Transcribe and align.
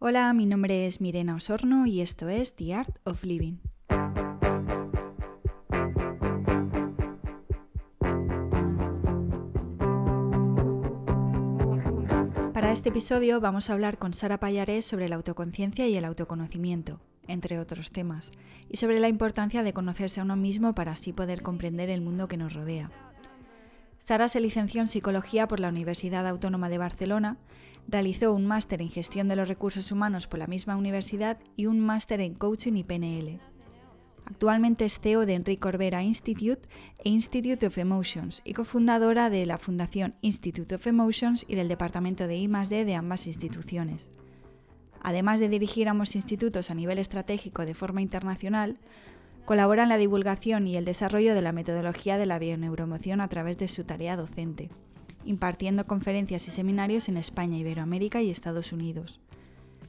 Hola, 0.00 0.32
mi 0.32 0.46
nombre 0.46 0.86
es 0.86 1.00
Mirena 1.00 1.34
Osorno 1.34 1.84
y 1.84 2.00
esto 2.00 2.28
es 2.28 2.54
The 2.54 2.72
Art 2.72 3.00
of 3.02 3.24
Living. 3.24 3.56
Para 12.54 12.70
este 12.70 12.90
episodio 12.90 13.40
vamos 13.40 13.68
a 13.68 13.72
hablar 13.72 13.98
con 13.98 14.14
Sara 14.14 14.38
Payarés 14.38 14.84
sobre 14.84 15.08
la 15.08 15.16
autoconciencia 15.16 15.88
y 15.88 15.96
el 15.96 16.04
autoconocimiento, 16.04 17.00
entre 17.26 17.58
otros 17.58 17.90
temas, 17.90 18.30
y 18.70 18.76
sobre 18.76 19.00
la 19.00 19.08
importancia 19.08 19.64
de 19.64 19.72
conocerse 19.72 20.20
a 20.20 20.22
uno 20.22 20.36
mismo 20.36 20.76
para 20.76 20.92
así 20.92 21.12
poder 21.12 21.42
comprender 21.42 21.90
el 21.90 22.02
mundo 22.02 22.28
que 22.28 22.36
nos 22.36 22.54
rodea. 22.54 22.92
Sara 24.08 24.28
se 24.28 24.40
licenció 24.40 24.80
en 24.80 24.88
Psicología 24.88 25.46
por 25.46 25.60
la 25.60 25.68
Universidad 25.68 26.26
Autónoma 26.26 26.70
de 26.70 26.78
Barcelona, 26.78 27.36
realizó 27.88 28.32
un 28.32 28.46
máster 28.46 28.80
en 28.80 28.88
Gestión 28.88 29.28
de 29.28 29.36
los 29.36 29.48
Recursos 29.48 29.92
Humanos 29.92 30.26
por 30.26 30.38
la 30.38 30.46
misma 30.46 30.76
universidad 30.76 31.36
y 31.56 31.66
un 31.66 31.78
máster 31.78 32.22
en 32.22 32.32
Coaching 32.32 32.72
y 32.72 32.84
PNL. 32.84 33.38
Actualmente 34.24 34.86
es 34.86 34.98
CEO 34.98 35.26
de 35.26 35.34
Enrique 35.34 35.60
Corbera 35.60 36.02
Institute 36.02 36.66
e 37.04 37.10
Institute 37.10 37.66
of 37.66 37.76
Emotions 37.76 38.40
y 38.46 38.54
cofundadora 38.54 39.28
de 39.28 39.44
la 39.44 39.58
Fundación 39.58 40.14
Institute 40.22 40.74
of 40.74 40.86
Emotions 40.86 41.44
y 41.46 41.56
del 41.56 41.68
Departamento 41.68 42.26
de 42.26 42.38
I+D 42.38 42.86
de 42.86 42.94
ambas 42.94 43.26
instituciones. 43.26 44.08
Además 45.02 45.38
de 45.38 45.50
dirigir 45.50 45.86
ambos 45.86 46.16
institutos 46.16 46.70
a 46.70 46.74
nivel 46.74 46.98
estratégico 46.98 47.66
de 47.66 47.74
forma 47.74 48.00
internacional, 48.00 48.78
Colabora 49.48 49.84
en 49.84 49.88
la 49.88 49.96
divulgación 49.96 50.66
y 50.66 50.76
el 50.76 50.84
desarrollo 50.84 51.34
de 51.34 51.40
la 51.40 51.52
metodología 51.52 52.18
de 52.18 52.26
la 52.26 52.38
bioneuromoción 52.38 53.22
a 53.22 53.28
través 53.28 53.56
de 53.56 53.66
su 53.66 53.82
tarea 53.84 54.14
docente, 54.14 54.68
impartiendo 55.24 55.86
conferencias 55.86 56.46
y 56.48 56.50
seminarios 56.50 57.08
en 57.08 57.16
España, 57.16 57.56
Iberoamérica 57.56 58.20
y 58.20 58.28
Estados 58.28 58.74
Unidos. 58.74 59.22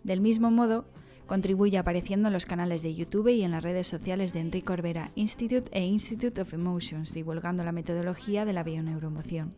Del 0.05 0.21
mismo 0.21 0.49
modo, 0.49 0.85
contribuye 1.27 1.77
apareciendo 1.77 2.29
en 2.29 2.33
los 2.35 2.45
canales 2.45 2.83
de 2.83 2.95
YouTube 2.95 3.27
y 3.27 3.41
en 3.41 3.51
las 3.51 3.61
redes 3.61 3.85
sociales 3.85 4.31
de 4.31 4.39
Enrique 4.39 4.65
Corbera 4.65 5.11
Institute 5.15 5.67
e 5.73 5.83
Institute 5.83 6.39
of 6.39 6.53
Emotions, 6.53 7.13
divulgando 7.13 7.65
la 7.65 7.73
metodología 7.73 8.45
de 8.45 8.53
la 8.53 8.63
bioneuromoción. 8.63 9.53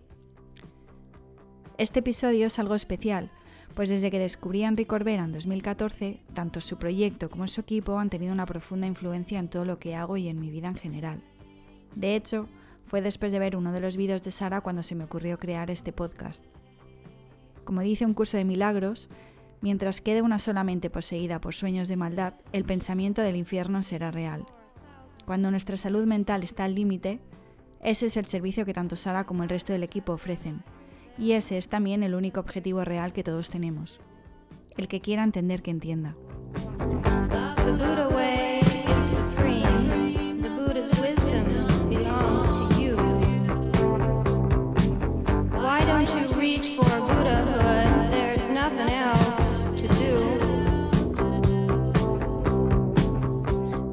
Este 1.78 2.00
episodio 2.00 2.48
es 2.48 2.58
algo 2.58 2.74
especial, 2.74 3.30
pues 3.76 3.90
desde 3.90 4.12
que 4.12 4.20
descubrí 4.20 4.64
a 4.64 4.68
Enrique 4.68 4.88
Corbera 4.88 5.24
en 5.24 5.32
2014, 5.32 6.20
tanto 6.34 6.62
su 6.62 6.78
proyecto 6.78 7.30
como 7.30 7.48
su 7.48 7.62
equipo 7.62 7.98
han 7.98 8.10
tenido 8.10 8.34
una 8.34 8.46
profunda 8.46 8.88
influencia 8.88 9.40
en 9.40 9.50
todo 9.50 9.66
lo 9.66 9.80
que 9.80 9.96
hago 9.96 10.18
y 10.18 10.28
en 10.28 10.40
mi 10.40 10.50
vida 10.50 10.68
en 10.68 10.76
general. 10.76 11.24
De 11.96 12.16
hecho, 12.16 12.48
fue 12.88 13.02
después 13.02 13.32
de 13.32 13.40
ver 13.40 13.56
uno 13.56 13.72
de 13.72 13.80
los 13.80 13.96
vídeos 13.96 14.24
de 14.24 14.32
Sara 14.32 14.62
cuando 14.62 14.84
se 14.84 14.96
me 14.96 15.06
ocurrió 15.06 15.38
crear 15.38 15.72
este 15.72 15.94
podcast. 15.94 16.44
Como 17.64 17.82
dice 17.82 18.06
un 18.06 18.14
curso 18.14 18.38
de 18.38 18.44
milagros, 18.44 19.10
mientras 19.62 20.02
quede 20.02 20.22
una 20.22 20.40
solamente 20.40 20.90
poseída 20.90 21.40
por 21.40 21.54
sueños 21.54 21.88
de 21.88 21.96
maldad, 21.96 22.34
el 22.52 22.66
pensamiento 22.66 23.22
del 23.22 23.38
infierno 23.38 23.84
será 23.84 24.12
real. 24.12 24.46
Cuando 25.26 25.52
nuestra 25.52 25.78
salud 25.78 26.06
mental 26.06 26.44
está 26.44 26.66
al 26.66 26.76
límite, 26.76 27.20
ese 27.82 28.08
es 28.08 28.18
el 28.18 28.26
servicio 28.26 28.66
que 28.66 28.74
tanto 28.74 28.96
Sara 28.96 29.24
como 29.24 29.44
el 29.44 29.50
resto 29.50 29.72
del 29.72 29.84
equipo 29.84 30.14
ofrecen, 30.14 30.64
y 31.18 31.34
ese 31.34 31.58
es 31.58 31.68
también 31.68 32.04
el 32.04 32.16
único 32.16 32.40
objetivo 32.40 32.84
real 32.84 33.14
que 33.14 33.24
todos 33.24 33.50
tenemos. 33.50 34.00
El 34.78 34.88
que 34.88 35.02
quiera 35.02 35.24
entender 35.24 35.62
que 35.62 35.72
entienda. 35.72 36.16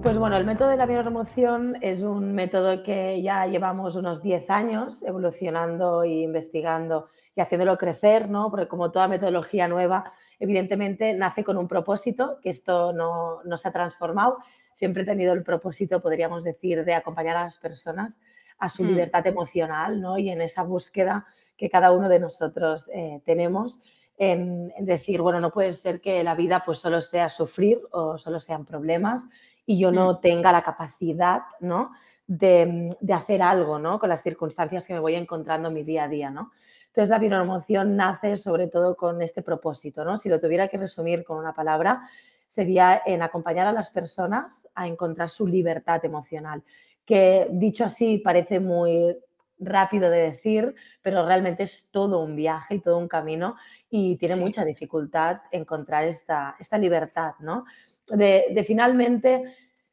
Pues 0.09 0.19
bueno, 0.19 0.39
el 0.39 0.47
método 0.47 0.71
de 0.71 0.79
la 0.79 0.87
bioremoción 0.87 1.77
es 1.83 2.01
un 2.01 2.35
método 2.35 2.83
que 2.83 3.21
ya 3.21 3.45
llevamos 3.45 3.95
unos 3.95 4.23
10 4.23 4.49
años 4.49 5.03
evolucionando 5.03 6.03
e 6.03 6.23
investigando 6.23 7.09
y 7.37 7.43
haciéndolo 7.43 7.77
crecer, 7.77 8.31
¿no? 8.31 8.51
Porque 8.51 8.67
como 8.69 8.91
toda 8.91 9.07
metodología 9.07 9.69
nueva, 9.69 10.11
evidentemente 10.41 11.13
nace 11.13 11.45
con 11.45 11.59
un 11.59 11.69
propósito, 11.69 12.39
que 12.41 12.49
esto 12.49 12.95
no, 12.95 13.43
se 13.59 13.69
ha 13.69 13.71
transformado. 13.71 14.39
Siempre 14.73 15.03
he 15.03 15.05
tenido 15.05 15.35
el 15.35 15.43
propósito, 15.43 16.01
podríamos 16.01 16.43
decir, 16.43 16.87
de 16.87 16.95
acompañar 16.95 17.37
a 17.37 17.43
las 17.43 17.59
personas 17.59 18.19
a 18.59 18.71
su 18.71 18.85
mm. 18.85 18.87
libertad 18.87 19.27
emocional, 19.27 20.01
¿no? 20.01 20.17
Y 20.17 20.31
en 20.31 20.41
esa 20.41 20.63
búsqueda 20.63 21.27
que 21.55 21.69
cada 21.69 21.93
uno 21.93 22.09
de 22.09 22.19
nosotros 22.19 22.89
eh, 22.95 23.21
tenemos. 23.27 23.83
En, 24.17 24.73
en, 24.77 24.87
decir, 24.87 25.21
bueno, 25.21 25.39
no 25.39 25.53
puede 25.53 25.75
ser 25.75 26.01
que 26.01 26.25
la 26.25 26.35
vida 26.35 26.63
pues 26.65 26.79
solo 26.79 27.03
sea 27.03 27.29
sufrir 27.29 27.79
o 27.93 28.19
solo 28.19 28.41
sean 28.41 28.65
problemas 28.65 29.29
y 29.71 29.79
yo 29.79 29.93
no 29.93 30.15
mm. 30.15 30.21
tenga 30.23 30.51
la 30.51 30.63
capacidad 30.63 31.43
¿no? 31.61 31.93
de, 32.27 32.89
hacer 33.13 33.43
algo 33.43 33.79
¿no? 33.79 33.99
con 33.99 34.09
las 34.09 34.23
circunstancias 34.23 34.87
que 34.87 34.95
me 34.95 34.99
voy 34.99 35.15
encontrando 35.15 35.69
en 35.69 35.75
mi 35.75 35.83
día 35.83 36.05
a 36.05 36.09
día. 36.09 36.31
¿no? 36.31 36.53
Entonces 36.87 37.11
la 37.11 37.19
bioemoción 37.19 37.95
nace 37.95 38.39
sobre 38.39 38.69
todo 38.69 38.97
con 38.97 39.21
este 39.21 39.43
propósito. 39.43 40.07
¿no? 40.07 40.17
Si 40.17 40.31
lo 40.31 40.41
tuviera 40.41 40.69
que 40.69 40.79
resumir 40.79 41.23
con 41.23 41.37
una 41.37 41.53
palabra, 41.53 42.01
sería 42.49 43.03
en 43.05 43.21
acompañar 43.21 43.67
a 43.67 43.73
las 43.73 43.91
personas 43.91 44.67
a 44.75 44.87
encontrar 44.87 45.29
su 45.29 45.47
libertad 45.47 46.03
emocional, 46.03 46.63
que 47.05 47.49
dicho 47.51 47.85
así 47.85 48.17
parece 48.25 48.61
muy 48.61 49.19
rápido 49.59 50.09
de 50.09 50.31
decir, 50.31 50.75
pero 51.03 51.27
realmente 51.27 51.65
es 51.65 51.91
todo 51.91 52.21
un 52.21 52.37
viaje 52.37 52.77
y 52.77 52.81
todo 52.81 52.97
un 52.97 53.09
camino 53.09 53.57
y 53.91 54.17
tiene 54.17 54.37
mucha 54.37 54.65
dificultad 54.65 55.43
encontrar 55.53 56.05
esta, 56.05 56.57
esta 56.59 56.79
libertad, 56.79 57.35
¿no? 57.41 57.67
De, 58.17 58.65
finalmente 58.67 59.45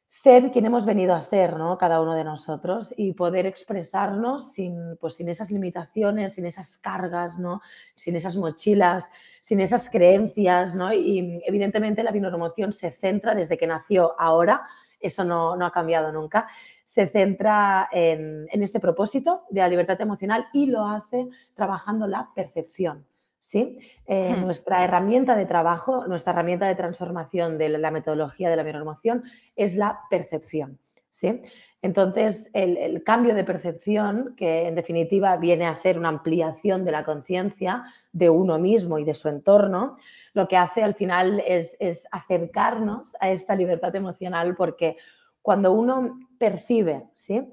ser 0.08 0.50
quien 0.52 0.66
hemos 0.66 0.86
venido 0.86 1.14
a 1.14 1.20
ser, 1.20 1.56
¿no? 1.56 1.76
Cada 1.76 2.00
uno 2.00 2.14
de 2.14 2.24
nosotros 2.24 2.94
y 2.96 3.12
poder 3.12 3.44
expresarnos 3.44 4.52
sin, 4.52 4.96
pues, 5.00 5.16
sin 5.16 5.28
esas 5.28 5.50
limitaciones, 5.50 6.34
sin 6.34 6.46
esas 6.46 6.78
cargas, 6.78 7.38
¿no? 7.38 7.60
Sin 7.94 8.16
esas 8.16 8.36
mochilas, 8.36 9.10
sin 9.40 9.60
esas 9.60 9.90
creencias, 9.90 10.74
¿no? 10.74 10.92
Y 10.92 11.42
evidentemente 11.44 12.02
la 12.02 12.12
bioemoción 12.12 12.72
se 12.72 12.92
centra 12.92 13.34
desde 13.34 13.58
que 13.58 13.66
nació 13.66 14.14
ahora, 14.18 14.62
eso 15.00 15.24
no, 15.24 15.52
ha 15.52 15.72
cambiado 15.72 16.12
nunca, 16.12 16.48
se 16.84 17.08
centra 17.08 17.88
en, 17.92 18.46
en 18.50 18.62
este 18.62 18.80
propósito 18.80 19.42
de 19.50 19.60
la 19.60 19.68
libertad 19.68 20.00
emocional 20.00 20.46
y 20.52 20.66
lo 20.66 20.86
hace 20.86 21.28
trabajando 21.54 22.06
la 22.06 22.30
percepción. 22.34 23.04
¿Sí? 23.46 23.78
Eh, 24.06 24.34
hmm. 24.34 24.44
Nuestra 24.44 24.82
herramienta 24.82 25.36
de 25.36 25.46
trabajo, 25.46 26.04
nuestra 26.08 26.32
herramienta 26.32 26.66
de 26.66 26.74
transformación 26.74 27.58
de 27.58 27.68
la 27.68 27.92
metodología 27.92 28.50
de 28.50 28.56
la 28.56 28.64
bioemoción 28.64 29.22
es 29.54 29.76
la 29.76 30.00
percepción. 30.10 30.80
¿sí? 31.10 31.42
Entonces, 31.80 32.50
el, 32.54 33.04
cambio 33.04 33.36
de 33.36 33.44
percepción, 33.44 34.34
que 34.36 34.66
en 34.66 34.74
definitiva 34.74 35.36
viene 35.36 35.66
a 35.66 35.74
ser 35.74 35.96
una 35.96 36.08
ampliación 36.08 36.84
de 36.84 36.90
la 36.90 37.04
conciencia 37.04 37.84
de 38.12 38.28
uno 38.30 38.58
mismo 38.58 38.98
y 38.98 39.04
de 39.04 39.14
su 39.14 39.28
entorno, 39.28 39.96
lo 40.34 40.48
que 40.48 40.56
hace 40.56 40.82
al 40.82 40.96
final 40.96 41.40
es, 41.46 41.78
acercarnos 42.10 43.14
a 43.20 43.30
esta 43.30 43.54
libertad 43.54 43.94
emocional 43.94 44.56
porque 44.56 44.96
cuando 45.40 45.70
uno 45.70 46.18
percibe 46.36 47.04
¿sí? 47.14 47.46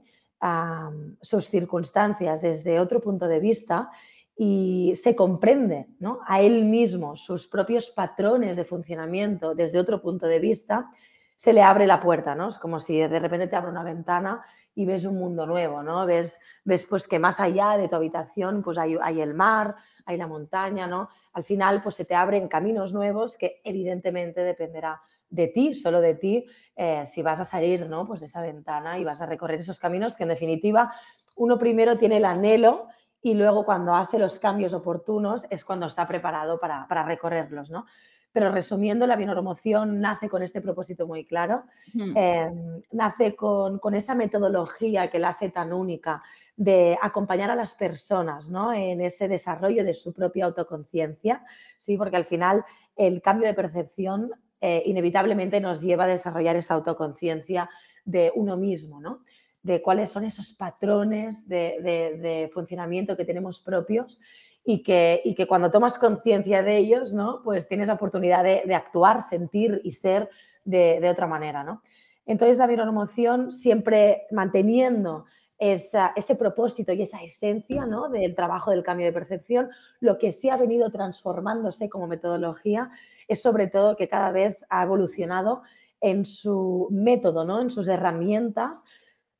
sus 1.22 1.50
circunstancias 1.50 2.42
desde 2.42 2.80
otro 2.80 3.00
punto 3.00 3.28
de 3.28 3.40
vista, 3.40 3.92
y 4.36 4.94
se 4.96 5.16
comprende 5.16 5.88
¿no? 6.00 6.20
a 6.26 6.42
él 6.42 6.66
mismo 6.66 7.16
sus 7.16 7.48
propios 7.48 7.92
patrones 7.92 8.58
de 8.58 8.66
funcionamiento 8.66 9.54
desde 9.54 9.80
otro 9.80 10.02
punto 10.02 10.26
de 10.26 10.40
vista, 10.40 10.90
se 11.36 11.54
le 11.54 11.62
abre 11.62 11.88
la 11.88 12.00
puerta, 12.00 12.36
¿no? 12.36 12.50
Es 12.50 12.58
como 12.58 12.80
si 12.80 13.00
de 13.00 13.20
repente 13.20 13.48
te 13.48 13.56
abre 13.56 13.72
una 13.72 13.84
ventana 13.84 14.42
y 14.76 14.86
ves 14.86 15.06
un 15.06 15.18
mundo 15.18 15.46
nuevo, 15.46 15.84
¿no? 15.84 16.06
Ves, 16.06 16.40
ves 16.64 16.86
pues 16.86 17.08
que 17.08 17.20
más 17.20 17.40
allá 17.40 17.78
de 17.78 17.88
tu 17.88 17.96
habitación 17.96 18.64
pues 18.64 18.78
hay, 18.78 18.96
hay, 19.02 19.22
el 19.22 19.34
mar, 19.34 19.76
hay 20.06 20.18
la 20.18 20.28
montaña, 20.28 20.88
¿no? 20.88 21.10
Al 21.34 21.44
final 21.44 21.84
pues 21.84 21.96
se 21.96 22.06
te 22.06 22.16
abren 22.16 22.48
caminos 22.48 22.94
nuevos 22.94 23.38
que 23.38 23.58
evidentemente 23.64 24.42
dependerá 24.42 25.02
de 25.30 25.48
ti, 25.48 25.74
solo 25.74 26.00
de 26.00 26.16
ti, 26.16 26.46
eh, 26.75 27.04
si 27.06 27.22
vas 27.22 27.40
a 27.40 27.46
salir, 27.46 27.88
¿no? 27.88 28.07
Pues 28.07 28.19
de 28.19 28.28
esa 28.28 28.42
ventana 28.42 28.98
y 29.00 29.04
vas 29.04 29.22
a 29.22 29.25
recorrer 29.25 29.60
esos 29.60 29.80
caminos 29.80 30.16
que 30.16 30.24
en 30.24 30.30
definitiva 30.30 30.94
uno 31.36 31.57
primero 31.57 31.98
tiene 31.98 32.18
el 32.18 32.25
anhelo 32.25 32.88
y 33.24 33.34
luego 33.34 33.64
cuando 33.64 33.96
hace 33.96 34.20
los 34.20 34.38
cambios 34.38 34.74
oportunos 34.74 35.46
es 35.50 35.64
cuando 35.64 35.86
está 35.88 36.06
preparado 36.06 36.60
para, 36.60 37.04
recorrerlos, 37.04 37.70
¿no? 37.70 37.86
Pero 38.34 38.52
resumiendo, 38.52 39.08
la 39.08 39.16
bioneuromoción 39.16 40.02
nace 40.02 40.28
con 40.28 40.42
este 40.42 40.60
propósito 40.60 41.08
muy 41.08 41.24
claro, 41.24 41.64
em, 41.94 42.81
nace 42.92 43.36
con, 43.36 43.80
esa 43.94 44.16
metodología 44.16 45.10
que 45.10 45.20
la 45.20 45.30
hace 45.30 45.50
tan 45.50 45.72
única 45.72 46.22
de 46.58 46.98
acompañar 47.00 47.52
a 47.52 47.56
las 47.56 47.75
personas 47.75 48.50
¿no? 48.50 48.74
en 48.74 49.02
ese 49.02 49.28
desarrollo 49.28 49.84
de 49.84 49.94
su 49.94 50.14
propia 50.14 50.46
autoconciencia, 50.46 51.46
¿sí? 51.78 51.96
porque 51.96 52.18
al 52.18 52.26
final 52.26 52.66
el 52.96 53.22
cambio 53.22 53.48
de 53.48 53.54
percepción 53.54 54.31
eh, 54.60 54.81
inevitablemente 54.88 55.62
nos 55.62 55.81
lleva 55.81 56.06
a 56.06 56.08
desarrollar 56.08 56.56
esa 56.56 56.74
autoconciencia 56.74 57.69
de 58.04 58.31
uno 58.36 58.58
mismo. 58.58 59.00
¿no? 59.00 59.19
De 59.63 59.81
cuáles 59.81 60.10
son 60.10 60.25
esos 60.25 60.54
patrones 60.54 61.48
de, 61.48 62.50
funcionamiento 62.54 63.18
que 63.18 63.25
tenemos 63.25 63.60
propios 63.60 64.21
y 64.63 64.83
que, 64.83 65.21
y 65.24 65.33
que 65.36 65.48
cuando 65.48 65.71
tomas 65.71 65.98
conciencia 65.98 66.62
de 66.62 66.77
ellos, 66.77 67.13
¿no? 67.13 67.42
Pues 67.44 67.68
tienes 67.68 67.88
la 67.88 67.95
oportunidad 67.95 68.44
de, 68.44 68.75
actuar, 68.75 69.21
sentir 69.21 69.80
y 69.83 69.92
ser 69.92 70.27
de, 70.63 71.00
de 71.01 71.10
otra 71.10 71.27
manera, 71.27 71.63
¿no? 71.63 71.81
Entonces 72.25 72.57
la 72.57 72.71
emoción 72.71 73.51
siempre 73.51 74.27
manteniendo 74.31 75.25
ese 75.60 76.36
propósito 76.38 76.92
y 76.94 77.01
esa 77.04 77.21
esencia 77.24 77.86
¿no? 77.86 78.09
del 78.09 78.36
trabajo 78.36 78.71
del 78.71 78.83
cambio 78.83 79.06
de 79.06 79.13
percepción, 79.13 79.69
lo 80.00 80.18
que 80.18 80.33
sí 80.33 80.50
ha 80.50 80.57
venido 80.57 80.89
transformándose 80.89 81.89
como 81.89 82.07
metodología 82.07 82.89
es 83.27 83.42
sobre 83.42 83.68
todo 83.68 83.95
que 83.95 84.07
cada 84.07 84.31
vez 84.31 84.57
ha 84.69 84.83
evolucionado 84.83 85.62
en 86.01 86.25
su 86.25 86.88
método, 86.92 87.45
¿no? 87.45 87.62
en 87.62 87.69
sus 87.69 87.88
herramientas 87.88 88.83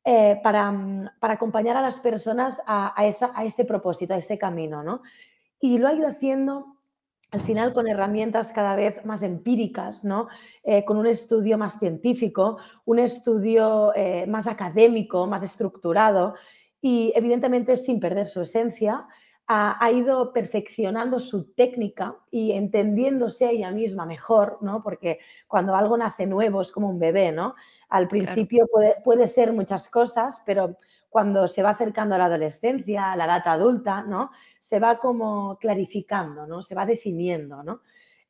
eh, 0.06 0.40
para, 0.44 0.74
para, 1.20 1.36
acompañar 1.36 1.78
a 1.78 1.82
las 1.82 2.00
personas 2.00 2.62
a, 2.66 2.94
a, 3.00 3.06
esa, 3.06 3.32
a, 3.36 3.46
ese 3.46 3.66
propósito, 3.66 4.14
a 4.14 4.18
ese 4.18 4.38
camino. 4.38 4.84
¿no? 4.84 5.02
Y 5.60 5.78
lo 5.78 5.88
ha 5.88 5.94
ido 5.94 6.08
haciendo 6.08 6.74
al 7.34 7.42
final 7.42 7.74
con 7.74 7.88
herramientas 7.88 8.54
cada 8.54 8.76
vez 8.76 9.04
más 9.06 9.24
empíricas, 9.24 10.06
¿no? 10.06 10.28
Eh, 10.64 10.86
con 10.86 10.98
un 10.98 11.08
estudio 11.08 11.58
más 11.58 11.80
científico, 11.80 12.60
un 12.86 13.00
estudio 13.00 13.92
eh, 13.96 14.28
más 14.28 14.46
académico, 14.46 15.26
más 15.26 15.42
estructurado 15.42 16.36
y 16.80 17.12
evidentemente 17.16 17.76
sin 17.76 18.00
perder 18.00 18.28
su 18.28 18.42
esencia, 18.42 19.08
ha, 19.48 19.92
ido 19.92 20.32
perfeccionando 20.32 21.20
su 21.20 21.54
técnica 21.54 22.16
y 22.32 22.54
entendiéndose 22.54 23.46
a 23.46 23.52
ella 23.52 23.72
misma 23.72 24.06
mejor, 24.06 24.58
¿no? 24.62 24.82
porque 24.82 25.20
cuando 25.48 25.76
algo 25.76 25.98
nace 25.98 26.26
nuevo 26.26 26.62
es 26.62 26.72
como 26.72 26.90
un 26.90 26.98
bebé, 26.98 27.32
¿no? 27.32 27.56
al 27.90 28.08
principio 28.08 28.66
puede, 28.72 28.94
puede 29.04 29.28
ser 29.28 29.52
muchas 29.54 29.90
cosas, 29.90 30.42
pero 30.46 30.76
cuando 31.14 31.48
se 31.48 31.62
va 31.62 31.70
acercando 31.70 32.16
a 32.16 32.18
la 32.18 32.26
adolescencia, 32.26 33.12
a 33.12 33.16
la 33.16 33.26
edad 33.26 33.48
adulta, 33.48 34.02
¿no? 34.02 34.32
Se 34.60 34.80
va 34.80 34.98
como 34.98 35.60
clarificando, 35.60 36.48
¿no? 36.48 36.64
Se 36.64 36.74
va 36.74 36.88
definiendo, 36.88 37.62
¿no? 37.62 37.82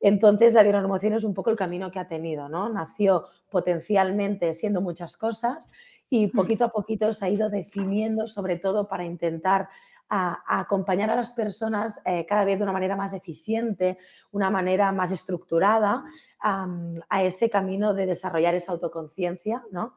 Entonces, 0.02 0.52
la 0.52 0.62
bionormoción 0.62 1.14
es 1.14 1.24
un 1.24 1.32
poco 1.32 1.48
el 1.48 1.56
camino 1.56 1.90
que 1.90 1.98
ha 1.98 2.06
tenido, 2.06 2.46
¿no? 2.50 2.68
Nació 2.68 3.24
potencialmente 3.48 4.52
siendo 4.52 4.82
muchas 4.82 5.16
cosas 5.16 5.70
y 6.10 6.26
poquito 6.26 6.66
a 6.66 6.68
poquito 6.68 7.10
se 7.14 7.24
ha 7.24 7.30
ido 7.30 7.48
definiendo, 7.48 8.26
sobre 8.26 8.58
todo 8.58 8.86
para 8.86 9.04
intentar 9.06 9.70
acompañar 10.08 11.10
a 11.10 11.16
las 11.16 11.32
personas 11.32 12.00
eh, 12.04 12.24
cada 12.26 12.44
vez 12.44 12.58
de 12.58 12.62
una 12.62 12.72
manera 12.72 12.96
más 12.96 13.12
eficiente, 13.12 13.98
una 14.30 14.50
manera 14.50 14.92
más 14.92 15.10
estructurada 15.10 16.04
a 16.40 17.22
ese 17.22 17.50
camino 17.50 17.94
de 17.94 18.06
desarrollar 18.06 18.54
esa 18.54 18.72
autoconciencia, 18.72 19.64
¿no? 19.72 19.94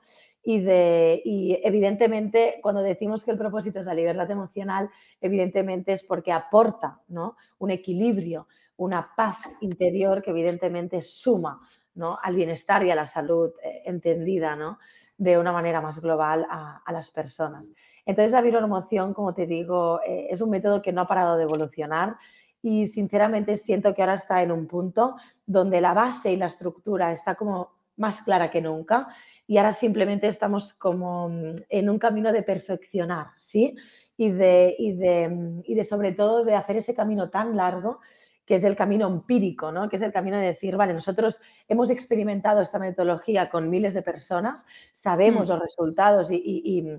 y, 0.50 0.62
de, 0.62 1.22
y 1.26 1.60
evidentemente 1.62 2.60
cuando 2.62 2.82
decimos 2.82 3.26
que 3.26 3.32
el 3.32 3.38
propósito 3.38 3.82
es 3.82 3.86
la 3.86 3.94
libertad 3.94 4.32
emocional, 4.32 4.90
evidentemente 5.20 5.92
es 5.92 6.06
porque 6.06 6.32
aporta 6.32 7.02
¿no? 7.10 7.36
un 7.58 7.70
equilibrio, 7.70 8.48
una 8.78 9.14
paz 9.14 9.36
interior 9.60 10.22
que 10.22 10.30
evidentemente 10.30 11.02
suma 11.02 11.60
¿no? 11.96 12.16
al 12.24 12.36
bienestar 12.36 12.82
y 12.86 12.92
a 12.92 12.96
la 12.96 13.06
salud 13.06 13.52
eh, 13.62 13.82
entendida 13.88 14.56
¿no? 14.56 14.78
De 15.18 15.38
una 15.38 15.52
manera 15.52 15.82
más 15.82 16.00
global 16.00 16.46
a, 16.50 16.82
las 16.92 17.12
personas. 17.12 17.74
Entonces 18.06 18.32
la 18.32 18.40
emoción 18.40 19.14
como 19.14 19.34
te 19.34 19.46
digo, 19.46 20.00
eh, 20.06 20.28
es 20.30 20.42
un 20.42 20.50
método 20.50 20.82
que 20.82 20.94
no 20.94 21.02
ha 21.02 21.08
parado 21.08 21.38
de 21.38 21.44
evolucionar 21.44 22.18
y 22.62 22.88
sinceramente 22.88 23.58
siento 23.58 23.94
que 23.94 24.02
ahora 24.02 24.16
está 24.16 24.42
en 24.42 24.52
un 24.52 24.68
punto 24.68 25.16
donde 25.46 25.82
la 25.82 25.94
base 25.94 26.32
y 26.32 26.38
la 26.38 26.48
estructura 26.48 27.12
está 27.12 27.36
como 27.36 27.72
más 27.98 28.22
clara 28.22 28.52
que 28.52 28.62
nunca 28.62 29.08
y 29.48 29.58
ahora 29.58 29.74
simplemente 29.74 30.28
estamos 30.28 30.74
como 30.74 31.30
mm, 31.30 31.56
en 31.70 31.90
un 31.90 31.98
camino 31.98 32.32
de 32.32 32.44
perfeccionar, 32.44 33.28
¿sí? 33.38 33.76
Y 34.18 34.30
de, 34.32 34.76
y 34.78 34.94
de, 34.94 35.30
mm, 35.30 35.62
y 35.66 35.76
de 35.76 35.84
sobre 35.84 36.12
todo 36.12 36.44
de 36.44 36.56
hacer 36.56 36.78
ese 36.78 36.94
camino 36.94 37.30
tan 37.30 37.56
largo 37.56 38.00
que 38.48 38.56
es 38.56 38.64
el 38.64 38.78
camino 38.78 39.08
empírico, 39.08 39.74
¿no? 39.74 39.90
que 39.90 39.98
es 39.98 40.02
el 40.02 40.14
camino 40.14 40.38
de 40.38 40.46
decir, 40.46 40.78
vale, 40.78 40.94
nosotros 40.94 41.42
hemos 41.68 41.90
experimentado 41.90 42.62
esta 42.62 42.80
metodología 42.80 43.50
con 43.50 43.70
miles 43.70 43.94
de 43.94 44.02
personas, 44.02 44.66
sabemos 44.94 45.50
mm. 45.50 45.52
los 45.52 45.62
resultados 45.62 46.32
y, 46.32 46.42
y 46.44 46.98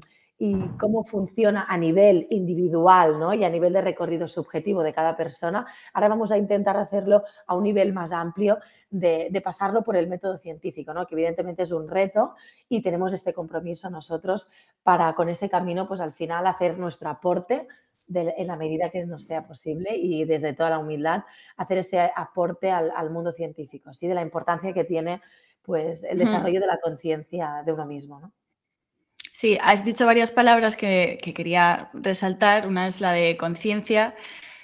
cómo 0.78 1.02
funciona 1.02 1.66
a 1.68 1.76
nivel 1.76 2.26
individual 2.30 3.18
¿no? 3.18 3.34
y 3.34 3.44
a 3.44 3.50
nivel 3.50 3.72
de 3.72 3.80
recorrido 3.80 4.28
subjetivo 4.28 4.84
de 4.84 4.92
cada 4.92 5.16
persona. 5.16 5.66
Ahora 5.92 6.08
vamos 6.08 6.30
a 6.30 6.38
intentar 6.38 6.76
hacerlo 6.76 7.24
a 7.46 7.56
un 7.56 7.64
nivel 7.64 7.92
más 7.92 8.12
amplio 8.12 8.58
de, 8.88 9.40
pasarlo 9.42 9.82
por 9.82 9.96
el 9.96 10.08
método 10.08 10.38
científico, 10.38 10.94
¿no? 10.94 11.06
que 11.06 11.14
evidentemente 11.16 11.64
es 11.64 11.72
un 11.72 11.88
reto 11.88 12.34
y 12.68 12.82
tenemos 12.82 13.12
este 13.12 13.32
compromiso 13.32 13.90
nosotros 13.90 14.48
para 14.84 15.12
con 15.14 15.28
ese 15.28 15.48
camino, 15.48 15.88
pues 15.88 16.00
al 16.00 16.12
final 16.12 16.46
hacer 16.46 16.78
nuestro 16.78 17.10
aporte 17.10 17.66
en 18.14 18.46
la 18.46 18.56
medida 18.56 18.90
que 18.90 19.04
nos 19.06 19.24
sea 19.24 19.44
posible 19.44 19.96
y 19.96 20.24
desde 20.24 20.52
toda 20.52 20.70
la 20.70 20.78
humildad 20.78 21.24
hacer 21.56 21.78
ese 21.78 22.12
aporte 22.14 22.70
al, 22.70 23.10
mundo 23.10 23.32
científico, 23.32 23.92
¿sí? 23.92 24.06
de 24.06 24.14
la 24.14 24.22
importancia 24.22 24.72
que 24.72 24.84
tiene 24.84 25.20
pues, 25.62 26.04
el 26.04 26.18
desarrollo 26.18 26.60
de 26.60 26.66
la 26.66 26.78
conciencia 26.80 27.62
de 27.64 27.72
uno 27.72 27.86
mismo. 27.86 28.20
¿no? 28.20 28.32
Sí, 29.38 29.56
has 29.62 29.84
dicho 29.84 30.04
varias 30.04 30.32
palabras 30.32 30.76
que, 30.76 31.16
quería 31.22 31.90
resaltar. 31.94 32.66
Una 32.66 32.88
es 32.88 33.00
la 33.00 33.12
de 33.12 33.36
conciencia, 33.36 34.16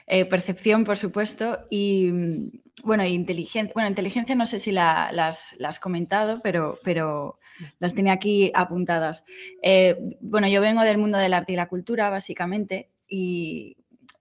eh, 0.08 0.24
percepción, 0.24 0.82
por 0.82 0.96
supuesto, 0.96 1.60
y 1.70 2.10
mm, 2.10 2.50
bueno, 2.82 3.04
inteligencia. 3.04 3.72
Bueno, 3.72 3.88
inteligencia 3.88 4.34
no 4.34 4.46
sé 4.46 4.58
si 4.58 4.72
la, 4.72 5.10
las, 5.12 5.56
has 5.64 5.78
comentado, 5.78 6.40
pero, 6.42 6.80
pero 6.82 7.38
las 7.78 7.94
tenía 7.94 8.14
aquí 8.14 8.50
apuntadas. 8.52 9.24
Eh, 9.62 9.96
bueno, 10.20 10.48
yo 10.48 10.60
vengo 10.60 10.82
del 10.82 10.98
mundo 10.98 11.18
del 11.18 11.34
arte 11.34 11.52
y 11.52 11.56
la 11.56 11.68
cultura, 11.68 12.10
básicamente, 12.10 12.90
y 13.06 13.76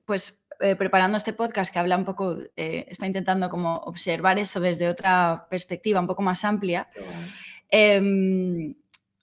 pues 0.06 0.44
eh, 0.60 0.76
preparando 0.76 1.18
este 1.18 1.34
podcast 1.34 1.74
que 1.74 1.80
habla 1.80 1.98
un 1.98 2.06
poco, 2.06 2.38
está 2.56 3.08
intentando 3.08 3.50
como 3.50 3.78
observar 3.78 4.38
eso 4.38 4.60
desde 4.60 4.88
otra 4.88 5.48
perspectiva 5.50 6.00
un 6.00 6.06
poco 6.06 6.22
más 6.22 6.46
amplia 6.46 6.88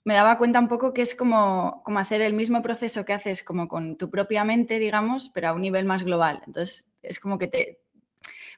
me 0.03 0.13
daba 0.15 0.37
cuenta 0.37 0.59
un 0.59 0.67
poco 0.67 0.93
que 0.93 1.01
es 1.01 1.15
como, 1.15 1.81
como, 1.83 1.99
hacer 1.99 2.21
el 2.21 2.33
mismo 2.33 2.61
proceso 2.61 3.05
que 3.05 3.13
haces 3.13 3.43
como 3.43 3.67
con 3.67 3.97
tu 3.97 4.09
propia 4.09 4.43
mente, 4.43 4.79
digamos, 4.79 5.29
pero 5.33 5.49
a 5.49 5.53
un 5.53 5.61
nivel 5.61 5.85
más 5.85 6.03
global. 6.03 6.41
Entonces, 6.45 6.91
es 7.03 7.19
como 7.19 7.37
que 7.37 7.47
te 7.47 7.79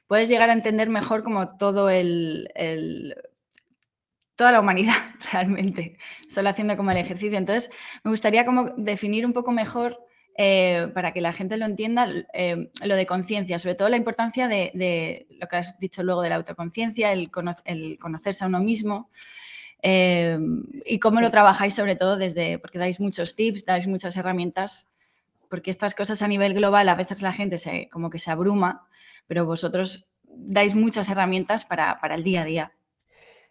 puedes 0.06 0.28
llegar 0.28 0.50
a 0.50 0.54
entender 0.54 0.88
mejor 0.88 1.22
como 1.22 1.56
todo 1.56 1.90
el, 1.90 2.48
toda 4.36 4.52
la 4.52 4.60
humanidad 4.60 4.94
realmente, 5.32 5.98
solo 6.28 6.48
haciendo 6.48 6.76
como 6.76 6.90
el 6.90 6.98
ejercicio. 6.98 7.38
Entonces, 7.38 7.70
me 8.02 8.10
gustaría 8.10 8.46
como 8.46 8.64
definir 8.76 9.26
un 9.26 9.32
poco 9.32 9.52
mejor, 9.52 9.98
eh, 10.36 10.88
para 10.94 11.12
que 11.12 11.20
la 11.20 11.32
gente 11.32 11.56
lo 11.56 11.64
entienda, 11.64 12.08
eh, 12.32 12.70
lo 12.82 12.96
de 12.96 13.06
conciencia, 13.06 13.58
sobre 13.60 13.76
todo 13.76 13.88
la 13.88 13.96
importancia 13.96 14.48
de, 14.48 15.26
lo 15.30 15.46
que 15.46 15.56
has 15.56 15.78
dicho 15.78 16.02
luego 16.02 16.22
de 16.22 16.30
la 16.30 16.36
autoconciencia, 16.36 17.12
el, 17.12 17.30
el 17.66 17.98
conocerse 17.98 18.44
a 18.44 18.48
uno 18.48 18.60
mismo. 18.60 19.10
Eh, 19.86 20.38
y 20.86 20.98
cómo 20.98 21.20
lo 21.20 21.30
trabajáis 21.30 21.74
sobre 21.74 21.94
todo 21.94 22.16
desde, 22.16 22.58
porque 22.58 22.78
dais 22.78 23.00
muchos 23.00 23.36
tips, 23.36 23.66
dais 23.66 23.86
muchas 23.86 24.16
herramientas, 24.16 24.88
porque 25.50 25.70
estas 25.70 25.94
cosas 25.94 26.22
a 26.22 26.28
nivel 26.28 26.54
global 26.54 26.88
a 26.88 26.94
veces 26.94 27.20
la 27.20 27.34
gente 27.34 27.58
se, 27.58 27.90
como 27.90 28.08
que 28.08 28.18
se 28.18 28.30
abruma, 28.30 28.88
pero 29.26 29.44
vosotros 29.44 30.08
dais 30.22 30.74
muchas 30.74 31.10
herramientas 31.10 31.66
para, 31.66 32.00
para 32.00 32.14
el 32.14 32.24
día 32.24 32.40
a 32.40 32.44
día. 32.46 32.72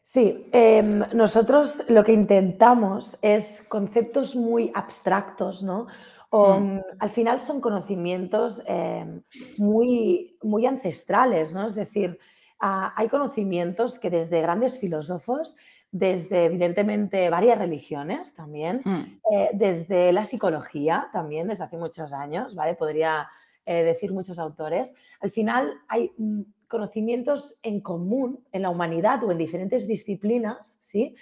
Sí, 0.02 0.44
em, 0.52 1.04
nosotros 1.13 1.84
lo 1.88 2.04
que 2.04 2.13
intentamos 2.13 3.16
es 3.22 3.63
conceptos 3.70 4.36
muy 4.36 4.72
abstractos, 4.74 5.62
¿no? 5.62 5.86
O, 6.32 6.60
hmm. 6.60 6.82
Al 6.98 7.10
final 7.12 7.42
son 7.42 7.62
conocimientos 7.62 8.60
em, 8.66 9.22
muy, 9.60 10.36
muy 10.42 10.66
ancestrales, 10.66 11.54
¿no? 11.54 11.68
Es 11.68 11.75
decir, 11.75 12.18
ah, 12.60 12.92
hay 12.98 13.08
conocimientos 13.08 14.00
que 14.00 14.10
desde 14.10 14.42
grandes 14.42 14.80
filósofos 14.80 15.56
desde 15.93 16.45
evidentemente 16.45 17.29
varias 17.29 17.59
religiones 17.59 18.33
también, 18.33 18.81
mm. 18.83 19.01
eh, 19.31 19.50
desde 19.53 20.12
la 20.12 20.25
psicología 20.25 21.07
también, 21.13 21.47
desde 21.47 21.65
hace 21.65 21.77
muchos 21.77 22.12
años, 22.12 22.55
¿vale? 22.55 22.73
Podría 22.73 23.29
eh, 23.63 23.83
decir 23.83 24.12
muchos 24.12 24.39
autores. 24.39 24.95
Al 25.21 25.29
final 25.29 25.71
hay 25.88 26.12
mm, 26.17 26.41
conocimientos 26.67 27.59
en 27.62 27.79
común 27.79 28.43
en 28.51 28.63
la 28.63 28.71
humanidad 28.71 29.23
o 29.23 29.31
en 29.31 29.38
diferentes 29.38 29.88
disciplinas, 29.88 30.79
¿sí? 30.81 31.15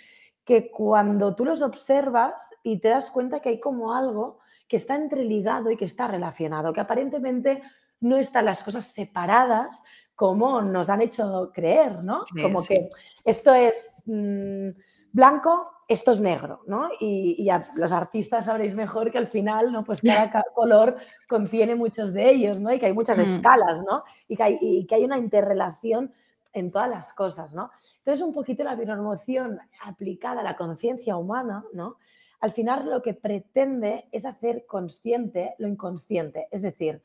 Que 0.45 0.71
cuando 0.71 1.35
tú 1.35 1.43
los 1.43 1.61
observas 1.61 2.55
y 2.63 2.79
te 2.79 2.87
das 2.87 3.11
cuenta 3.11 3.41
que 3.41 3.49
hay 3.49 3.59
como 3.59 3.93
algo 3.93 4.39
que 4.69 4.77
está 4.77 4.95
entreligado 4.95 5.69
y 5.69 5.75
que 5.75 5.83
está 5.83 6.07
relacionado, 6.07 6.71
que 6.71 6.79
aparentemente 6.79 7.61
no 7.99 8.15
están 8.15 8.45
las 8.45 8.63
cosas 8.63 8.85
separadas, 8.85 9.83
como 10.21 10.61
nos 10.61 10.87
han 10.87 11.01
hecho 11.01 11.49
creer, 11.51 12.03
¿no? 12.03 12.25
como 12.39 12.63
que 12.63 12.87
esto 13.25 13.55
es 13.55 14.03
mm, 14.05 14.69
blanco, 15.13 15.65
esto 15.87 16.11
es 16.11 16.21
negro, 16.21 16.61
¿no? 16.67 16.89
Y, 16.99 17.49
los 17.77 17.91
artistas 17.91 18.45
sabréis 18.45 18.75
mejor 18.75 19.11
que 19.11 19.17
al 19.17 19.27
final, 19.27 19.71
¿no? 19.71 19.83
Pues 19.83 19.99
cada 20.03 20.45
color 20.53 20.95
contiene 21.27 21.73
muchos 21.73 22.13
de 22.13 22.29
ellos, 22.29 22.61
¿no? 22.61 22.71
Y 22.71 22.77
que 22.77 22.85
hay 22.85 22.93
muchas 22.93 23.17
mm. 23.17 23.21
escalas, 23.21 23.81
¿no? 23.81 24.03
Y 24.27 24.35
que, 24.35 24.43
hay, 24.43 24.57
y 24.61 24.85
que 24.85 24.93
hay 24.93 25.05
una 25.05 25.17
interrelación 25.17 26.13
en 26.53 26.69
todas 26.69 26.91
las 26.91 27.13
cosas, 27.13 27.55
¿no? 27.55 27.71
Entonces, 27.97 28.23
un 28.23 28.31
poquito 28.31 28.63
la 28.63 28.75
bioemoción 28.75 29.59
aplicada 29.83 30.41
a 30.41 30.43
la 30.43 30.53
conciencia 30.53 31.17
humana, 31.17 31.65
¿no? 31.73 31.95
Al 32.41 32.51
final 32.51 32.87
lo 32.87 33.01
que 33.01 33.15
pretende 33.15 34.07
es 34.11 34.25
hacer 34.25 34.67
consciente 34.67 35.55
lo 35.57 35.67
inconsciente, 35.67 36.47
es 36.51 36.61
decir, 36.61 37.01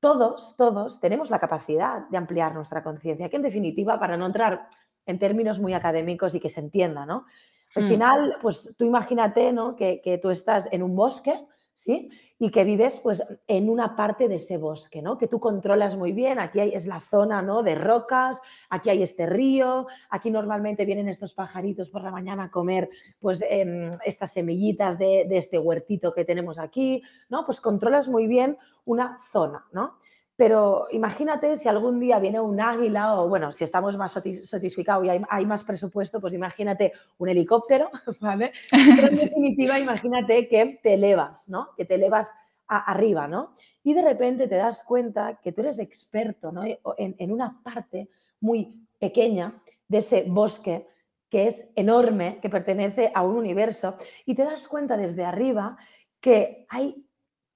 todos, 0.00 0.56
todos 0.56 0.98
tenemos 1.00 1.30
la 1.30 1.38
capacidad 1.38 2.08
de 2.08 2.16
ampliar 2.16 2.54
nuestra 2.54 2.82
conciencia, 2.82 3.28
que 3.28 3.36
en 3.36 3.42
definitiva, 3.42 3.98
para 4.00 4.16
no 4.16 4.26
entrar 4.26 4.68
en 5.06 5.18
términos 5.18 5.60
muy 5.60 5.74
académicos 5.74 6.34
y 6.34 6.40
que 6.40 6.50
se 6.50 6.60
entienda, 6.60 7.06
¿no? 7.06 7.26
Al 7.74 7.84
hmm. 7.84 7.88
final, 7.88 8.36
pues 8.40 8.74
tú 8.78 8.84
imagínate, 8.84 9.52
¿no? 9.52 9.76
Que, 9.76 10.00
que 10.02 10.18
tú 10.18 10.30
estás 10.30 10.68
en 10.72 10.82
un 10.82 10.96
bosque 10.96 11.46
¿sí? 11.80 12.10
Y 12.38 12.50
que 12.50 12.64
vives 12.64 13.00
pues 13.02 13.22
en 13.46 13.70
una 13.70 13.96
parte 13.96 14.28
de 14.28 14.34
ese 14.34 14.58
bosque, 14.58 15.00
¿no? 15.00 15.16
Que 15.16 15.28
tú 15.28 15.40
controlas 15.40 15.96
muy 15.96 16.12
bien, 16.12 16.38
aquí 16.38 16.60
hay, 16.60 16.74
es 16.74 16.86
la 16.86 17.00
zona, 17.00 17.40
¿no? 17.40 17.62
De 17.62 17.74
rocas, 17.74 18.40
aquí 18.68 18.90
hay 18.90 19.02
este 19.02 19.26
río, 19.26 19.86
aquí 20.10 20.30
normalmente 20.30 20.84
vienen 20.84 21.08
estos 21.08 21.32
pajaritos 21.32 21.88
por 21.88 22.02
la 22.02 22.10
mañana 22.10 22.44
a 22.44 22.50
comer 22.50 22.90
pues 23.18 23.42
em, 23.48 23.90
estas 24.04 24.32
semillitas 24.32 24.98
de, 24.98 25.24
de 25.26 25.38
este 25.38 25.58
huertito 25.58 26.12
que 26.12 26.26
tenemos 26.26 26.58
aquí, 26.58 27.02
¿no? 27.30 27.46
Pues 27.46 27.62
controlas 27.62 28.08
muy 28.08 28.26
bien 28.26 28.58
una 28.84 29.18
zona, 29.32 29.64
¿no? 29.72 29.96
Pero 30.40 30.86
imagínate 30.92 31.58
si 31.58 31.68
algún 31.68 32.00
día 32.00 32.18
viene 32.18 32.40
un 32.40 32.62
águila 32.62 33.20
o, 33.20 33.28
bueno, 33.28 33.52
si 33.52 33.64
estamos 33.64 33.94
más 33.98 34.12
satisficados 34.12 35.04
y 35.04 35.10
hay, 35.10 35.44
más 35.44 35.64
presupuesto, 35.64 36.18
pues 36.18 36.32
imagínate 36.32 36.94
un 37.18 37.28
helicóptero, 37.28 37.90
¿vale? 38.20 38.52
Pero 38.70 39.08
en 39.08 39.14
definitiva, 39.16 39.78
imagínate 39.78 40.48
que 40.48 40.80
te 40.82 40.94
elevas, 40.94 41.46
¿no? 41.50 41.74
Que 41.76 41.84
te 41.84 41.96
elevas 41.96 42.30
arriba, 42.66 43.28
¿no? 43.28 43.52
Y 43.82 43.92
de 43.92 44.00
repente 44.00 44.48
te 44.48 44.54
das 44.54 44.82
cuenta 44.82 45.38
que 45.42 45.52
tú 45.52 45.60
eres 45.60 45.78
experto, 45.78 46.50
¿no? 46.50 46.64
En, 46.64 47.16
en 47.18 47.32
una 47.32 47.60
parte 47.62 48.08
muy 48.40 48.88
pequeña 48.98 49.60
de 49.88 49.98
ese 49.98 50.24
bosque 50.26 50.86
que 51.28 51.48
es 51.48 51.68
enorme, 51.74 52.38
que 52.40 52.48
pertenece 52.48 53.12
a 53.14 53.20
un 53.20 53.36
universo, 53.36 53.94
y 54.24 54.34
te 54.34 54.44
das 54.44 54.66
cuenta 54.68 54.96
desde 54.96 55.22
arriba 55.22 55.76
que 56.18 56.64
hay 56.70 57.04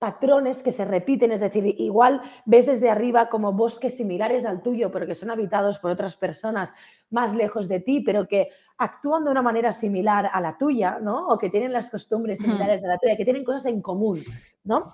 patrones 0.04 0.62
que 0.62 0.70
se 0.70 0.84
repiten, 0.84 1.32
es 1.32 1.40
decir, 1.40 1.64
igual 1.78 2.20
ves 2.44 2.66
desde 2.66 2.90
arriba 2.90 3.30
como 3.30 3.54
bosques 3.54 3.96
similares 3.96 4.44
al 4.44 4.61
tuyo, 4.61 4.92
pero 4.92 5.06
que 5.06 5.14
son 5.14 5.30
habitados 5.30 5.78
por 5.78 5.90
otras 5.90 6.14
personas 6.14 6.75
más 7.08 7.34
lejos 7.34 7.68
de 7.68 7.80
ti, 7.80 8.02
pero 8.02 8.28
que 8.28 8.50
actúan 8.76 9.25
de 9.25 9.30
una 9.30 9.40
manera 9.40 9.73
similar 9.73 10.28
a 10.30 10.42
la 10.42 10.58
tuya, 10.58 10.99
¿no? 11.00 11.28
O 11.28 11.38
que 11.38 11.49
tienen 11.49 11.73
las 11.73 11.88
costumbres 11.88 12.38
similares 12.38 12.84
a 12.84 12.88
la 12.88 12.99
tuya, 12.99 13.16
que 13.16 13.25
tienen 13.25 13.44
cosas 13.44 13.64
en 13.64 13.80
común, 13.80 14.20
¿no? 14.64 14.92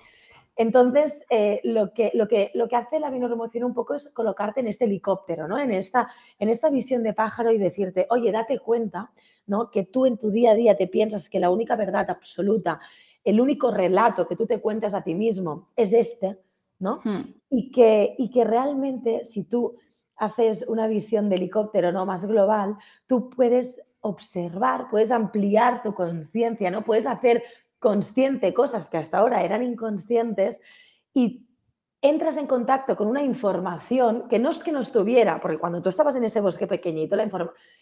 Entonces, 0.56 1.26
eh, 1.28 1.60
lo, 1.64 1.92
que, 1.92 2.12
lo, 2.14 2.28
que, 2.28 2.52
lo 2.54 2.68
que 2.68 2.76
hace 2.76 3.00
la 3.00 3.10
binoremoción 3.10 3.64
un 3.64 3.74
poco 3.74 3.94
es 3.94 4.10
colocarte 4.10 4.60
en 4.60 4.68
este 4.68 4.84
helicóptero, 4.84 5.48
¿no? 5.48 5.58
En 5.58 5.72
esta, 5.72 6.08
en 6.38 6.50
esta 6.50 6.70
visión 6.70 7.02
de 7.02 7.14
pájaro 7.14 7.50
y 7.50 7.58
decirte, 7.58 8.06
oye, 8.10 8.30
date 8.30 8.60
cuenta, 8.60 9.10
¿no? 9.48 9.72
Que 9.72 9.82
tú 9.82 10.06
en 10.06 10.18
tu 10.18 10.30
día 10.30 10.52
a 10.52 10.54
día 10.54 10.76
te 10.76 10.86
piensas 10.86 11.28
que 11.28 11.40
la 11.40 11.50
única 11.50 11.74
verdad 11.74 12.08
absoluta 12.10 12.78
el 13.30 13.40
único 13.40 13.70
relato 13.70 14.26
que 14.26 14.36
tú 14.36 14.46
te 14.46 14.60
cuentas 14.60 14.92
a 14.92 15.02
ti 15.02 15.14
mismo 15.14 15.66
es 15.76 15.92
este, 15.92 16.38
¿no? 16.80 17.00
Hmm. 17.04 17.32
Y, 17.48 17.70
que, 17.70 18.14
y 18.18 18.30
que 18.30 18.44
realmente 18.44 19.24
si 19.24 19.44
tú 19.44 19.76
haces 20.16 20.64
una 20.66 20.88
visión 20.88 21.28
de 21.28 21.36
helicóptero 21.36 21.92
no 21.92 22.04
más 22.04 22.26
global, 22.26 22.76
tú 23.06 23.30
puedes 23.30 23.82
observar, 24.00 24.88
puedes 24.90 25.12
ampliar 25.12 25.82
tu 25.82 25.94
conciencia, 25.94 26.70
¿no? 26.70 26.82
Puedes 26.82 27.06
hacer 27.06 27.44
consciente 27.78 28.52
cosas 28.52 28.88
que 28.88 28.98
hasta 28.98 29.18
ahora 29.18 29.44
eran 29.44 29.62
inconscientes 29.62 30.60
y 31.14 31.46
entras 32.02 32.38
en 32.38 32.46
contacto 32.46 32.96
con 32.96 33.08
una 33.08 33.22
información 33.22 34.26
que 34.28 34.38
no 34.38 34.50
es 34.50 34.62
que 34.64 34.72
no 34.72 34.80
estuviera, 34.80 35.38
porque 35.40 35.58
cuando 35.58 35.82
tú 35.82 35.90
estabas 35.90 36.16
en 36.16 36.24
ese 36.24 36.40
bosque 36.40 36.66
pequeñito, 36.66 37.14
la 37.14 37.28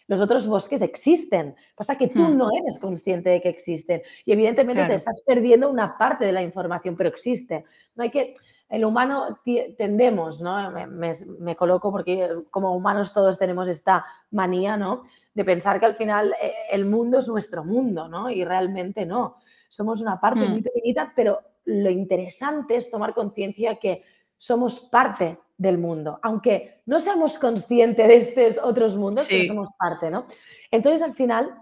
los 0.07 0.21
otros 0.21 0.45
bosques 0.45 0.81
existen. 0.81 1.55
Pasa 1.77 1.97
que 1.97 2.09
tú 2.09 2.23
hmm. 2.23 2.37
no 2.37 2.49
eres 2.51 2.79
consciente 2.79 3.29
de 3.29 3.41
que 3.41 3.49
existen. 3.49 4.01
Y 4.25 4.33
evidentemente 4.33 4.85
te 4.85 4.95
estás 4.95 5.21
perdiendo 5.25 5.69
una 5.69 5.97
parte 5.97 6.25
de 6.25 6.33
la 6.33 6.41
información, 6.41 6.97
pero 6.97 7.09
existe. 7.09 7.63
No 7.95 8.03
hay 8.03 8.11
que. 8.11 8.33
El 8.67 8.85
humano 8.85 9.39
tendemos, 9.77 10.41
¿no? 10.41 10.69
Me, 10.89 11.55
coloco 11.55 11.91
porque 11.91 12.27
como 12.51 12.75
humanos 12.75 13.13
todos 13.13 13.39
tenemos 13.39 13.67
esta 13.67 14.05
manía, 14.29 14.77
¿no? 14.77 15.03
De 15.33 15.43
pensar 15.43 15.79
que 15.79 15.87
al 15.87 15.95
final 15.95 16.35
eh, 16.39 16.53
el 16.71 16.85
mundo 16.85 17.17
es 17.17 17.27
nuestro 17.27 17.63
mundo, 17.63 18.07
¿no? 18.07 18.29
Y 18.29 18.43
realmente 18.43 19.07
no. 19.07 19.37
Somos 19.69 20.01
una 20.01 20.19
parte 20.19 20.41
hmm. 20.41 20.51
muy 20.51 20.61
pequeñita, 20.61 21.13
pero 21.15 21.39
lo 21.69 21.89
interesante 21.89 22.75
es 22.75 22.89
tomar 22.89 23.13
conciencia 23.13 23.75
que 23.75 24.03
somos 24.37 24.79
parte 24.81 25.37
del 25.57 25.77
mundo, 25.77 26.19
aunque 26.23 26.81
no 26.85 26.99
seamos 26.99 27.37
conscientes 27.37 28.07
de 28.07 28.17
estos 28.17 28.63
otros 28.63 28.95
mundos, 28.95 29.27
pero 29.29 29.45
somos 29.45 29.73
parte, 29.77 30.09
¿no? 30.09 30.25
Entonces, 30.71 31.01
al 31.01 31.13
final, 31.13 31.53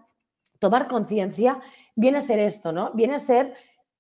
tomar 0.60 0.88
conciencia 0.88 1.60
viene 1.96 2.20
a 2.20 2.22
ser 2.22 2.40
esto, 2.40 2.72
¿no? 2.72 2.92
Viene 2.94 3.16
a 3.16 3.20
ser 3.20 3.54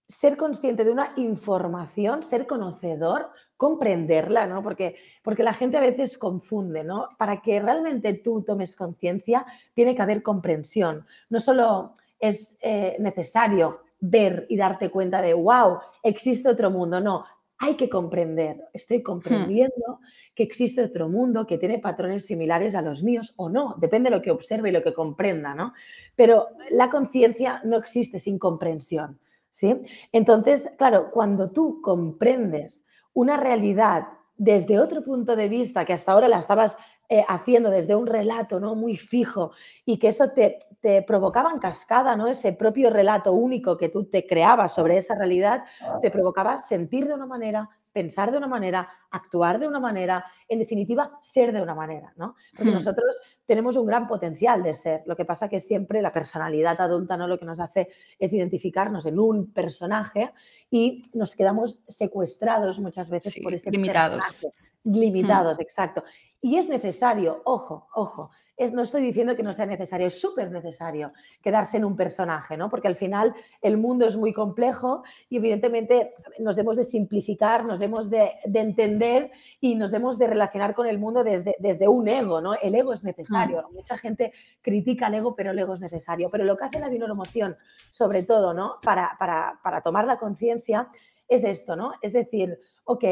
ser 0.07 0.37
consciente 0.37 0.85
de 0.85 0.91
una 0.91 1.11
información, 1.17 2.23
ser 2.23 2.47
conocedor, 2.47 3.29
comprenderla, 3.57 4.47
¿no? 4.47 4.63
Porque, 4.63 4.95
porque 5.21 5.43
la 5.43 5.53
gente 5.53 5.75
a 5.77 5.81
veces 5.81 6.17
confunde, 6.17 6.83
¿no? 6.83 7.05
Para 7.17 7.41
que 7.41 7.59
realmente 7.59 8.13
tú 8.13 8.41
tomes 8.41 8.75
conciencia, 8.75 9.45
tiene 9.73 9.95
que 9.95 10.01
haber 10.01 10.23
comprensión. 10.23 11.05
No 11.29 11.39
solo 11.41 11.93
es 12.19 12.57
eh, 12.61 12.95
necesario 12.99 13.81
ver 14.01 14.45
y 14.49 14.57
darte 14.57 14.89
cuenta 14.89 15.21
de, 15.21 15.33
wow, 15.33 15.77
existe 16.03 16.49
otro 16.49 16.69
mundo. 16.71 16.99
No, 16.99 17.25
hay 17.59 17.75
que 17.75 17.89
comprender. 17.89 18.61
Estoy 18.73 18.99
hmm. 18.99 19.03
comprendiendo 19.03 19.99
que 20.35 20.43
existe 20.43 20.83
otro 20.83 21.09
mundo 21.09 21.47
que 21.47 21.57
tiene 21.57 21.79
patrones 21.79 22.25
similares 22.25 22.75
a 22.75 22.81
los 22.81 23.03
míos 23.03 23.33
o 23.37 23.49
no, 23.49 23.75
depende 23.79 24.09
de 24.09 24.15
lo 24.15 24.21
que 24.21 24.31
observe 24.31 24.69
y 24.69 24.71
lo 24.71 24.83
que 24.83 24.93
comprenda, 24.93 25.55
¿no? 25.55 25.73
Pero 26.15 26.47
la 26.71 26.89
conciencia 26.89 27.61
no 27.63 27.77
existe 27.77 28.19
sin 28.19 28.37
comprensión, 28.37 29.19
¿sí? 29.51 29.81
Entonces, 30.11 30.71
claro, 30.77 31.07
cuando 31.11 31.51
tú 31.51 31.81
comprendes 31.81 32.85
una 33.13 33.37
realidad 33.37 34.03
desde 34.37 34.79
otro 34.79 35.03
punto 35.03 35.35
de 35.35 35.49
vista 35.49 35.83
que 35.83 35.93
hasta 35.93 36.11
ahora 36.11 36.27
la 36.27 36.37
estabas 36.37 36.77
eh, 37.09 37.23
haciendo 37.27 37.69
desde 37.69 37.95
un 37.95 38.05
relato 38.05 38.59
¿no? 38.59 38.75
muy 38.75 38.97
fijo 38.97 39.51
y 39.85 39.97
que 39.97 40.09
eso 40.09 40.31
te, 40.31 40.59
te, 40.81 41.01
provocaba 41.03 41.51
en 41.51 41.59
cascada, 41.59 42.15
¿no? 42.15 42.27
ese 42.27 42.51
propio 42.51 42.89
relato 42.89 43.31
único 43.31 43.77
que 43.77 43.87
tú 43.87 44.05
te 44.05 44.25
creabas 44.27 44.73
sobre 44.73 44.97
esa 44.97 45.15
realidad, 45.15 45.63
te 46.01 46.11
provocaba 46.11 46.59
sentir 46.59 47.07
de 47.07 47.13
una 47.13 47.25
manera, 47.25 47.69
pensar 47.93 48.31
de 48.31 48.37
una 48.37 48.47
manera, 48.47 48.87
actuar 49.09 49.57
de 49.57 49.67
una 49.67 49.79
manera, 49.79 50.25
en 50.47 50.59
definitiva, 50.59 51.17
ser 51.21 51.51
de 51.51 51.61
una 51.61 51.73
manera, 51.73 52.13
¿no? 52.15 52.35
Porque 52.55 52.71
hmm. 52.71 52.75
nosotros 52.75 53.17
tenemos 53.45 53.75
un 53.75 53.87
gran 53.87 54.05
potencial 54.05 54.61
de 54.61 54.73
ser. 54.73 55.01
Lo 55.07 55.15
que 55.15 55.25
pasa 55.25 55.49
que 55.49 55.59
siempre 55.59 56.01
la 56.01 56.11
personalidad 56.11 56.79
adulta, 56.79 57.17
¿no? 57.17 57.27
Lo 57.27 57.39
que 57.39 57.45
nos 57.45 57.59
hace 57.59 57.87
es 58.19 58.33
identificarnos 58.33 59.07
en 59.07 59.17
un 59.17 59.51
personaje 59.51 60.31
y 60.69 61.01
nos 61.13 61.35
quedamos 61.35 61.81
secuestrados 61.87 62.79
muchas 62.79 63.09
veces 63.09 63.39
por 63.41 63.53
ese 63.53 63.71
limitados. 63.71 64.23
personaje. 64.23 64.67
Limitados, 64.83 65.59
exacto. 65.59 66.03
Y 66.41 66.57
es 66.57 66.69
necesario, 66.69 67.41
ojo, 67.45 67.87
ojo, 67.93 68.31
es, 68.57 68.73
no 68.73 68.81
estoy 68.81 69.03
diciendo 69.03 69.35
que 69.35 69.43
no 69.43 69.53
sea 69.53 69.67
necesario, 69.67 70.07
es 70.07 70.19
súper 70.19 70.51
necesario 70.51 71.13
quedarse 71.43 71.77
en 71.77 71.85
un 71.85 71.95
personaje, 71.95 72.57
¿no? 72.57 72.71
Porque 72.71 72.87
al 72.87 72.95
final 72.95 73.35
el 73.61 73.77
mundo 73.77 74.07
es 74.07 74.17
muy 74.17 74.33
complejo 74.33 75.03
y 75.29 75.37
evidentemente 75.37 76.11
nos 76.39 76.57
hemos 76.57 76.75
de 76.75 76.83
simplificar, 76.83 77.65
nos 77.65 77.79
hemos 77.81 78.09
de, 78.09 78.31
entender 78.45 79.31
y 79.61 79.75
nos 79.75 79.93
hemos 79.93 80.17
de 80.17 80.25
relacionar 80.25 80.73
con 80.73 80.87
el 80.87 80.97
mundo 80.97 81.23
desde, 81.23 81.55
desde 81.59 81.87
un 81.87 82.07
ego, 82.07 82.41
¿no? 82.41 82.55
El 82.55 82.73
ego 82.73 82.93
es 82.93 83.03
necesario. 83.03 83.67
Mm. 83.69 83.75
Mucha 83.75 83.95
gente 83.95 84.33
critica 84.63 85.07
el 85.07 85.13
ego, 85.13 85.35
pero 85.35 85.51
el 85.51 85.59
ego 85.59 85.75
es 85.75 85.79
necesario. 85.79 86.29
Pero 86.31 86.43
lo 86.43 86.57
que 86.57 86.65
hace 86.65 86.79
la 86.79 86.89
binomoción, 86.89 87.55
sobre 87.91 88.23
todo, 88.23 88.55
¿no? 88.55 88.77
Para, 88.81 89.11
para, 89.19 89.59
para 89.61 89.81
tomar 89.81 90.07
la 90.07 90.17
conciencia, 90.17 90.89
es 91.27 91.43
esto, 91.43 91.75
¿no? 91.75 91.93
Es 92.01 92.13
decir, 92.13 92.59
ok, 92.85 93.03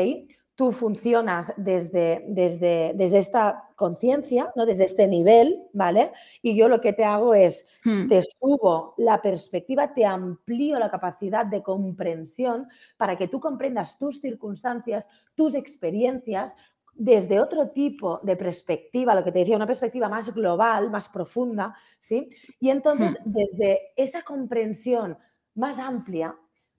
tú 0.55 0.71
funcionas 0.71 1.53
desde, 1.57 2.23
desde, 2.29 2.93
desde 2.95 3.17
esta 3.17 3.69
conciencia, 3.75 4.51
¿no? 4.55 4.65
desde 4.65 4.85
este 4.85 5.05
nivel, 5.05 5.59
¿vale? 5.73 6.11
Y 6.41 6.55
yo 6.55 6.69
lo 6.69 6.79
que 6.79 6.93
te 6.93 7.03
hago 7.03 7.33
es, 7.33 7.65
hmm. 7.83 8.07
te 8.07 8.21
subo 8.21 8.93
la 8.97 9.21
perspectiva, 9.21 9.93
te 9.93 10.05
amplío 10.05 10.79
la 10.79 10.89
capacidad 10.89 11.45
de 11.45 11.61
comprensión 11.61 12.67
para 12.95 13.17
que 13.17 13.27
tú 13.27 13.41
comprendas 13.41 13.97
tus 13.99 14.21
circunstancias, 14.21 15.09
tus 15.35 15.55
experiencias, 15.55 16.55
desde 16.97 17.41
otro 17.41 17.71
tipo 17.71 18.21
de 18.23 18.37
perspectiva, 18.37 19.13
lo 19.13 19.25
que 19.25 19.33
te 19.33 19.39
decía, 19.39 19.57
una 19.57 19.67
perspectiva 19.67 20.07
más 20.07 20.33
global, 20.33 20.89
más 20.89 21.09
profunda, 21.09 21.75
¿sí? 21.99 22.29
Y 22.61 22.69
entonces, 22.69 23.19
hmm. 23.25 23.31
desde 23.33 23.79
esa 23.97 24.21
comprensión 24.21 25.17
más 25.55 25.79
amplia, 25.79 26.33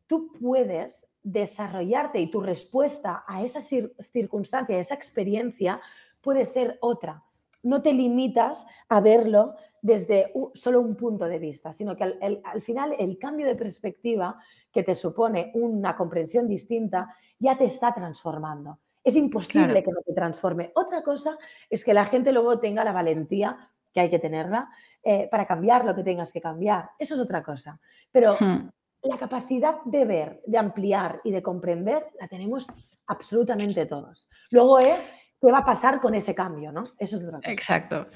tú 0.07 0.33
puedes 0.33 1.09
desarrollarte 1.23 2.21
y 2.21 2.31
tu 2.31 2.41
respuesta 2.41 3.25
a 3.27 3.43
esa 3.43 3.61
circunstancia, 3.61 4.77
a 4.77 4.81
esa 4.81 4.95
experiencia, 4.95 5.81
puede 6.21 6.45
ser 6.45 6.79
otra. 6.81 7.23
No 7.63 7.83
te 7.83 7.93
limitas 7.93 8.65
a 8.89 9.01
verlo 9.01 9.55
desde 9.83 10.33
solo 10.55 10.81
un 10.81 10.95
punto 10.95 11.25
de 11.25 11.39
vista, 11.39 11.73
sino 11.73 11.97
que 11.97 12.05
al, 12.05 12.63
final 12.63 12.95
el 12.99 13.19
cambio 13.19 13.47
de 13.47 13.57
perspectiva 13.57 14.39
que 14.73 14.85
te 14.85 14.95
supone 14.95 15.51
una 15.55 15.97
comprensión 15.97 16.49
distinta 16.49 17.13
ya 17.39 17.59
te 17.59 17.65
está 17.65 17.93
transformando. 17.93 18.79
Es 19.03 19.17
imposible 19.17 19.83
que 19.83 19.91
no 19.91 20.01
te 20.03 20.13
transforme. 20.13 20.71
Otra 20.75 21.03
cosa 21.03 21.39
es 21.69 21.85
que 21.85 21.95
la 21.95 22.05
gente 22.05 22.33
luego 22.33 22.59
tenga 22.59 22.85
la 22.85 22.93
valentía 22.93 23.71
que 23.93 24.01
hay 24.01 24.11
que 24.11 24.19
tenerla 24.19 24.69
eh, 25.03 25.29
para 25.31 25.47
cambiar 25.47 25.85
lo 25.85 25.95
que 25.95 26.03
tengas 26.03 26.33
que 26.33 26.41
cambiar. 26.41 26.91
Eso 26.99 27.15
es 27.15 27.21
otra 27.21 27.43
cosa. 27.43 27.81
Pero 28.13 28.37
hmm 28.39 28.69
la 29.07 29.17
capacidad 29.17 29.77
de 29.85 30.05
ver, 30.05 30.43
de 30.47 30.59
ampliar 30.59 31.21
y 31.25 31.31
de 31.31 31.43
comprender 31.43 32.07
la 32.21 32.29
tenemos 32.29 32.67
absolutamente 33.07 33.87
todos. 33.87 34.29
Luego 34.51 34.79
es 34.79 35.09
qué 35.41 35.53
va 35.53 35.59
a 35.59 35.65
pasar 35.65 36.01
con 36.01 36.15
ese 36.15 36.35
cambio, 36.35 36.73
¿no? 36.73 36.85
Eso 36.99 37.17
es 37.17 37.23
lo 37.23 37.39
que 37.39 37.53
Exacto. 37.53 38.09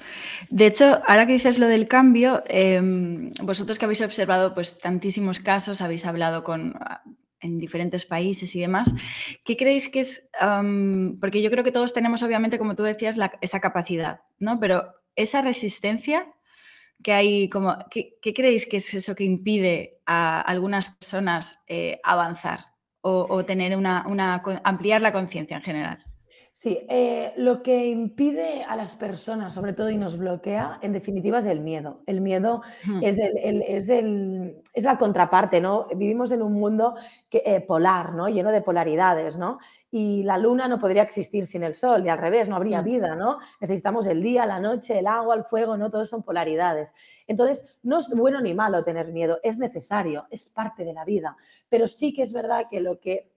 De 0.49 0.65
hecho, 0.65 1.01
ahora 1.07 1.25
que 1.25 1.33
dices 1.33 1.59
lo 1.59 1.67
del 1.67 1.87
cambio, 1.87 2.43
em, 2.47 3.31
vosotros 3.41 3.77
que 3.77 3.85
habéis 3.85 4.01
observado 4.01 4.53
pues 4.53 4.79
tantísimos 4.79 5.39
casos, 5.39 5.81
habéis 5.81 6.05
hablado 6.05 6.43
con 6.43 6.75
ah, 6.79 7.03
en 7.39 7.57
diferentes 7.57 8.05
países 8.05 8.55
y 8.55 8.61
demás, 8.61 8.93
¿qué 9.43 9.57
creéis 9.57 9.89
que 9.89 10.01
es? 10.01 10.29
porque 11.19 11.41
yo 11.41 11.49
creo 11.51 11.63
que 11.63 11.71
todos 11.71 11.93
tenemos, 11.93 12.23
obviamente, 12.23 12.57
como 12.57 12.75
tú 12.75 12.83
decías, 12.83 13.17
esa 13.41 13.59
capacidad, 13.59 14.21
¿no? 14.39 14.59
Pero 14.59 14.93
esa 15.15 15.41
resistencia 15.41 16.27
que 17.03 17.13
hay, 17.13 17.49
como, 17.49 17.77
¿qué, 17.89 18.17
creéis 18.33 18.65
que 18.65 18.77
es 18.77 18.93
eso 18.93 19.15
que 19.15 19.23
impide 19.23 20.01
a 20.05 20.41
algunas 20.41 20.89
personas 20.89 21.63
eh, 21.67 21.99
avanzar 22.03 22.71
o, 23.01 23.43
tener 23.45 23.75
una, 23.75 24.05
ampliar 24.63 25.01
la 25.01 25.11
conciencia 25.11 25.57
en 25.57 25.63
general? 25.63 26.10
Sí, 26.53 26.85
eh, 26.89 27.33
lo 27.37 27.63
que 27.63 27.87
impide 27.87 28.63
a 28.63 28.75
las 28.75 28.95
personas, 28.95 29.53
sobre 29.53 29.73
todo, 29.73 29.89
y 29.89 29.97
nos 29.97 30.19
bloquea, 30.19 30.79
en 30.81 30.91
definitiva, 30.91 31.39
es 31.39 31.45
el 31.45 31.61
miedo. 31.61 32.03
El 32.05 32.21
miedo 32.21 32.61
es, 33.01 33.17
es, 33.17 34.83
la 34.83 34.97
contraparte, 34.97 35.59
¿no? 35.59 35.87
Vivimos 35.95 36.29
en 36.31 36.41
un 36.43 36.53
mundo 36.53 36.95
que, 37.29 37.41
eh, 37.45 37.61
polar, 37.61 38.13
¿no? 38.13 38.27
Lleno 38.27 38.51
de 38.51 38.61
polaridades, 38.61 39.37
¿no? 39.37 39.57
Y 39.89 40.23
la 40.23 40.37
luna 40.37 40.67
no 40.67 40.77
podría 40.77 41.03
existir 41.03 41.47
sin 41.47 41.63
el 41.63 41.73
sol, 41.73 42.05
y 42.05 42.09
al 42.09 42.19
revés, 42.19 42.47
no 42.47 42.57
habría 42.57 42.81
vida, 42.81 43.15
¿no? 43.15 43.39
Necesitamos 43.59 44.05
el 44.05 44.21
día, 44.21 44.45
la 44.45 44.59
noche, 44.59 44.99
el 44.99 45.07
agua, 45.07 45.35
el 45.35 45.45
fuego, 45.45 45.77
¿no? 45.77 45.89
Todos 45.89 46.09
son 46.09 46.21
polaridades. 46.21 46.93
Entonces, 47.27 47.79
no 47.81 47.97
es 47.97 48.09
bueno 48.09 48.39
ni 48.41 48.53
malo 48.53 48.83
tener 48.83 49.11
miedo, 49.11 49.39
es 49.41 49.57
necesario, 49.57 50.27
es 50.29 50.49
parte 50.49 50.83
de 50.83 50.93
la 50.93 51.05
vida. 51.05 51.37
Pero 51.69 51.87
sí 51.87 52.13
que 52.13 52.21
es 52.21 52.33
verdad 52.33 52.67
que 52.69 52.81
lo 52.81 52.99
que 52.99 53.30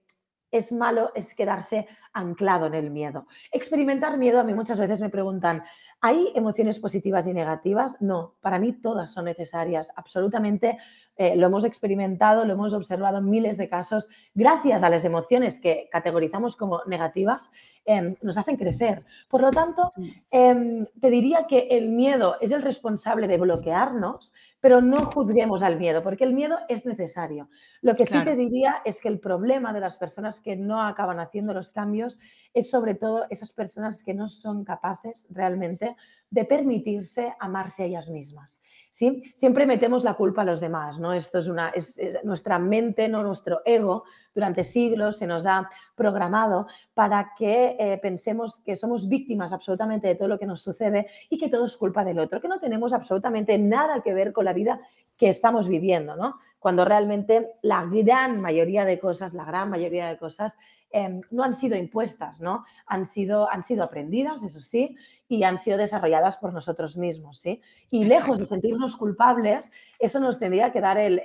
es 0.51 0.71
malo 0.71 1.11
es 1.15 1.35
quedarse 1.35 1.87
anclado 2.13 2.67
en 2.67 2.73
el 2.73 2.89
miedo. 2.89 3.27
Experimentar 3.51 4.17
miedo, 4.17 4.39
a 4.39 4.43
mí 4.43 4.53
muchas 4.53 4.79
veces 4.79 5.01
me 5.01 5.09
preguntan, 5.09 5.63
¿hay 6.01 6.31
emociones 6.35 6.79
positivas 6.79 7.27
y 7.27 7.33
negativas? 7.33 8.01
No, 8.01 8.35
para 8.41 8.59
mí 8.59 8.73
todas 8.73 9.11
son 9.11 9.25
necesarias, 9.25 9.91
absolutamente 9.95 10.77
eh, 11.17 11.35
lo 11.35 11.47
hemos 11.47 11.63
experimentado, 11.63 12.45
lo 12.45 12.53
hemos 12.53 12.73
observado 12.73 13.19
en 13.19 13.29
miles 13.29 13.57
de 13.57 13.69
casos, 13.69 14.09
gracias 14.33 14.83
a 14.83 14.89
las 14.89 15.05
emociones 15.05 15.59
que 15.59 15.87
categorizamos 15.91 16.55
como 16.55 16.81
negativas, 16.85 17.51
em, 17.85 18.15
nos 18.21 18.37
hacen 18.37 18.57
crecer. 18.57 19.03
Por 19.29 19.41
lo 19.41 19.51
tanto, 19.51 19.93
em, 20.31 20.85
te 20.99 21.09
diría 21.09 21.45
que 21.47 21.67
el 21.71 21.89
miedo 21.89 22.35
es 22.41 22.51
el 22.51 22.61
responsable 22.61 23.27
de 23.27 23.37
bloquearnos, 23.37 24.33
pero 24.59 24.81
no 24.81 24.97
juzguemos 24.97 25.61
al 25.61 25.77
miedo, 25.77 26.01
porque 26.01 26.23
el 26.23 26.33
miedo 26.33 26.57
es 26.67 26.85
necesario. 26.85 27.49
Lo 27.81 27.95
que 27.95 28.05
sí 28.05 28.23
te 28.23 28.35
diría 28.35 28.77
es 28.83 29.01
que 29.01 29.09
el 29.09 29.19
problema 29.19 29.73
de 29.73 29.79
las 29.79 29.97
personas 29.97 30.41
que 30.41 30.55
no 30.55 30.81
acaban 30.81 31.19
haciendo 31.19 31.53
los 31.53 31.71
cambios 31.71 32.19
es 32.53 32.69
sobre 32.69 32.95
todo 32.95 33.25
esas 33.29 33.51
personas 33.51 34.03
que 34.03 34.13
no 34.13 34.27
son 34.27 34.63
capaces 34.63 35.27
realmente 35.29 35.95
de 36.29 36.45
permitirse 36.45 37.35
amarse 37.39 37.83
a 37.83 37.85
ellas 37.85 38.09
mismas. 38.09 38.59
¿sí? 38.91 39.23
Siempre 39.35 39.65
metemos 39.65 40.03
la 40.03 40.15
culpa 40.15 40.41
a 40.41 40.45
los 40.45 40.59
demás, 40.59 40.99
¿no? 40.99 41.04
Esto 41.13 41.39
es, 41.39 41.47
una, 41.47 41.69
es, 41.69 41.99
nuestra 42.23 42.59
mente, 42.59 43.07
¿no? 43.07 43.23
nuestro 43.23 43.61
ego, 43.65 44.03
durante 44.33 44.63
siglos 44.63 45.17
se 45.17 45.27
nos 45.27 45.45
ha 45.45 45.69
programado 45.95 46.67
para 46.93 47.33
que 47.37 47.77
eh, 47.79 47.97
pensemos 48.01 48.59
que 48.59 48.75
somos 48.75 49.07
víctimas 49.07 49.53
absolutamente 49.53 50.07
de 50.07 50.15
todo 50.15 50.27
lo 50.27 50.37
que 50.37 50.45
nos 50.45 50.61
sucede 50.61 51.07
y 51.29 51.37
que 51.37 51.49
todo 51.49 51.65
es 51.65 51.77
culpa 51.77 52.03
del 52.03 52.19
otro, 52.19 52.41
que 52.41 52.49
no 52.49 52.59
tenemos 52.59 52.93
absolutamente 52.93 53.57
nada 53.57 54.01
que 54.01 54.13
ver 54.13 54.33
con 54.33 54.45
la 54.45 54.53
vida 54.53 54.81
que 55.17 55.29
estamos 55.29 55.67
viviendo, 55.67 56.15
¿no? 56.15 56.39
Cuando 56.59 56.83
realmente 56.83 57.53
la 57.61 57.85
gran 57.85 58.41
mayoría 58.41 58.85
de 58.85 58.99
cosas, 58.99 59.33
la 59.33 59.45
gran 59.45 59.69
mayoría 59.69 60.07
de 60.07 60.17
cosas 60.17 60.57
Em, 60.95 61.19
no 61.29 61.43
han 61.43 61.53
sido 61.53 61.75
impuestas, 61.75 62.39
¿no? 62.39 62.63
Han 62.87 63.05
sido, 63.05 63.51
han 63.51 63.63
sido 63.63 63.83
aprendidas, 63.83 64.43
eso 64.43 64.61
sí, 64.61 64.95
y 65.27 65.43
han 65.43 65.59
sido 65.59 65.77
desarrolladas 65.77 66.37
por 66.37 66.53
nosotros 66.53 66.95
mismos, 66.95 67.37
¿sí? 67.37 67.61
Y 67.89 68.05
lejos 68.05 68.39
de 68.39 68.45
sentirnos 68.45 68.95
culpables, 68.95 69.73
eso 69.99 70.21
nos 70.21 70.39
tendría 70.39 70.71
que 70.71 70.79
dar 70.79 70.97
el, 70.97 71.21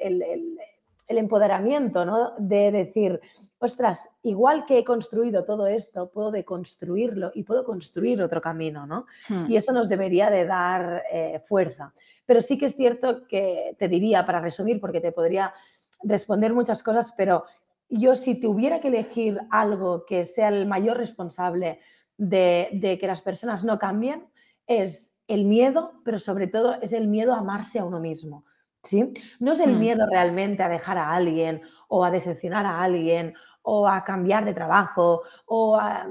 empoderamiento, 1.06 2.04
¿no? 2.04 2.32
De 2.36 2.72
decir, 2.72 3.20
ostras, 3.60 4.10
igual 4.24 4.64
que 4.66 4.78
he 4.78 4.84
construido 4.84 5.44
todo 5.44 5.68
esto, 5.68 6.10
puedo 6.10 6.32
deconstruirlo 6.32 7.30
y 7.32 7.44
puedo 7.44 7.64
construir 7.64 8.20
otro 8.22 8.40
camino, 8.40 8.88
¿no? 8.88 9.04
Hmm. 9.28 9.48
Y 9.48 9.54
eso 9.54 9.72
nos 9.72 9.88
debería 9.88 10.30
de 10.30 10.46
dar 10.46 11.04
eh, 11.12 11.40
fuerza. 11.46 11.94
Pero 12.26 12.40
sí 12.40 12.58
que 12.58 12.66
es 12.66 12.74
cierto 12.74 13.24
que 13.28 13.76
te 13.78 13.86
diría, 13.86 14.26
para 14.26 14.40
resumir, 14.40 14.80
porque 14.80 15.00
te 15.00 15.12
podría 15.12 15.54
responder 16.02 16.52
muchas 16.52 16.82
cosas, 16.82 17.14
pero 17.16 17.44
yo 17.90 18.14
si 18.14 18.40
tuviera 18.40 18.80
que 18.80 18.88
elegir 18.88 19.40
algo 19.50 20.06
que 20.06 20.24
sea 20.24 20.48
el 20.48 20.66
mayor 20.66 20.96
responsable 20.96 21.80
de, 22.16 22.98
que 23.00 23.06
las 23.06 23.22
personas 23.22 23.64
no 23.64 23.78
cambien, 23.78 24.28
es 24.66 25.16
el 25.26 25.44
miedo, 25.44 26.00
pero 26.04 26.18
sobre 26.18 26.46
todo 26.46 26.80
es 26.80 26.92
el 26.92 27.08
miedo 27.08 27.34
a 27.34 27.38
amarse 27.38 27.78
a 27.78 27.84
uno 27.84 28.00
mismo. 28.00 28.44
¿sí? 28.82 29.12
No 29.38 29.52
es 29.52 29.60
el 29.60 29.74
hmm. 29.74 29.80
miedo 29.80 30.06
realmente 30.10 30.62
a 30.62 30.68
dejar 30.68 30.98
a 30.98 31.12
alguien 31.12 31.62
o 31.88 32.04
a 32.04 32.10
decepcionar 32.10 32.66
a 32.66 32.82
alguien 32.82 33.34
o 33.62 33.88
a 33.88 34.04
cambiar 34.04 34.44
de 34.44 34.54
trabajo 34.54 35.22
o 35.46 35.76
a 35.76 36.08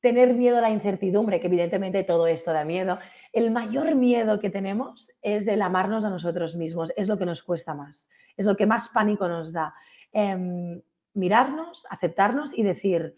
tener 0.00 0.34
miedo 0.34 0.58
a 0.58 0.60
la 0.60 0.70
incertidumbre, 0.70 1.40
que 1.40 1.46
evidentemente 1.46 2.02
todo 2.02 2.26
esto 2.26 2.52
da 2.52 2.64
miedo. 2.64 2.98
El 3.32 3.52
mayor 3.52 3.94
miedo 3.94 4.40
que 4.40 4.50
tenemos 4.50 5.12
es 5.22 5.46
el 5.46 5.62
amarnos 5.62 6.04
a 6.04 6.10
nosotros 6.10 6.56
mismos, 6.56 6.92
es 6.96 7.08
lo 7.08 7.16
que 7.16 7.24
nos 7.24 7.44
cuesta 7.44 7.72
más, 7.72 8.10
es 8.36 8.44
lo 8.44 8.56
que 8.56 8.66
más 8.66 8.88
pánico 8.88 9.28
nos 9.28 9.52
da. 9.52 9.72
Em, 10.12 10.82
mirarnos, 11.14 11.86
aceptarnos 11.90 12.56
y 12.56 12.62
decir, 12.62 13.14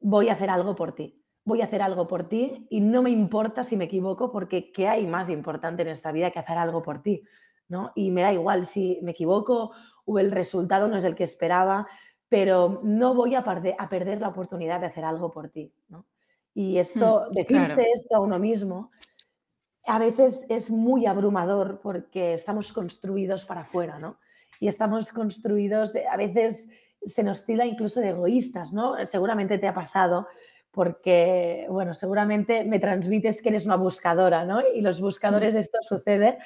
voy 0.00 0.28
a 0.28 0.32
hacer 0.32 0.50
algo 0.50 0.74
por 0.74 0.94
ti, 0.94 1.22
voy 1.44 1.60
a 1.60 1.64
hacer 1.64 1.82
algo 1.82 2.06
por 2.08 2.28
ti 2.28 2.66
y 2.70 2.80
no 2.80 3.02
me 3.02 3.10
importa 3.10 3.64
si 3.64 3.76
me 3.76 3.84
equivoco 3.84 4.30
porque 4.30 4.72
¿qué 4.72 4.88
hay 4.88 5.06
más 5.06 5.30
importante 5.30 5.82
en 5.82 5.88
esta 5.88 6.12
vida 6.12 6.30
que 6.30 6.38
hacer 6.38 6.58
algo 6.58 6.82
por 6.82 7.00
ti? 7.00 7.22
¿no? 7.68 7.92
Y 7.94 8.10
me 8.10 8.22
da 8.22 8.32
igual 8.32 8.66
si 8.66 8.98
me 9.02 9.12
equivoco 9.12 9.72
o 10.04 10.18
el 10.18 10.30
resultado 10.30 10.88
no 10.88 10.96
es 10.96 11.04
el 11.04 11.14
que 11.14 11.24
esperaba, 11.24 11.86
pero 12.28 12.80
no 12.82 13.14
voy 13.14 13.34
a, 13.34 13.44
perder, 13.44 13.74
a 13.78 13.88
perder 13.88 14.20
la 14.20 14.28
oportunidad 14.28 14.80
de 14.80 14.86
hacer 14.86 15.04
algo 15.04 15.30
por 15.30 15.48
ti. 15.48 15.72
Y 16.54 16.78
esto, 16.78 17.26
hmm, 17.28 17.32
decirse 17.32 17.90
esto 17.94 18.16
a 18.16 18.20
uno 18.20 18.38
mismo, 18.38 18.90
a 19.86 19.98
veces 19.98 20.46
es 20.48 20.70
muy 20.70 21.06
abrumador 21.06 21.78
porque 21.82 22.34
estamos 22.34 22.72
construidos 22.72 23.44
para 23.44 23.62
afuera, 23.62 23.98
¿no? 23.98 24.18
Y 24.60 24.68
estamos 24.68 25.10
construidos, 25.12 25.94
a 26.10 26.16
veces 26.16 26.68
se 27.06 27.22
nos 27.22 27.44
tila 27.44 27.66
incluso 27.66 28.00
de 28.00 28.10
egoístas, 28.10 28.72
¿no? 28.72 28.94
Seguramente 29.06 29.58
te 29.58 29.68
ha 29.68 29.74
pasado 29.74 30.26
porque, 30.70 31.66
bueno, 31.68 31.94
seguramente 31.94 32.64
me 32.64 32.78
transmites 32.78 33.42
que 33.42 33.50
eres 33.50 33.66
una 33.66 33.76
buscadora, 33.76 34.44
¿no? 34.44 34.60
Y 34.74 34.80
los 34.80 35.00
buscadores 35.00 35.54
esto 35.54 35.78
sucede 35.82 36.38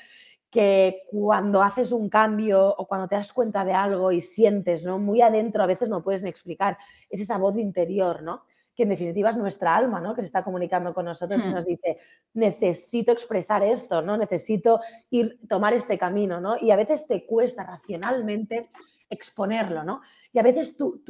que 0.50 1.02
cuando 1.10 1.62
haces 1.62 1.92
un 1.92 2.08
cambio 2.08 2.74
o 2.76 2.86
cuando 2.86 3.06
te 3.06 3.14
das 3.14 3.32
cuenta 3.32 3.64
de 3.64 3.72
algo 3.72 4.10
y 4.10 4.20
sientes, 4.20 4.84
¿no? 4.84 4.98
Muy 4.98 5.20
adentro, 5.20 5.62
a 5.62 5.66
veces 5.66 5.88
no 5.88 6.02
puedes 6.02 6.22
ni 6.22 6.28
explicar, 6.28 6.76
es 7.08 7.20
esa 7.20 7.38
voz 7.38 7.56
interior, 7.56 8.22
¿no? 8.22 8.44
Que 8.74 8.82
en 8.82 8.88
definitiva 8.88 9.30
es 9.30 9.36
nuestra 9.36 9.76
alma, 9.76 10.00
¿no? 10.00 10.14
Que 10.14 10.22
se 10.22 10.26
está 10.26 10.42
comunicando 10.42 10.92
con 10.92 11.04
nosotros 11.04 11.44
y 11.44 11.48
hmm. 11.48 11.54
nos 11.54 11.66
dice, 11.66 11.98
necesito 12.34 13.12
expresar 13.12 13.62
esto, 13.62 14.02
¿no? 14.02 14.16
Necesito 14.16 14.80
ir, 15.10 15.38
tomar 15.48 15.72
este 15.72 15.98
camino, 15.98 16.40
¿no? 16.40 16.56
Y 16.60 16.72
a 16.72 16.76
veces 16.76 17.06
te 17.06 17.26
cuesta 17.26 17.62
racionalmente 17.62 18.70
exponerlo, 19.08 19.84
¿no? 19.84 20.00
Y 20.32 20.38
a 20.38 20.42
veces 20.42 20.76
tú, 20.76 21.02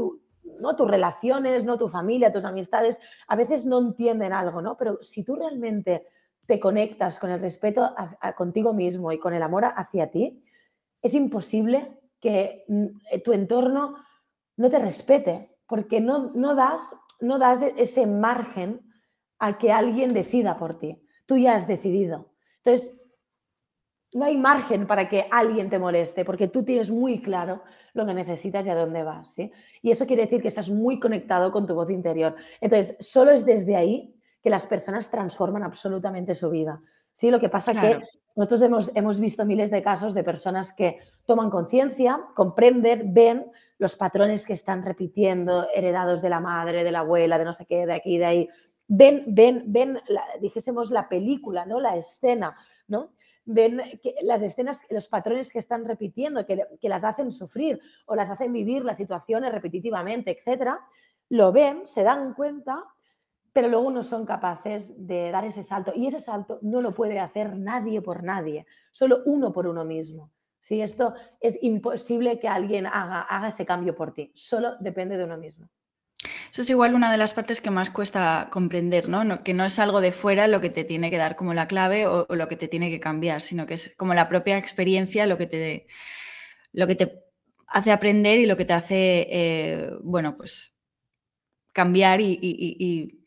¿no? 0.60 0.76
tus 0.76 0.90
relaciones, 0.90 1.64
¿no? 1.64 1.78
tu 1.78 1.88
familia, 1.88 2.32
tus 2.32 2.44
amistades, 2.44 3.00
a 3.26 3.36
veces 3.36 3.66
no 3.66 3.78
entienden 3.78 4.32
algo, 4.32 4.62
¿no? 4.62 4.76
Pero 4.76 4.98
si 5.02 5.24
tú 5.24 5.36
realmente 5.36 6.06
te 6.46 6.60
conectas 6.60 7.18
con 7.18 7.30
el 7.30 7.40
respeto 7.40 7.94
contigo 8.36 8.72
mismo 8.72 9.12
y 9.12 9.18
con 9.18 9.34
el 9.34 9.42
amor 9.42 9.64
hacia 9.64 10.10
ti, 10.10 10.42
es 11.02 11.14
imposible 11.14 11.98
que 12.20 12.64
mm, 12.68 12.86
eh, 13.10 13.20
tu 13.20 13.32
entorno 13.32 13.96
no 14.56 14.70
te 14.70 14.78
respete, 14.78 15.58
porque 15.66 16.00
no, 16.00 16.30
no, 16.34 16.54
das, 16.54 16.96
no 17.20 17.38
das 17.38 17.62
ese 17.62 18.06
margen 18.06 18.80
a 19.38 19.58
que 19.58 19.72
alguien 19.72 20.14
decida 20.14 20.58
por 20.58 20.78
ti. 20.78 21.02
Tú 21.26 21.36
ya 21.36 21.54
has 21.54 21.66
decidido. 21.66 22.32
Entonces, 22.64 23.05
no 24.16 24.24
hay 24.24 24.36
margen 24.38 24.86
para 24.86 25.10
que 25.10 25.26
alguien 25.30 25.68
te 25.68 25.78
moleste, 25.78 26.24
porque 26.24 26.48
tú 26.48 26.64
tienes 26.64 26.90
muy 26.90 27.20
claro 27.20 27.62
lo 27.92 28.06
que 28.06 28.14
necesitas 28.14 28.66
y 28.66 28.70
a 28.70 28.74
dónde 28.74 29.02
vas. 29.02 29.34
¿sí? 29.34 29.52
Y 29.82 29.90
eso 29.90 30.06
quiere 30.06 30.22
decir 30.22 30.40
que 30.40 30.48
estás 30.48 30.70
muy 30.70 30.98
conectado 30.98 31.52
con 31.52 31.66
tu 31.66 31.74
voz 31.74 31.90
interior. 31.90 32.34
Entonces, 32.62 32.96
solo 32.98 33.32
es 33.32 33.44
desde 33.44 33.76
ahí 33.76 34.14
que 34.42 34.48
las 34.48 34.64
personas 34.66 35.10
transforman 35.10 35.62
absolutamente 35.62 36.34
su 36.34 36.48
vida. 36.48 36.80
¿sí? 37.12 37.30
Lo 37.30 37.38
que 37.38 37.50
pasa 37.50 37.72
es 37.72 37.78
que 37.78 38.00
nosotros 38.36 38.62
hemos, 38.62 38.90
hemos 38.94 39.20
visto 39.20 39.44
miles 39.44 39.70
de 39.70 39.82
casos 39.82 40.14
de 40.14 40.24
personas 40.24 40.72
que 40.72 40.98
toman 41.26 41.50
conciencia, 41.50 42.18
comprenden, 42.34 43.12
ven 43.12 43.50
los 43.78 43.96
patrones 43.96 44.46
que 44.46 44.54
están 44.54 44.82
repitiendo, 44.82 45.66
heredados 45.74 46.22
de 46.22 46.30
la 46.30 46.40
madre, 46.40 46.84
de 46.84 46.90
la 46.90 47.00
abuela, 47.00 47.36
de 47.36 47.44
no 47.44 47.52
sé 47.52 47.66
qué, 47.66 47.84
de 47.84 47.92
aquí, 47.92 48.16
de 48.16 48.24
ahí. 48.24 48.48
Ven, 48.88 49.24
ven, 49.26 49.64
ven, 49.66 50.00
dijésemos 50.40 50.90
la 50.90 51.06
película, 51.06 51.66
¿no? 51.66 51.80
La 51.80 51.96
escena, 51.96 52.56
¿no? 52.88 53.10
Ven 53.46 53.80
que 54.02 54.16
las 54.22 54.42
escenas, 54.42 54.82
los 54.90 55.08
patrones 55.08 55.50
que 55.50 55.58
están 55.58 55.84
repitiendo, 55.84 56.44
que, 56.44 56.66
las 56.82 57.04
hacen 57.04 57.30
sufrir 57.30 57.80
o 58.04 58.14
las 58.14 58.30
hacen 58.30 58.52
vivir 58.52 58.84
las 58.84 58.98
situaciones 58.98 59.52
repetitivamente, 59.52 60.36
etcétera, 60.36 60.80
lo 61.28 61.52
ven, 61.52 61.86
se 61.86 62.02
dan 62.02 62.34
cuenta, 62.34 62.84
pero 63.52 63.68
luego 63.68 63.90
no 63.90 64.02
son 64.02 64.26
capaces 64.26 64.94
de 65.06 65.30
dar 65.30 65.44
ese 65.44 65.62
salto. 65.62 65.92
Y 65.94 66.08
ese 66.08 66.20
salto 66.20 66.58
no 66.62 66.80
lo 66.80 66.90
puede 66.92 67.18
hacer 67.20 67.56
nadie 67.56 68.02
por 68.02 68.22
nadie, 68.22 68.66
solo 68.92 69.22
uno 69.24 69.52
por 69.52 69.66
uno 69.66 69.84
mismo. 69.84 70.32
Si 70.60 70.82
esto 70.82 71.14
es 71.40 71.62
imposible 71.62 72.40
que 72.40 72.48
alguien 72.48 72.86
haga, 72.86 73.22
haga 73.22 73.48
ese 73.48 73.64
cambio 73.64 73.94
por 73.94 74.12
ti, 74.12 74.32
solo 74.34 74.76
depende 74.80 75.16
de 75.16 75.24
uno 75.24 75.38
mismo. 75.38 75.68
Eso 76.50 76.62
es 76.62 76.70
igual 76.70 76.94
una 76.94 77.10
de 77.10 77.18
las 77.18 77.34
partes 77.34 77.60
que 77.60 77.70
más 77.70 77.90
cuesta 77.90 78.48
comprender, 78.50 79.08
¿no? 79.08 79.42
que 79.42 79.54
no 79.54 79.64
es 79.64 79.78
algo 79.78 80.00
de 80.00 80.12
fuera 80.12 80.48
lo 80.48 80.60
que 80.60 80.70
te 80.70 80.84
tiene 80.84 81.10
que 81.10 81.18
dar 81.18 81.36
como 81.36 81.54
la 81.54 81.68
clave 81.68 82.06
o, 82.06 82.26
lo 82.28 82.48
que 82.48 82.56
te 82.56 82.68
tiene 82.68 82.90
que 82.90 83.00
cambiar, 83.00 83.42
sino 83.42 83.66
que 83.66 83.74
es 83.74 83.94
como 83.96 84.14
la 84.14 84.28
propia 84.28 84.56
experiencia 84.56 85.26
lo 85.26 85.38
que 85.38 85.46
te, 85.46 85.86
lo 86.72 86.86
que 86.86 86.94
te 86.94 87.24
hace 87.66 87.92
aprender 87.92 88.38
y 88.38 88.46
lo 88.46 88.56
que 88.56 88.64
te 88.64 88.72
hace, 88.72 89.28
eh, 89.30 89.90
bueno, 90.02 90.36
pues 90.36 90.74
cambiar 91.72 92.20
y, 92.20 93.20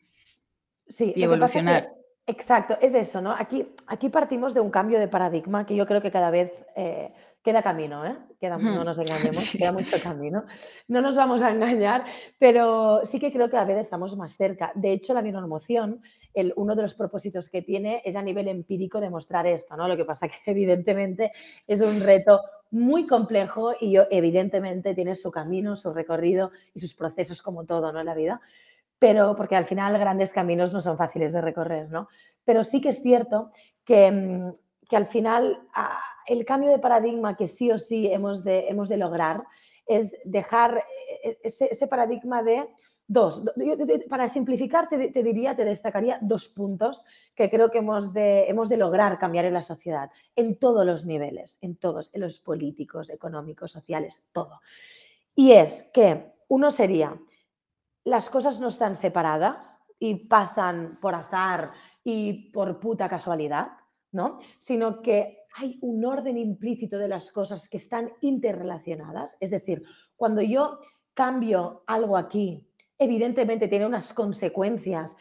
sí, 0.88 1.12
evolucionar. 1.16 1.99
Exacto, 2.26 2.78
es 2.80 2.94
eso, 2.94 3.20
¿no? 3.20 3.32
Aquí, 3.32 3.66
aquí 3.86 4.08
partimos 4.08 4.54
de 4.54 4.60
un 4.60 4.70
cambio 4.70 4.98
de 4.98 5.08
paradigma 5.08 5.66
que 5.66 5.76
yo 5.76 5.86
creo 5.86 6.00
que 6.00 6.10
cada 6.10 6.30
vez 6.30 6.52
eh, 6.76 7.12
queda 7.42 7.62
camino, 7.62 8.04
¿eh? 8.04 8.16
Queda, 8.38 8.58
no 8.58 8.84
nos 8.84 8.98
engañemos, 8.98 9.50
queda 9.52 9.72
mucho 9.72 9.96
camino. 10.02 10.44
No 10.88 11.00
nos 11.00 11.16
vamos 11.16 11.42
a 11.42 11.50
engañar, 11.50 12.04
pero 12.38 13.00
sí 13.04 13.18
que 13.18 13.32
creo 13.32 13.48
que 13.48 13.56
a 13.56 13.64
veces 13.64 13.84
estamos 13.84 14.16
más 14.16 14.36
cerca. 14.36 14.72
De 14.74 14.92
hecho, 14.92 15.14
la 15.14 15.22
bioemoción, 15.22 16.02
el, 16.34 16.52
uno 16.56 16.74
de 16.74 16.82
los 16.82 16.94
propósitos 16.94 17.48
que 17.48 17.62
tiene 17.62 18.02
es 18.04 18.16
a 18.16 18.22
nivel 18.22 18.48
empírico 18.48 19.00
demostrar 19.00 19.46
esto, 19.46 19.76
¿no? 19.76 19.88
Lo 19.88 19.96
que 19.96 20.04
pasa 20.04 20.28
que 20.28 20.50
evidentemente 20.50 21.32
es 21.66 21.80
un 21.80 22.00
reto 22.00 22.40
muy 22.70 23.06
complejo 23.06 23.72
y 23.80 23.96
evidentemente 24.10 24.94
tiene 24.94 25.16
su 25.16 25.30
camino, 25.30 25.76
su 25.76 25.92
recorrido 25.92 26.50
y 26.74 26.80
sus 26.80 26.94
procesos 26.94 27.42
como 27.42 27.64
todo, 27.64 27.90
¿no? 27.90 28.00
En 28.00 28.06
la 28.06 28.14
vida. 28.14 28.40
Pero 29.00 29.34
porque 29.34 29.56
al 29.56 29.64
final 29.64 29.98
grandes 29.98 30.32
caminos 30.32 30.72
no 30.72 30.80
son 30.80 30.96
fáciles 30.96 31.32
de 31.32 31.40
recorrer, 31.40 31.90
¿no? 31.90 32.08
Pero 32.44 32.62
sí 32.62 32.80
que 32.80 32.90
es 32.90 33.02
cierto 33.02 33.50
que, 33.84 34.12
mm, 34.12 34.52
que 34.88 34.96
al 34.96 35.06
final 35.06 35.66
ah, 35.74 35.98
el 36.26 36.44
cambio 36.44 36.70
de 36.70 36.78
paradigma 36.78 37.36
que 37.36 37.48
sí 37.48 37.70
o 37.72 37.78
sí 37.78 38.06
hemos 38.06 38.44
de, 38.44 38.68
hemos 38.68 38.88
de 38.88 38.96
lograr 38.96 39.44
es 39.86 40.12
dejar 40.24 40.84
eh, 41.24 41.38
ese, 41.42 41.86
paradigma 41.88 42.42
de 42.44 42.68
dos. 43.08 43.42
Para 44.08 44.28
simplificar, 44.28 44.88
te, 44.88 45.22
diría, 45.22 45.56
te 45.56 45.64
destacaría 45.64 46.18
dos 46.22 46.48
puntos 46.48 47.04
que 47.34 47.50
creo 47.50 47.70
que 47.70 47.78
hemos 47.78 48.12
de, 48.12 48.48
hemos 48.48 48.68
de 48.68 48.76
lograr 48.76 49.18
cambiar 49.18 49.46
en 49.46 49.54
la 49.54 49.62
sociedad, 49.62 50.10
en 50.36 50.56
todos 50.56 50.86
los 50.86 51.06
niveles, 51.06 51.58
en 51.60 51.74
todos, 51.74 52.10
en 52.14 52.20
los 52.20 52.38
políticos, 52.38 53.10
económicos, 53.10 53.72
sociales, 53.72 54.22
todo. 54.32 54.60
Y 55.34 55.52
es 55.52 55.84
que 55.92 56.34
uno 56.46 56.70
sería, 56.70 57.20
las 58.04 58.30
cosas 58.30 58.60
no 58.60 58.68
están 58.68 58.96
separadas 58.96 59.78
y 59.98 60.26
pasan 60.26 60.90
por 61.00 61.14
azar 61.14 61.72
y 62.02 62.50
por 62.50 62.80
puta 62.80 63.08
casualidad, 63.08 63.72
¿no? 64.12 64.38
Sino 64.58 65.02
que 65.02 65.38
hay 65.54 65.78
un 65.82 66.04
orden 66.04 66.38
implícito 66.38 66.98
de 66.98 67.08
las 67.08 67.30
cosas 67.30 67.68
que 67.68 67.76
están 67.76 68.12
interrelacionadas. 68.20 69.36
Es 69.40 69.50
decir, 69.50 69.82
cuando 70.16 70.40
yo 70.40 70.78
cambio 71.14 71.82
algo 71.86 72.16
aquí, 72.16 72.66
evidentemente 72.98 73.68
tiene 73.68 73.86
unas 73.86 74.12
consecuencias 74.12 75.16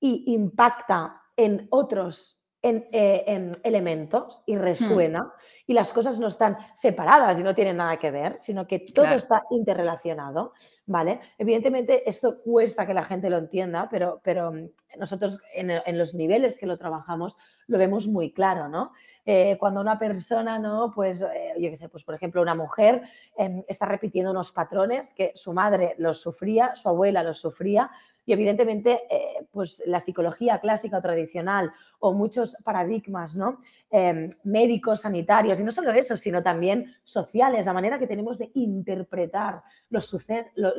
y 0.00 0.32
impacta 0.32 1.22
en 1.36 1.66
otros 1.70 2.41
eh, 2.64 3.50
elementos 3.64 4.44
y 4.46 4.54
hmm. 4.54 4.60
resuena 4.60 5.32
y 5.66 5.72
las 5.72 5.92
cosas 5.92 6.20
no 6.20 6.28
están 6.28 6.56
separadas 6.74 7.36
y 7.38 7.42
no 7.42 7.56
tienen 7.56 7.78
nada 7.78 7.96
que 7.96 8.12
ver, 8.12 8.36
sino 8.38 8.68
que 8.68 8.78
todo 8.78 9.08
está 9.08 9.42
interrelacionado, 9.50 10.52
¿vale? 10.86 11.18
Evidentemente 11.38 12.08
esto 12.08 12.40
cuesta 12.40 12.86
que 12.86 12.94
la 12.94 13.02
gente 13.02 13.30
lo 13.30 13.38
entienda, 13.38 13.88
pero, 13.90 14.20
pero 14.22 14.52
mm, 14.52 14.68
nosotros 14.96 15.40
en, 15.52 15.98
los 15.98 16.14
niveles 16.14 16.56
que 16.56 16.66
lo 16.66 16.78
trabajamos 16.78 17.36
lo 17.72 17.78
vemos 17.78 18.06
muy 18.06 18.30
claro, 18.32 18.68
¿no? 18.68 18.92
Eh, 19.24 19.56
cuando 19.58 19.80
una 19.80 19.98
persona, 19.98 20.58
¿no? 20.58 20.92
Pues, 20.94 21.22
eh, 21.22 21.54
yo 21.58 21.70
qué 21.70 21.76
sé, 21.76 21.88
pues 21.88 22.04
por 22.04 22.14
ejemplo 22.14 22.42
una 22.42 22.54
mujer 22.54 23.02
em, 23.36 23.62
está 23.66 23.86
repitiendo 23.86 24.30
unos 24.30 24.52
patrones 24.52 25.12
que 25.12 25.32
su 25.34 25.52
madre 25.52 25.94
los 25.98 26.20
sufría, 26.20 26.74
su 26.74 26.88
abuela 26.88 27.22
los 27.22 27.40
sufría, 27.40 27.90
y 28.24 28.32
evidentemente, 28.32 29.00
eh, 29.10 29.48
pues 29.50 29.82
la 29.86 29.98
psicología 29.98 30.60
clásica 30.60 30.98
o 30.98 31.02
tradicional 31.02 31.72
o 31.98 32.12
muchos 32.12 32.56
paradigmas 32.62 33.34
¿no? 33.36 33.60
Em, 33.90 34.28
médicos, 34.44 35.00
sanitarios, 35.00 35.58
y 35.58 35.64
no 35.64 35.70
solo 35.70 35.90
eso, 35.92 36.16
sino 36.16 36.42
también 36.42 36.94
sociales, 37.02 37.66
la 37.66 37.72
manera 37.72 37.98
que 37.98 38.06
tenemos 38.06 38.38
de 38.38 38.50
interpretar 38.54 39.62
los 39.88 40.16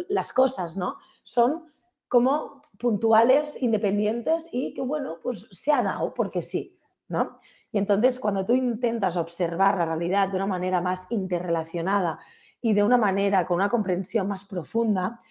las 0.10 0.32
cosas, 0.32 0.78
¿no? 0.78 0.98
Son 1.24 1.74
como 2.14 2.62
puntuales, 2.78 3.60
independientes 3.60 4.48
y 4.52 4.76
que, 4.76 4.84
bueno, 4.84 5.18
pues 5.24 5.48
se 5.50 5.72
ha 5.72 5.82
dado 5.82 6.14
porque 6.14 6.44
sí, 6.44 6.70
¿no? 7.14 7.40
Y 7.72 7.78
entonces, 7.78 8.20
cuando 8.20 8.46
tú 8.46 8.54
intentas 8.54 9.16
observar 9.16 9.78
la 9.78 9.86
realidad 9.86 10.28
de 10.28 10.36
una 10.36 10.48
manera 10.48 10.82
más 10.82 11.08
interrelacionada 11.10 12.20
y 12.62 12.74
de 12.74 12.84
una 12.84 12.98
manera 12.98 13.46
con 13.46 13.56
una 13.56 13.70
comprensión 13.70 14.28
más 14.28 14.44
profunda, 14.46 15.22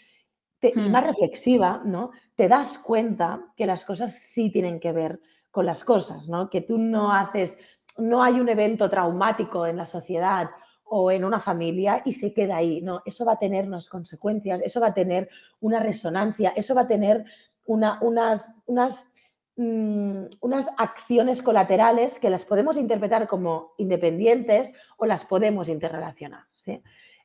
y 0.63 0.79
hmm. 0.79 0.91
más 0.91 1.07
reflexiva, 1.07 1.83
¿no? 1.85 2.13
Te 2.37 2.49
das 2.49 2.79
cuenta 2.79 3.41
que 3.57 3.67
las 3.67 3.85
cosas 3.85 4.15
sí 4.19 4.51
tienen 4.51 4.79
que 4.79 4.93
ver 4.93 5.21
con 5.51 5.67
las 5.67 5.85
cosas, 5.85 6.29
¿no? 6.29 6.49
Que 6.49 6.61
tú 6.61 6.79
no 6.79 7.13
haces, 7.13 7.59
no 7.99 8.23
hay 8.23 8.41
un 8.41 8.49
evento 8.49 8.89
traumático 8.89 9.67
en 9.67 9.77
la 9.77 9.87
sociedad 9.87 10.51
o 10.85 11.11
en 11.11 11.25
una 11.25 11.41
familia 11.41 12.03
y 12.05 12.13
se 12.13 12.33
queda 12.33 12.57
ahí, 12.57 12.81
¿no? 12.81 13.03
Eso 13.05 13.25
va 13.25 13.33
a 13.33 13.39
tener 13.39 13.67
unas 13.67 13.89
consecuencias, 13.89 14.61
eso 14.61 14.81
va 14.81 14.89
a 14.89 14.95
tener 14.95 15.29
una 15.61 15.81
resonancia, 15.81 16.53
eso 16.55 16.75
va 16.75 16.83
a 16.83 16.89
tener 16.89 17.25
una, 17.65 17.99
unas, 18.01 18.55
unas, 18.67 19.11
mm, 19.57 20.25
unas 20.41 20.71
acciones 20.79 21.43
colaterales 21.43 22.19
que 22.19 22.31
las 22.31 22.45
podemos 22.45 22.77
interpretar 22.77 23.27
como 23.27 23.73
independientes 23.79 24.73
o 24.97 25.07
las 25.07 25.25
podemos 25.25 25.69
interrelacionar, 25.69 26.45
¿sí? 26.57 26.83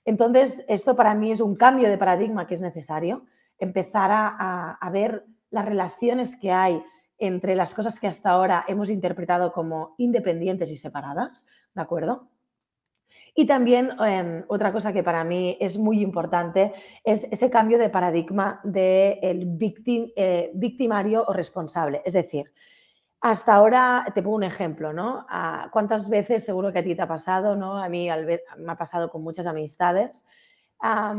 Entonces, 0.08 0.64
esto 0.70 0.96
para 0.96 1.14
mí 1.16 1.32
es 1.34 1.42
un 1.42 1.58
cambio 1.58 1.90
de 1.90 1.98
paradigma 1.98 2.48
que 2.48 2.54
es 2.54 2.62
necesario, 2.62 3.26
empezar 3.60 4.10
a, 4.12 4.90
ver 4.92 5.26
las 5.50 5.66
relaciones 5.66 6.38
que 6.38 6.52
hay 6.52 6.82
entre 7.18 7.56
las 7.56 7.74
cosas 7.74 8.00
que 8.00 8.08
hasta 8.08 8.30
ahora 8.30 8.64
hemos 8.70 8.90
interpretado 8.90 9.52
como 9.52 9.96
independientes 9.98 10.72
y 10.72 10.78
separadas, 10.78 11.46
¿de 11.74 11.82
acuerdo? 11.82 12.30
Y 13.36 13.46
también 13.46 13.92
em, 14.00 14.44
otra 14.48 14.72
cosa 14.72 14.94
que 14.94 15.04
para 15.04 15.24
mí 15.24 15.58
es 15.60 15.78
muy 15.78 16.02
importante 16.02 16.74
es 17.04 17.26
ese 17.32 17.50
cambio 17.50 17.78
de 17.78 17.90
paradigma 17.90 18.60
del 18.64 19.58
de 19.58 20.14
eh, 20.16 20.52
victimario 20.54 21.24
o 21.28 21.34
responsable. 21.34 22.02
Es 22.06 22.14
decir, 22.14 22.52
hasta 23.22 23.56
ahora, 23.56 24.06
te 24.14 24.22
pongo 24.22 24.36
un 24.38 24.44
ejemplo, 24.44 24.94
¿no? 24.94 25.26
Ah, 25.30 25.70
¿Cuántas 25.72 26.10
veces 26.10 26.46
seguro 26.46 26.72
que 26.72 26.80
a 26.80 26.84
ti 26.84 26.96
te 26.96 27.02
ha 27.02 27.08
pasado, 27.08 27.56
¿no? 27.56 27.78
A 27.82 27.90
mí 27.90 28.08
me 28.58 28.72
ha 28.72 28.76
pasado 28.78 29.10
con 29.10 29.24
muchas 29.24 29.48
amistades. 29.48 30.26
Ah, 30.80 31.16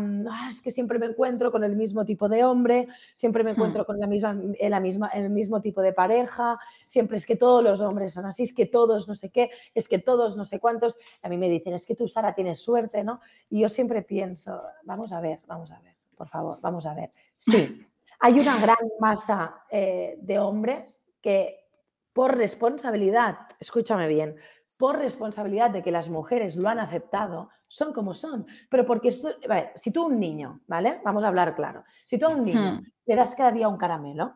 es 0.48 0.62
que 0.62 0.70
siempre 0.70 0.98
me 0.98 1.06
encuentro 1.06 1.50
con 1.50 1.64
el 1.64 1.74
mismo 1.74 2.04
tipo 2.04 2.28
de 2.28 2.44
hombre, 2.44 2.88
siempre 3.14 3.42
me 3.42 3.50
hmm. 3.50 3.54
encuentro 3.54 3.84
con 3.86 3.98
la 3.98 4.06
misma, 4.06 4.40
la 4.60 4.80
misma, 4.80 5.08
el 5.08 5.30
mismo 5.30 5.60
tipo 5.60 5.82
de 5.82 5.92
pareja, 5.92 6.56
siempre 6.86 7.16
es 7.16 7.26
que 7.26 7.36
todos 7.36 7.62
los 7.62 7.80
hombres 7.80 8.12
son 8.12 8.26
así, 8.26 8.44
es 8.44 8.54
que 8.54 8.66
todos 8.66 9.08
no 9.08 9.14
sé 9.14 9.30
qué, 9.30 9.50
es 9.74 9.88
que 9.88 9.98
todos 9.98 10.36
no 10.36 10.44
sé 10.44 10.60
cuántos. 10.60 10.98
A 11.22 11.28
mí 11.28 11.36
me 11.38 11.48
dicen, 11.48 11.74
es 11.74 11.86
que 11.86 11.94
tú, 11.94 12.08
Sara, 12.08 12.34
tienes 12.34 12.60
suerte, 12.60 13.02
¿no? 13.02 13.20
Y 13.50 13.60
yo 13.60 13.68
siempre 13.68 14.02
pienso, 14.02 14.62
vamos 14.84 15.12
a 15.12 15.20
ver, 15.20 15.40
vamos 15.46 15.72
a 15.72 15.80
ver, 15.80 15.96
por 16.16 16.28
favor, 16.28 16.58
vamos 16.60 16.86
a 16.86 16.94
ver. 16.94 17.10
Sí, 17.36 17.86
hay 18.20 18.38
una 18.38 18.60
gran 18.60 18.76
masa 19.00 19.62
eh, 19.70 20.18
de 20.20 20.38
hombres 20.38 21.04
que 21.20 21.68
por 22.12 22.36
responsabilidad, 22.36 23.38
escúchame 23.60 24.08
bien, 24.08 24.34
por 24.78 24.96
responsabilidad 24.96 25.70
de 25.70 25.82
que 25.82 25.90
las 25.90 26.08
mujeres 26.08 26.56
lo 26.56 26.68
han 26.68 26.78
aceptado, 26.78 27.50
son 27.66 27.92
como 27.92 28.14
son. 28.14 28.46
Pero 28.70 28.86
porque 28.86 29.08
esto, 29.08 29.28
si 29.74 29.92
tú 29.92 30.04
a 30.04 30.06
un 30.06 30.20
niño, 30.20 30.60
¿vale? 30.66 31.00
Vamos 31.04 31.24
a 31.24 31.28
hablar 31.28 31.54
claro. 31.54 31.84
Si 32.06 32.16
tú 32.16 32.26
a 32.26 32.30
un 32.30 32.44
niño 32.44 32.72
hmm. 32.72 32.84
le 33.06 33.16
das 33.16 33.34
cada 33.34 33.50
día 33.50 33.68
un 33.68 33.76
caramelo, 33.76 34.34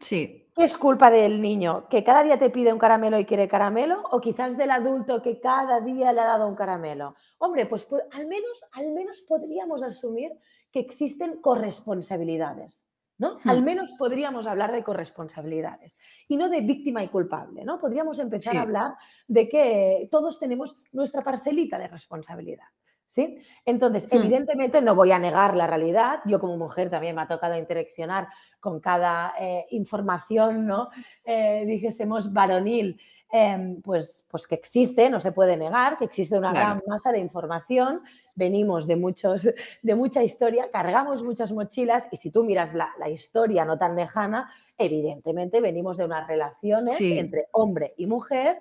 sí. 0.00 0.48
¿qué 0.54 0.64
es 0.64 0.76
culpa 0.78 1.10
del 1.10 1.42
niño? 1.42 1.88
¿Que 1.90 2.04
cada 2.04 2.22
día 2.22 2.38
te 2.38 2.50
pide 2.50 2.72
un 2.72 2.78
caramelo 2.78 3.18
y 3.18 3.24
quiere 3.24 3.48
caramelo? 3.48 4.04
¿O 4.12 4.20
quizás 4.20 4.56
del 4.56 4.70
adulto 4.70 5.20
que 5.20 5.40
cada 5.40 5.80
día 5.80 6.12
le 6.12 6.20
ha 6.20 6.26
dado 6.26 6.46
un 6.46 6.54
caramelo? 6.54 7.16
Hombre, 7.38 7.66
pues, 7.66 7.84
pues 7.86 8.04
al, 8.12 8.28
menos, 8.28 8.64
al 8.72 8.92
menos 8.92 9.22
podríamos 9.22 9.82
asumir 9.82 10.30
que 10.70 10.78
existen 10.78 11.40
corresponsabilidades. 11.40 12.86
¿No? 13.18 13.38
Hmm. 13.42 13.50
Al 13.50 13.62
menos 13.62 13.92
podríamos 13.92 14.46
hablar 14.46 14.72
de 14.72 14.82
corresponsabilidades 14.82 15.98
y 16.28 16.36
no 16.36 16.48
de 16.48 16.60
víctima 16.60 17.02
y 17.02 17.08
culpable, 17.08 17.64
¿no? 17.64 17.78
Podríamos 17.78 18.18
empezar 18.18 18.56
a 18.56 18.62
hablar 18.62 18.94
de 19.28 19.48
que 19.48 20.06
todos 20.10 20.38
tenemos 20.38 20.76
nuestra 20.92 21.22
parcelita 21.22 21.78
de 21.78 21.88
responsabilidad, 21.88 22.66
¿Sí? 23.06 23.38
Entonces, 23.64 24.06
hmm. 24.06 24.16
evidentemente 24.16 24.82
no 24.82 24.94
voy 24.94 25.12
a 25.12 25.18
negar 25.18 25.56
la 25.56 25.66
realidad. 25.66 26.20
Yo 26.24 26.40
como 26.40 26.56
mujer 26.56 26.90
también 26.90 27.14
me 27.14 27.22
ha 27.22 27.28
tocado 27.28 27.56
interaccionar 27.56 28.28
con 28.60 28.80
cada 28.80 29.34
eh, 29.38 29.66
información, 29.70 30.66
¿no? 30.66 30.90
Eh, 31.24 31.64
dijésemos 31.66 32.32
varonil, 32.32 32.98
em, 33.30 33.80
pues, 33.82 34.26
pues 34.30 34.46
que 34.46 34.54
existe, 34.54 35.10
no 35.10 35.20
se 35.20 35.32
puede 35.32 35.56
negar, 35.56 35.98
que 35.98 36.06
existe 36.06 36.36
una 36.36 36.52
gran 36.52 36.82
masa 36.86 37.12
de 37.12 37.18
información. 37.18 38.00
Venimos 38.34 38.86
de, 38.86 38.96
muchos, 38.96 39.48
de 39.82 39.94
mucha 39.94 40.22
historia, 40.22 40.70
cargamos 40.72 41.22
muchas 41.22 41.52
mochilas 41.52 42.08
y 42.10 42.16
si 42.16 42.30
tú 42.30 42.42
miras 42.42 42.74
la, 42.74 42.90
historia 43.08 43.64
no 43.64 43.78
tan 43.78 43.94
lejana, 43.96 44.50
evidentemente 44.78 45.60
venimos 45.60 45.98
de 45.98 46.06
unas 46.06 46.26
relaciones 46.26 47.00
entre 47.00 47.48
hombre 47.52 47.94
y 47.96 48.06
mujer 48.06 48.60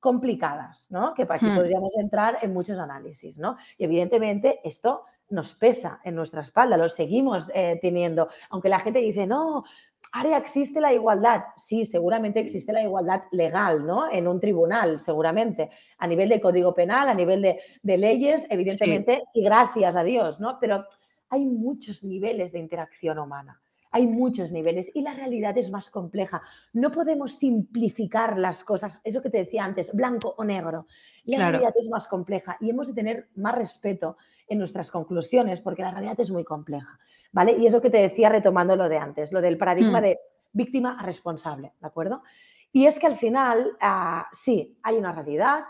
complicadas, 0.00 0.90
¿no? 0.90 1.14
Que 1.14 1.26
para 1.26 1.36
aquí 1.36 1.46
hmm. 1.46 1.56
podríamos 1.56 1.96
entrar 1.96 2.38
en 2.42 2.52
muchos 2.52 2.78
análisis, 2.78 3.38
¿no? 3.38 3.56
Y 3.78 3.84
evidentemente 3.84 4.60
esto 4.64 5.04
nos 5.28 5.54
pesa 5.54 6.00
en 6.02 6.16
nuestra 6.16 6.40
espalda, 6.40 6.76
lo 6.76 6.88
seguimos 6.88 7.52
eh, 7.54 7.78
teniendo, 7.80 8.28
aunque 8.48 8.68
la 8.68 8.80
gente 8.80 8.98
dice, 8.98 9.26
no, 9.26 9.64
ahora 10.12 10.38
existe 10.38 10.80
la 10.80 10.92
igualdad. 10.92 11.42
Sí, 11.56 11.84
seguramente 11.84 12.40
existe 12.40 12.72
la 12.72 12.82
igualdad 12.82 13.22
legal, 13.30 13.86
¿no? 13.86 14.10
En 14.10 14.26
un 14.26 14.40
tribunal, 14.40 15.00
seguramente, 15.00 15.70
a 15.98 16.06
nivel 16.06 16.28
de 16.28 16.40
código 16.40 16.74
penal, 16.74 17.08
a 17.08 17.14
nivel 17.14 17.42
de, 17.42 17.96
leyes, 17.96 18.46
evidentemente, 18.50 19.22
y 19.34 19.44
gracias 19.44 19.94
a 19.96 20.02
Dios, 20.02 20.40
¿no? 20.40 20.58
Pero 20.60 20.84
hay 21.28 21.46
muchos 21.46 22.02
niveles 22.02 22.52
de 22.52 22.58
interacción 22.58 23.18
humana. 23.18 23.60
Hay 23.90 24.06
muchos 24.06 24.52
niveles 24.52 24.90
y 24.94 25.02
la 25.02 25.14
realidad 25.14 25.56
es 25.58 25.70
más 25.70 25.90
compleja. 25.90 26.42
No 26.72 26.90
podemos 26.90 27.32
simplificar 27.32 28.38
las 28.38 28.62
cosas, 28.64 29.00
eso 29.04 29.20
que 29.20 29.30
te 29.30 29.38
decía 29.38 29.64
antes, 29.64 29.92
blanco 29.92 30.34
o 30.36 30.44
negro. 30.44 30.86
La 31.24 31.50
realidad 31.50 31.74
es 31.78 31.88
más 31.90 32.06
compleja 32.06 32.56
y 32.60 32.70
hemos 32.70 32.88
de 32.88 32.94
tener 32.94 33.28
más 33.34 33.54
respeto 33.54 34.16
en 34.46 34.58
nuestras 34.58 34.90
conclusiones 34.90 35.60
porque 35.60 35.82
la 35.82 35.90
realidad 35.90 36.18
es 36.20 36.30
muy 36.30 36.44
compleja. 36.44 36.98
¿Vale? 37.32 37.56
Y 37.58 37.66
eso 37.66 37.80
que 37.80 37.90
te 37.90 37.98
decía 37.98 38.28
retomando 38.28 38.76
lo 38.76 38.88
de 38.88 38.98
antes, 38.98 39.32
lo 39.32 39.40
del 39.40 39.58
paradigma 39.58 40.00
hmm. 40.00 40.04
de 40.04 40.20
víctima 40.52 40.98
a 40.98 41.04
responsable, 41.04 41.72
¿de 41.80 41.86
acuerdo? 41.86 42.22
Y 42.72 42.86
es 42.86 42.98
que 42.98 43.06
al 43.06 43.16
final, 43.16 43.76
ah, 43.80 44.28
sí, 44.32 44.74
hay 44.82 44.96
una 44.96 45.12
realidad, 45.12 45.64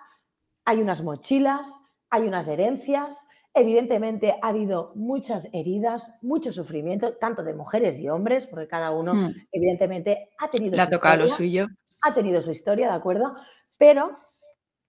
hay 0.64 0.80
unas 0.80 1.02
mochilas, 1.02 1.80
hay 2.10 2.26
unas 2.26 2.48
herencias, 2.48 3.26
Evidentemente 3.52 4.36
ha 4.40 4.48
habido 4.48 4.92
muchas 4.94 5.48
heridas, 5.52 6.12
mucho 6.22 6.52
sufrimiento, 6.52 7.14
tanto 7.14 7.42
de 7.42 7.54
mujeres 7.54 7.98
y 7.98 8.08
hombres, 8.08 8.46
porque 8.46 8.68
cada 8.68 8.92
uno, 8.92 9.14
hmm. 9.14 9.34
evidentemente, 9.52 10.30
ha 10.38 10.48
tenido 10.48 10.76
su 10.76 10.82
historia. 10.82 11.16
lo 11.16 11.28
suyo. 11.28 11.66
Ha 12.02 12.14
tenido 12.14 12.40
su 12.42 12.50
historia, 12.50 12.88
¿de 12.88 12.94
acuerdo? 12.94 13.34
Pero 13.76 14.16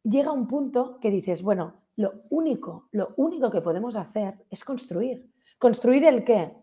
llega 0.04 0.32
un 0.32 0.48
punto 0.48 1.00
que 1.00 1.10
dices, 1.10 1.42
bueno, 1.42 1.82
lo 1.98 2.14
único, 2.30 2.88
lo 2.92 3.10
único 3.18 3.50
que 3.52 3.62
podemos 3.62 3.96
hacer 3.96 4.36
es 4.50 4.64
construir. 4.64 5.32
¿Construir 5.60 6.06
el 6.06 6.24
qué? 6.24 6.54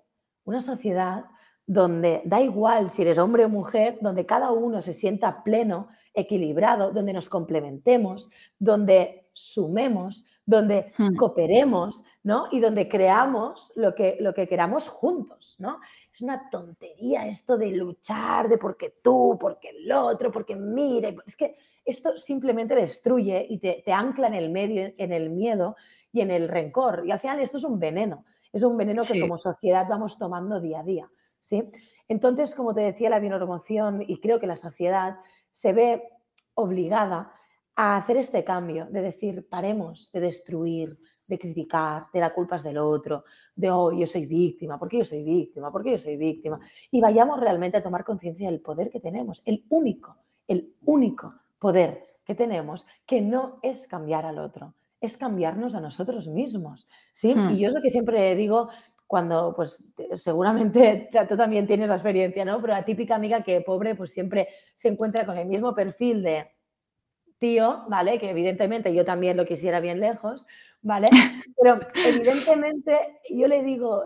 Una 0.45 0.61
sociedad 0.61 1.25
donde 1.67 2.23
da 2.25 2.41
igual 2.41 2.91
si 2.91 3.03
eres 3.03 3.19
hombre 3.19 3.45
o 3.45 3.49
mujer, 3.49 3.99
donde 4.01 4.25
cada 4.25 4.53
uno 4.53 4.81
se 4.81 4.95
sienta 4.95 5.43
pleno, 5.45 5.89
equilibrado, 6.15 6.93
donde 6.93 7.13
nos 7.13 7.29
complementemos, 7.29 8.31
donde 8.59 9.21
sumemos, 9.35 10.25
donde 10.49 10.95
hmm. 10.97 11.15
cooperemos, 11.17 12.03
¿no? 12.23 12.47
Y 12.51 12.59
donde 12.59 12.89
creamos 12.89 13.71
lo 13.77 13.95
que, 13.95 14.17
lo 14.19 14.33
que 14.33 14.49
queramos 14.49 14.89
juntos, 14.89 15.57
¿no? 15.59 15.79
Es 16.11 16.23
una 16.23 16.49
tontería 16.49 17.27
esto 17.27 17.59
de 17.59 17.71
luchar, 17.71 18.49
de 18.49 18.57
porque 18.57 18.95
tú, 19.03 19.37
porque 19.39 19.69
el 19.69 19.93
otro, 19.93 20.33
porque 20.33 20.57
mire. 20.57 21.19
Es 21.27 21.37
que 21.37 21.55
esto 21.85 22.17
simplemente 22.17 22.75
destruye 22.75 23.47
y 23.47 23.59
te, 23.59 23.93
ancla 23.93 24.29
en 24.29 24.35
el 24.35 24.49
medio, 24.49 24.91
en 24.97 25.13
el 25.13 25.29
miedo 25.29 25.77
y 26.13 26.23
en 26.23 26.31
el 26.31 26.49
rencor. 26.49 27.03
Y 27.05 27.11
al 27.11 27.21
final 27.21 27.41
esto 27.41 27.59
es 27.59 27.65
un 27.65 27.79
veneno. 27.79 28.25
Es 28.51 28.63
un 28.63 28.75
veneno 28.79 29.03
que 29.03 29.21
como 29.21 29.37
sociedad 29.37 29.87
vamos 29.87 30.17
tomando 30.17 30.63
día 30.63 30.81
a 30.81 30.83
día, 30.83 31.11
¿sí? 31.41 31.63
Entonces, 32.09 32.55
como 32.55 32.75
te 32.75 32.81
decía, 32.81 33.11
la 33.11 33.19
bioemoción 33.19 34.03
y 34.09 34.19
creo 34.19 34.41
que 34.41 34.47
la 34.47 34.57
sociedad 34.57 35.19
se 35.53 35.75
ve 35.75 36.09
obligada 36.55 37.35
a 37.81 37.97
hacer 37.97 38.17
este 38.17 38.43
cambio, 38.43 38.89
de 38.91 39.01
decir, 39.01 39.47
paremos 39.49 40.11
de 40.11 40.19
destruir, 40.19 40.97
de 41.29 41.39
criticar, 41.39 42.07
de 42.13 42.19
dar 42.19 42.35
culpas 42.35 42.65
del 42.65 42.77
otro, 42.77 43.23
de, 43.55 43.71
oh, 43.71 43.93
yo 43.93 44.05
soy 44.05 44.27
víctima, 44.27 44.77
¿por 44.77 44.89
qué 44.89 44.99
yo 44.99 45.05
soy 45.05 45.23
víctima? 45.23 45.71
¿Por 45.71 45.85
qué 45.85 45.93
yo 45.93 45.99
soy 46.01 46.17
víctima? 46.17 46.59
Y 46.91 47.01
vayamos 47.01 47.39
realmente 47.39 47.77
a 47.77 47.83
tomar 47.83 48.03
conciencia 48.03 48.51
del 48.51 48.61
poder 48.61 48.91
que 48.91 48.99
tenemos, 48.99 49.43
el 49.45 49.65
único, 49.69 50.17
el 50.49 50.75
único 50.87 51.35
poder 51.61 52.03
que 52.25 52.35
tenemos, 52.35 52.85
que 53.07 53.21
no 53.21 53.53
es 53.63 53.87
cambiar 53.87 54.27
al 54.27 54.41
otro, 54.41 54.75
es 55.01 55.17
cambiarnos 55.17 55.77
a 55.77 55.81
nosotros 55.81 56.27
mismos, 56.27 56.89
¿sí? 57.13 57.33
Hmm. 57.33 57.55
Y 57.55 57.61
yo 57.61 57.69
es 57.69 57.75
lo 57.77 57.81
que 57.81 57.91
siempre 57.91 58.35
digo 58.35 58.71
cuando, 59.07 59.55
pues, 59.55 59.85
seguramente 60.17 61.11
tú 61.29 61.37
también 61.37 61.69
tienes 61.69 61.89
la 61.89 61.95
experiencia, 61.95 62.45
¿no? 62.45 62.61
Pero 62.61 62.73
la 62.73 62.85
típica 62.85 63.15
amiga 63.15 63.45
que, 63.45 63.61
pobre, 63.61 63.95
pues 63.95 64.11
siempre 64.11 64.49
se 64.75 64.89
encuentra 64.89 65.25
con 65.25 65.39
el 65.39 65.47
mismo 65.47 65.77
perfil 65.77 66.25
de 66.25 66.58
tío, 67.39 67.85
¿vale? 67.89 68.19
Que 68.19 68.31
evidentemente 68.31 68.95
yo 68.95 69.05
también 69.05 69.37
lo 69.37 69.47
quisiera 69.47 69.81
bien 69.81 70.01
lejos, 70.01 70.47
¿vale? 70.83 71.09
Pero 71.61 71.81
evidentemente 72.07 73.21
yo 73.31 73.47
le 73.47 73.63
digo, 73.63 74.03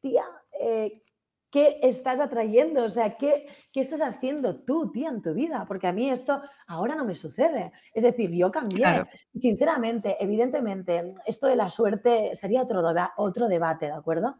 tía, 0.00 0.24
eh, 0.60 1.02
¿qué 1.50 1.78
estás 1.82 2.20
atrayendo? 2.20 2.84
O 2.84 2.90
sea, 2.90 3.14
¿qué, 3.14 3.46
¿qué, 3.72 3.80
estás 3.80 4.00
haciendo 4.00 4.64
tú, 4.64 4.90
tía, 4.90 5.10
en 5.10 5.22
tu 5.22 5.34
vida? 5.34 5.64
Porque 5.68 5.86
a 5.86 5.92
mí 5.92 6.10
esto 6.10 6.40
ahora 6.66 6.94
no 6.94 7.04
me 7.04 7.14
sucede. 7.14 7.72
Es 7.94 8.02
decir, 8.02 8.30
yo 8.30 8.50
cambié. 8.50 9.04
Sinceramente, 9.38 10.16
evidentemente, 10.18 11.14
esto 11.26 11.46
de 11.46 11.56
la 11.56 11.68
suerte 11.68 12.34
sería 12.34 12.62
otro, 12.62 12.82
otro 13.16 13.48
debate, 13.48 13.86
¿de 13.86 13.92
acuerdo? 13.92 14.36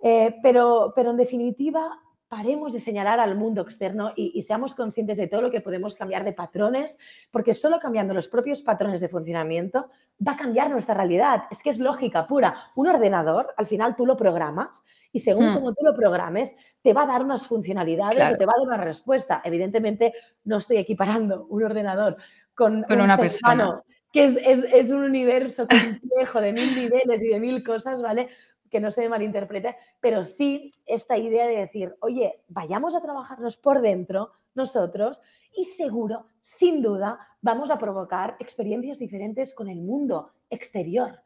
Eh, 0.00 0.36
pero, 0.42 0.92
pero 0.94 1.10
en 1.10 1.16
definitiva, 1.16 2.00
paremos 2.28 2.74
de 2.74 2.80
señalar 2.80 3.20
al 3.20 3.36
mundo 3.36 3.62
externo 3.62 4.12
y, 4.14 4.42
seamos 4.42 4.74
conscientes 4.74 5.16
de 5.16 5.28
todo 5.28 5.40
lo 5.40 5.50
que 5.50 5.62
podemos 5.62 5.94
cambiar 5.94 6.24
de 6.24 6.32
patrones, 6.32 6.98
porque 7.30 7.54
solo 7.54 7.78
cambiando 7.78 8.12
los 8.12 8.28
propios 8.28 8.60
patrones 8.60 9.00
de 9.00 9.08
funcionamiento 9.08 9.88
va 10.26 10.32
a 10.32 10.36
cambiar 10.36 10.70
nuestra 10.70 10.94
realidad. 10.94 11.44
Es 11.50 11.62
que 11.62 11.70
es 11.70 11.78
lógica 11.78 12.26
pura. 12.26 12.54
Un 12.76 12.88
ordenador, 12.88 13.54
al 13.56 13.66
final 13.66 13.96
tú 13.96 14.04
lo 14.04 14.16
programas 14.16 14.84
y 15.10 15.20
según 15.20 15.50
hmm. 15.50 15.54
como 15.54 15.74
tú 15.74 15.84
lo 15.84 15.96
programes, 15.96 16.56
te 16.82 16.92
va 16.92 17.02
a 17.02 17.06
dar 17.06 17.24
unas 17.24 17.46
funcionalidades 17.46 18.32
o 18.32 18.36
te 18.36 18.46
va 18.46 18.52
a 18.52 18.60
dar 18.60 18.66
una 18.66 18.76
respuesta. 18.76 19.40
Evidentemente, 19.42 20.12
no 20.44 20.58
estoy 20.58 20.76
equiparando 20.76 21.46
un 21.48 21.64
ordenador 21.64 22.16
con, 22.54 22.84
una 22.90 23.16
persona 23.16 23.80
que 24.12 24.24
es, 24.24 24.36
es, 24.36 24.90
un 24.90 25.02
universo 25.02 25.66
complejo 25.68 26.40
de 26.40 26.52
mil 26.52 26.74
niveles 26.74 27.22
y 27.22 27.28
de 27.28 27.40
mil 27.40 27.62
cosas, 27.62 28.02
¿vale? 28.02 28.28
Que 28.70 28.80
no 28.80 28.90
se 28.90 29.08
malinterprete, 29.08 29.76
pero 30.00 30.24
sí 30.24 30.70
esta 30.86 31.16
idea 31.16 31.46
de 31.46 31.56
decir, 31.56 31.94
oye, 32.00 32.34
vayamos 32.48 32.94
a 32.94 33.00
trabajarnos 33.00 33.56
por 33.56 33.80
dentro 33.80 34.32
nosotros 34.54 35.22
y 35.56 35.64
seguro, 35.64 36.26
sin 36.42 36.82
duda, 36.82 37.18
vamos 37.40 37.70
a 37.70 37.78
provocar 37.78 38.36
experiencias 38.40 38.98
diferentes 38.98 39.54
con 39.54 39.68
el 39.68 39.80
mundo 39.80 40.32
exterior. 40.50 41.22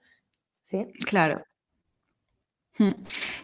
¿Sí? 0.62 0.86
Claro. 1.06 1.44
Hmm. 2.78 2.92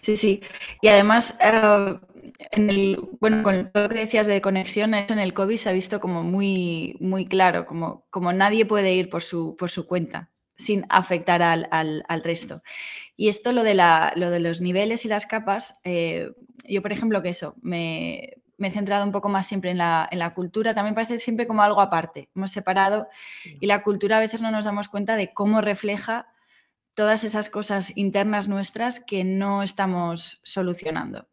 Sí, 0.01 0.17
sí. 0.17 0.43
Y 0.81 0.89
además, 0.89 1.39
eh, 1.43 2.97
bueno, 3.21 3.43
con 3.43 3.71
lo 3.75 3.89
que 3.89 3.99
decías 3.99 4.27
de 4.27 4.41
conexiones 4.41 5.11
en 5.11 5.19
el 5.19 5.35
COVID 5.35 5.57
se 5.57 5.69
ha 5.69 5.73
visto 5.73 6.01
como 6.01 6.23
muy, 6.23 6.97
muy 7.01 7.27
claro, 7.27 7.67
como, 7.67 8.07
como 8.11 8.33
nadie 8.33 8.65
puede 8.65 8.95
ir 8.95 9.11
por 9.11 9.23
su, 9.23 9.57
por 9.57 9.71
su 9.71 9.87
cuenta 9.87 10.31
sin 10.59 10.85
afectar 10.89 11.43
al, 11.43 12.23
resto. 12.25 12.63
Y 13.17 13.29
esto, 13.29 13.53
lo 13.53 13.63
de, 13.63 13.75
la, 13.75 14.13
lo 14.17 14.31
de, 14.31 14.41
los 14.41 14.61
niveles 14.61 15.05
y 15.05 15.09
las 15.09 15.25
capas, 15.25 15.81
eh, 15.85 16.33
yo, 16.65 16.83
por 16.83 16.93
ejemplo, 16.93 17.23
que 17.23 17.29
eso, 17.29 17.55
me, 17.63 18.35
he 18.59 18.71
centrado 18.71 19.05
un 19.05 19.13
poco 19.13 19.29
más 19.29 19.47
siempre 19.47 19.71
en 19.71 19.79
la, 19.79 20.09
en 20.11 20.19
la, 20.19 20.35
cultura, 20.35 20.75
también 20.75 20.97
parece 20.97 21.21
siempre 21.21 21.47
como 21.47 21.63
algo 21.63 21.81
aparte. 21.81 22.29
Hemos 22.35 22.51
separado 22.51 23.09
y 23.61 23.67
la 23.67 23.83
cultura 23.83 24.19
a 24.19 24.21
veces 24.21 24.43
no 24.43 24.51
nos 24.51 24.65
damos 24.65 24.89
cuenta 24.89 25.17
de 25.17 25.33
cómo 25.33 25.61
refleja 25.61 26.27
todas 26.95 27.23
esas 27.23 27.49
cosas 27.49 27.97
internas 27.97 28.49
nuestras 28.49 28.99
que 28.99 29.23
no 29.23 29.63
estamos 29.63 30.41
solucionando. 30.43 31.29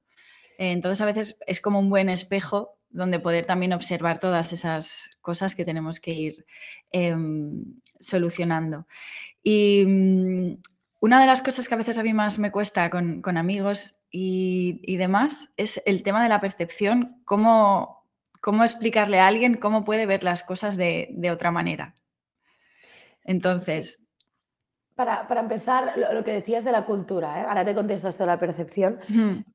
Entonces 0.60 1.02
a 1.02 1.06
veces 1.06 1.40
es 1.48 1.60
como 1.60 1.80
un 1.80 1.90
buen 1.90 2.08
espejo 2.08 2.78
donde 2.96 3.20
poder 3.20 3.46
también 3.46 3.74
observar 3.74 4.20
todas 4.20 4.54
esas 4.54 5.18
cosas 5.22 5.54
que 5.54 5.66
tenemos 5.66 6.00
que 6.00 6.14
ir 6.14 6.46
em, 6.92 7.82
solucionando. 8.00 8.88
Y 9.44 9.84
mm, 9.86 10.58
una 11.02 11.20
de 11.20 11.28
las 11.28 11.42
cosas 11.42 11.68
que 11.68 11.76
a 11.76 11.78
veces 11.78 11.98
a 11.98 12.04
mí 12.04 12.14
más 12.14 12.40
me 12.40 12.52
cuesta 12.52 12.90
con, 12.90 13.38
amigos 13.38 14.00
y, 14.10 14.96
demás 14.96 15.50
es 15.58 15.82
el 15.86 16.04
tema 16.04 16.24
de 16.24 16.30
la 16.30 16.40
percepción, 16.40 17.22
cómo, 17.26 18.08
cómo 18.42 18.64
explicarle 18.64 19.20
a 19.20 19.28
alguien 19.28 19.56
cómo 19.56 19.84
puede 19.84 20.06
ver 20.06 20.24
las 20.24 20.44
cosas 20.44 20.78
de, 20.78 21.10
de 21.12 21.32
otra 21.32 21.52
manera. 21.52 21.98
Entonces, 23.26 24.05
para, 24.96 25.28
empezar, 25.42 25.94
lo, 26.14 26.24
que 26.24 26.32
decías 26.32 26.64
de 26.64 26.72
la 26.72 26.86
cultura, 26.86 27.42
¿eh? 27.42 27.46
ahora 27.48 27.66
te 27.66 27.76
contestas 27.76 28.18
de 28.18 28.26
la 28.26 28.40
percepción, 28.40 28.98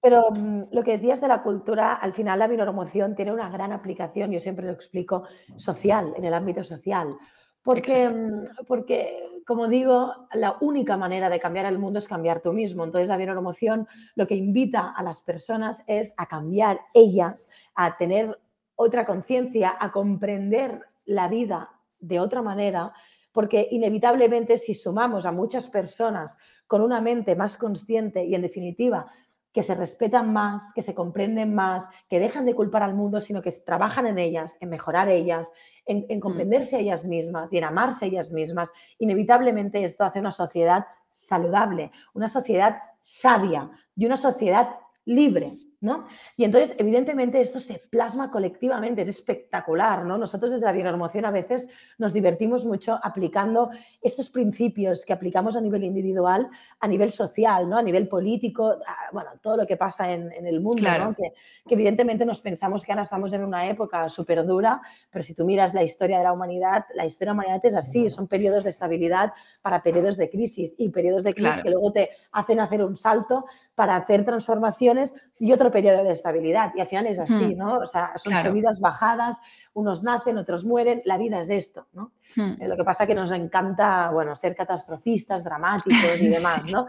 pero 0.02 0.30
mm, 0.30 0.64
lo 0.70 0.82
que 0.82 0.92
decías 0.92 1.20
de 1.20 1.28
la 1.28 1.42
cultura, 1.42 1.94
al 1.94 2.12
final 2.12 2.38
la 2.38 2.46
bioemoción 2.46 3.14
tiene 3.14 3.32
una 3.32 3.48
gran 3.48 3.72
aplicación, 3.72 4.30
yo 4.30 4.38
siempre 4.38 4.66
lo 4.66 4.72
explico, 4.72 5.24
social, 5.56 6.12
en 6.16 6.24
el 6.24 6.34
ámbito 6.34 6.62
social. 6.62 7.16
Porque, 7.64 8.08
mm, 8.08 8.66
porque, 8.66 9.40
como 9.46 9.68
digo, 9.68 10.12
la 10.34 10.56
única 10.60 10.98
manera 10.98 11.30
de 11.30 11.40
cambiar 11.40 11.64
el 11.66 11.78
mundo 11.78 11.98
es 11.98 12.08
cambiar 12.08 12.40
tú 12.40 12.52
mismo. 12.52 12.84
Entonces, 12.84 13.08
la 13.08 13.16
emoción 13.22 13.86
lo 14.16 14.26
que 14.26 14.34
invita 14.34 14.92
a 14.94 15.02
las 15.02 15.22
personas 15.22 15.84
es 15.86 16.12
a 16.18 16.26
cambiar 16.26 16.78
ellas, 16.94 17.70
a 17.74 17.96
tener 17.96 18.38
otra 18.76 19.06
conciencia, 19.06 19.74
a 19.78 19.90
comprender 19.90 20.82
la 21.04 21.28
vida 21.28 21.70
de 21.98 22.18
otra 22.18 22.40
manera, 22.40 22.92
porque 23.32 23.68
inevitablemente 23.70 24.58
si 24.58 24.74
sumamos 24.74 25.26
a 25.26 25.32
muchas 25.32 25.68
personas 25.68 26.36
con 26.66 26.82
una 26.82 27.00
mente 27.00 27.36
más 27.36 27.56
consciente 27.56 28.24
y 28.24 28.34
en 28.34 28.42
definitiva 28.42 29.06
que 29.52 29.62
se 29.62 29.74
respetan 29.74 30.32
más, 30.32 30.72
que 30.74 30.82
se 30.82 30.94
comprenden 30.94 31.54
más, 31.54 31.88
que 32.08 32.20
dejan 32.20 32.46
de 32.46 32.54
culpar 32.54 32.82
al 32.82 32.94
mundo, 32.94 33.20
sino 33.20 33.42
que 33.42 33.50
trabajan 33.50 34.06
en 34.06 34.18
ellas, 34.18 34.56
en 34.60 34.70
mejorar 34.70 35.08
ellas, 35.08 35.52
en, 35.86 36.06
mm. 36.08 36.20
comprenderse 36.20 36.76
a 36.76 36.78
ellas 36.78 37.04
mismas 37.04 37.52
y 37.52 37.58
en 37.58 37.64
amarse 37.64 38.04
a 38.04 38.08
ellas 38.08 38.30
mismas, 38.30 38.72
inevitablemente 38.98 39.82
esto 39.82 40.04
hace 40.04 40.20
una 40.20 40.30
sociedad 40.30 40.84
saludable, 41.10 41.90
una 42.14 42.28
sociedad 42.28 42.78
sabia 43.00 43.70
y 43.96 44.06
una 44.06 44.16
sociedad 44.16 44.76
libre. 45.04 45.56
¿No? 45.80 46.06
Y 46.36 46.44
entonces, 46.44 46.74
evidentemente, 46.78 47.40
esto 47.40 47.58
se 47.58 47.80
plasma 47.90 48.30
colectivamente, 48.30 49.02
es 49.02 49.08
espectacular, 49.08 50.04
¿no? 50.04 50.18
Nosotros 50.18 50.50
desde 50.50 50.66
la 50.66 50.72
bioemoción 50.72 51.24
a 51.24 51.30
veces 51.30 51.68
nos 51.98 52.12
divertimos 52.12 52.64
mucho 52.64 52.98
aplicando 53.02 53.70
estos 54.02 54.28
principios 54.28 55.04
que 55.04 55.12
aplicamos 55.12 55.56
a 55.56 55.60
nivel 55.60 55.84
individual, 55.84 56.48
a 56.78 56.86
nivel 56.86 57.10
social, 57.10 57.68
¿no? 57.68 57.78
A 57.78 57.82
nivel 57.82 58.08
político, 58.08 58.74
bueno, 59.12 59.30
todo 59.42 59.56
lo 59.56 59.66
que 59.66 59.76
pasa 59.76 60.12
en, 60.12 60.30
el 60.46 60.60
mundo, 60.60 60.88
¿no? 60.98 61.14
Que, 61.14 61.32
evidentemente 61.68 62.26
nos 62.26 62.40
pensamos 62.40 62.84
que 62.84 62.92
ahora 62.92 63.02
estamos 63.02 63.32
en 63.32 63.44
una 63.44 63.68
época 63.68 64.08
súper 64.10 64.44
dura, 64.44 64.80
pero 65.10 65.22
si 65.22 65.34
tú 65.34 65.46
miras 65.46 65.72
la 65.72 65.82
historia 65.82 66.18
de 66.18 66.24
la 66.24 66.32
humanidad, 66.32 66.84
la 66.94 67.06
historia 67.06 67.32
de 67.32 67.36
la 67.36 67.42
humanidad 67.42 67.64
es 67.64 67.74
así, 67.74 68.10
son 68.10 68.26
periodos 68.28 68.64
de 68.64 68.70
estabilidad 68.70 69.32
para 69.62 69.82
periodos 69.82 70.16
de 70.16 70.28
crisis 70.28 70.74
y 70.76 70.90
periodos 70.90 71.22
de 71.22 71.34
crisis 71.34 71.62
que 71.62 71.70
luego 71.70 71.92
te 71.92 72.10
hacen 72.32 72.60
hacer 72.60 72.84
un 72.84 72.96
salto 72.96 73.46
para 73.74 73.96
hacer 73.96 74.24
transformaciones 74.24 75.14
y 75.38 75.52
otro 75.52 75.69
periodo 75.70 76.04
de 76.04 76.12
estabilidad. 76.12 76.72
Y 76.74 76.80
al 76.80 76.86
final 76.86 77.06
es 77.06 77.18
así, 77.18 77.54
hmm. 77.54 77.58
¿no? 77.58 77.78
O 77.78 77.86
sea, 77.86 78.12
son 78.16 78.32
subidas, 78.42 78.80
bajadas, 78.80 79.38
unos 79.74 80.02
nacen, 80.02 80.38
otros 80.38 80.64
mueren, 80.64 81.00
la 81.04 81.18
vida 81.18 81.40
es 81.40 81.50
esto, 81.50 81.86
¿no? 81.92 82.12
Hmm. 82.36 82.54
Eh, 82.60 82.68
lo 82.68 82.76
que 82.76 82.84
pasa 82.84 83.04
es 83.04 83.08
que 83.08 83.14
nos 83.14 83.30
encanta, 83.32 84.08
bueno, 84.12 84.34
ser 84.34 84.54
catastrofistas, 84.54 85.44
dramáticos 85.44 86.20
y 86.20 86.28
demás, 86.28 86.70
¿no? 86.70 86.86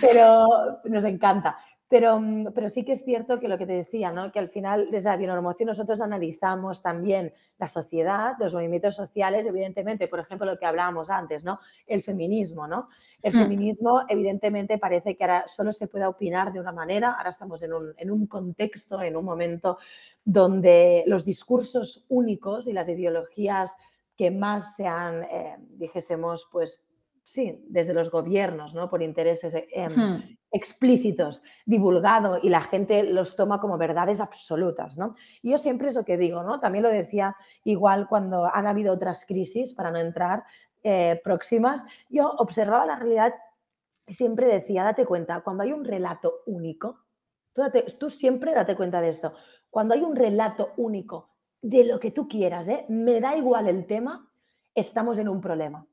Pero 0.00 0.46
nos 0.84 1.04
encanta. 1.04 1.56
Pero, 1.92 2.18
mm, 2.18 2.52
pero, 2.54 2.70
sí 2.70 2.86
que 2.86 2.92
es 2.92 3.04
cierto 3.04 3.38
que 3.38 3.48
lo 3.48 3.58
que 3.58 3.66
te 3.66 3.74
decía, 3.74 4.12
¿no? 4.12 4.32
que 4.32 4.38
al 4.38 4.48
final 4.48 4.88
desde 4.90 5.10
la 5.10 5.18
bionormoción 5.18 5.66
nosotros 5.66 6.00
analizamos 6.00 6.80
también 6.80 7.34
la 7.58 7.68
sociedad, 7.68 8.32
los 8.38 8.54
movimientos 8.54 8.96
sociales, 8.96 9.44
evidentemente, 9.44 10.06
por 10.06 10.20
ejemplo, 10.20 10.46
lo 10.46 10.58
que 10.58 10.64
hablábamos 10.64 11.10
antes, 11.10 11.44
¿no? 11.44 11.60
el 11.86 12.02
feminismo. 12.02 12.66
¿no? 12.66 12.88
El 13.20 13.34
hmm. 13.34 13.38
feminismo, 13.38 14.00
evidentemente, 14.08 14.78
parece 14.78 15.14
que 15.18 15.24
ahora 15.24 15.44
solo 15.46 15.70
se 15.70 15.86
puede 15.86 16.06
opinar 16.06 16.50
de 16.50 16.60
una 16.60 16.72
manera, 16.72 17.12
ahora 17.12 17.28
estamos 17.28 17.62
en 17.62 17.74
un, 17.74 17.92
en 17.98 18.10
un 18.10 18.26
contexto, 18.26 19.02
en 19.02 19.14
un 19.14 19.26
momento 19.26 19.76
donde 20.24 21.04
los 21.06 21.26
discursos 21.26 22.06
únicos 22.08 22.68
y 22.68 22.72
las 22.72 22.88
ideologías 22.88 23.76
que 24.16 24.30
más 24.30 24.76
sean, 24.76 25.24
eh, 25.24 25.56
dijésemos, 25.76 26.48
pues 26.50 26.82
sí, 27.24 27.64
desde 27.68 27.94
los 27.94 28.10
gobiernos, 28.10 28.74
¿no? 28.74 28.90
Por 28.90 29.02
intereses 29.02 29.54
em, 29.54 29.92
hmm. 29.92 30.38
explícitos, 30.50 31.42
divulgado 31.64 32.38
y 32.42 32.48
la 32.48 32.62
gente 32.62 33.02
los 33.04 33.36
toma 33.36 33.60
como 33.60 33.78
verdades 33.78 34.20
absolutas, 34.20 34.98
¿no? 34.98 35.14
Y 35.40 35.52
yo 35.52 35.58
siempre 35.58 35.88
es 35.88 35.94
lo 35.94 36.04
que 36.04 36.16
digo, 36.16 36.42
¿no? 36.42 36.60
También 36.60 36.82
lo 36.82 36.88
decía 36.88 37.36
igual 37.64 38.06
cuando 38.08 38.46
han 38.46 38.66
habido 38.66 38.92
otras 38.92 39.24
crisis, 39.24 39.72
para 39.72 39.90
no 39.90 39.98
entrar, 39.98 40.44
eh, 40.82 41.20
próximas, 41.22 41.84
yo 42.08 42.30
observaba 42.38 42.86
la 42.86 42.96
realidad 42.96 43.34
y 44.06 44.14
siempre 44.14 44.48
decía, 44.48 44.82
date 44.82 45.06
cuenta, 45.06 45.40
cuando 45.42 45.62
hay 45.62 45.72
un 45.72 45.84
relato 45.84 46.40
único, 46.46 47.04
tú, 47.52 47.62
tú 47.98 48.10
siempre 48.10 48.52
date 48.52 48.74
cuenta 48.74 49.00
de 49.00 49.10
esto, 49.10 49.32
cuando 49.70 49.94
hay 49.94 50.02
un 50.02 50.16
relato 50.16 50.72
único 50.76 51.30
de 51.60 51.84
lo 51.84 52.00
que 52.00 52.10
tú 52.10 52.26
quieras, 52.26 52.66
¿eh? 52.66 52.84
me 52.88 53.20
da 53.20 53.36
igual 53.36 53.68
el 53.68 53.86
tema, 53.86 54.28
estamos 54.74 55.20
en 55.20 55.28
un 55.28 55.40
problema 55.40 55.86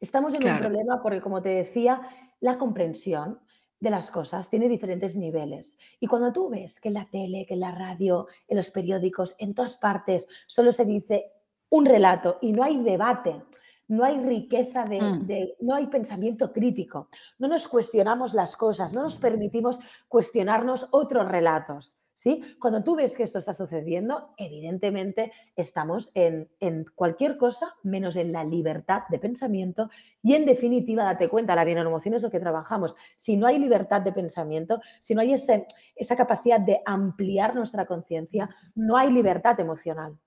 Estamos 0.00 0.34
en 0.34 0.48
un 0.48 0.58
problema 0.58 1.02
porque, 1.02 1.20
como 1.20 1.42
te 1.42 1.50
decía, 1.50 2.00
la 2.40 2.58
comprensión 2.58 3.40
de 3.80 3.90
las 3.90 4.10
cosas 4.10 4.48
tiene 4.48 4.68
diferentes 4.68 5.16
niveles. 5.16 5.78
Y 6.00 6.06
cuando 6.06 6.32
tú 6.32 6.48
ves 6.48 6.80
que 6.80 6.88
en 6.88 6.94
la 6.94 7.08
tele, 7.10 7.44
que 7.46 7.54
en 7.54 7.60
la 7.60 7.72
radio, 7.72 8.26
en 8.48 8.56
los 8.56 8.70
periódicos, 8.70 9.34
en 9.38 9.54
todas 9.54 9.76
partes, 9.76 10.28
solo 10.46 10.72
se 10.72 10.84
dice 10.84 11.32
un 11.68 11.84
relato 11.84 12.38
y 12.40 12.52
no 12.52 12.62
hay 12.62 12.82
debate, 12.82 13.42
no 13.88 14.04
hay 14.04 14.18
riqueza 14.18 14.84
de, 14.84 15.00
mm. 15.00 15.26
de, 15.26 15.56
no 15.60 15.74
hay 15.74 15.86
pensamiento 15.86 16.50
crítico, 16.50 17.08
no 17.38 17.48
nos 17.48 17.68
cuestionamos 17.68 18.34
las 18.34 18.56
cosas, 18.56 18.92
no 18.92 19.02
nos 19.02 19.18
permitimos 19.18 19.78
cuestionarnos 20.08 20.88
otros 20.90 21.28
relatos. 21.28 21.98
¿Sí? 22.16 22.42
Cuando 22.58 22.82
tú 22.82 22.96
ves 22.96 23.14
que 23.16 23.22
esto 23.22 23.38
está 23.38 23.52
sucediendo, 23.52 24.30
evidentemente 24.38 25.32
estamos 25.54 26.10
en, 26.14 26.48
cualquier 26.94 27.36
cosa 27.36 27.74
menos 27.82 28.16
en 28.16 28.32
la 28.32 28.42
libertad 28.42 29.02
de 29.10 29.18
pensamiento 29.18 29.90
y 30.22 30.34
en 30.34 30.46
definitiva, 30.46 31.04
date 31.04 31.28
cuenta, 31.28 31.54
la 31.54 31.64
bienemoción 31.64 32.14
es 32.14 32.22
lo 32.22 32.30
que 32.30 32.40
trabajamos. 32.40 32.96
Si 33.16 33.36
no 33.36 33.46
hay 33.46 33.58
libertad 33.58 34.00
de 34.00 34.12
pensamiento, 34.12 34.80
si 35.00 35.14
no 35.14 35.20
hay 35.20 35.34
esa 35.34 36.16
capacidad 36.16 36.58
de 36.58 36.80
ampliar 36.86 37.54
nuestra 37.54 37.86
conciencia, 37.86 38.48
no 38.74 38.96
hay 38.96 39.12
libertad 39.12 39.60
emocional 39.60 40.18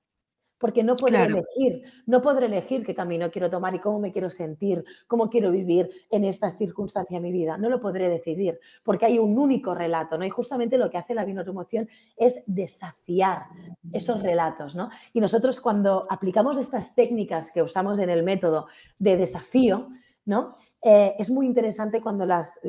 porque 0.60 0.84
no 0.84 0.96
podré 0.96 1.24
elegir, 1.24 1.84
no 2.06 2.22
podré 2.22 2.46
elegir 2.46 2.86
qué 2.86 2.94
camino 2.94 3.32
quiero 3.32 3.50
tomar 3.50 3.74
y 3.74 3.80
cómo 3.80 4.00
me 4.00 4.12
quiero 4.12 4.30
sentir, 4.30 4.84
cómo 5.08 5.28
quiero 5.28 5.52
vivir 5.52 5.90
en 6.12 6.26
esta 6.26 6.56
circunstancia 6.56 7.18
de 7.18 7.24
mi 7.24 7.32
vida. 7.32 7.58
No 7.58 7.70
lo 7.70 7.80
podré 7.80 8.10
decidir, 8.10 8.60
porque 8.84 9.06
hay 9.06 9.18
un 9.18 9.38
único 9.40 9.74
relato, 9.74 10.18
¿no? 10.18 10.26
Y 10.26 10.30
justamente 10.30 10.78
lo 10.78 10.90
que 10.90 10.98
hace 10.98 11.14
la 11.16 11.26
bioemoción 11.26 11.88
es 12.18 12.44
desafiar 12.46 13.44
esos 13.92 14.22
relatos, 14.22 14.76
¿no? 14.76 14.90
Y 15.14 15.22
nosotros 15.22 15.60
cuando 15.62 16.06
aplicamos 16.10 16.58
estas 16.58 16.94
técnicas 16.94 17.52
que 17.52 17.64
usamos 17.64 18.00
en 18.00 18.10
el 18.10 18.24
método 18.24 18.68
de 18.98 19.18
desafío, 19.18 19.90
¿no? 20.26 20.56
Eh, 20.82 21.16
es 21.20 21.30
muy 21.30 21.46
interesante 21.46 22.02
cuando 22.02 22.26
las, 22.26 22.60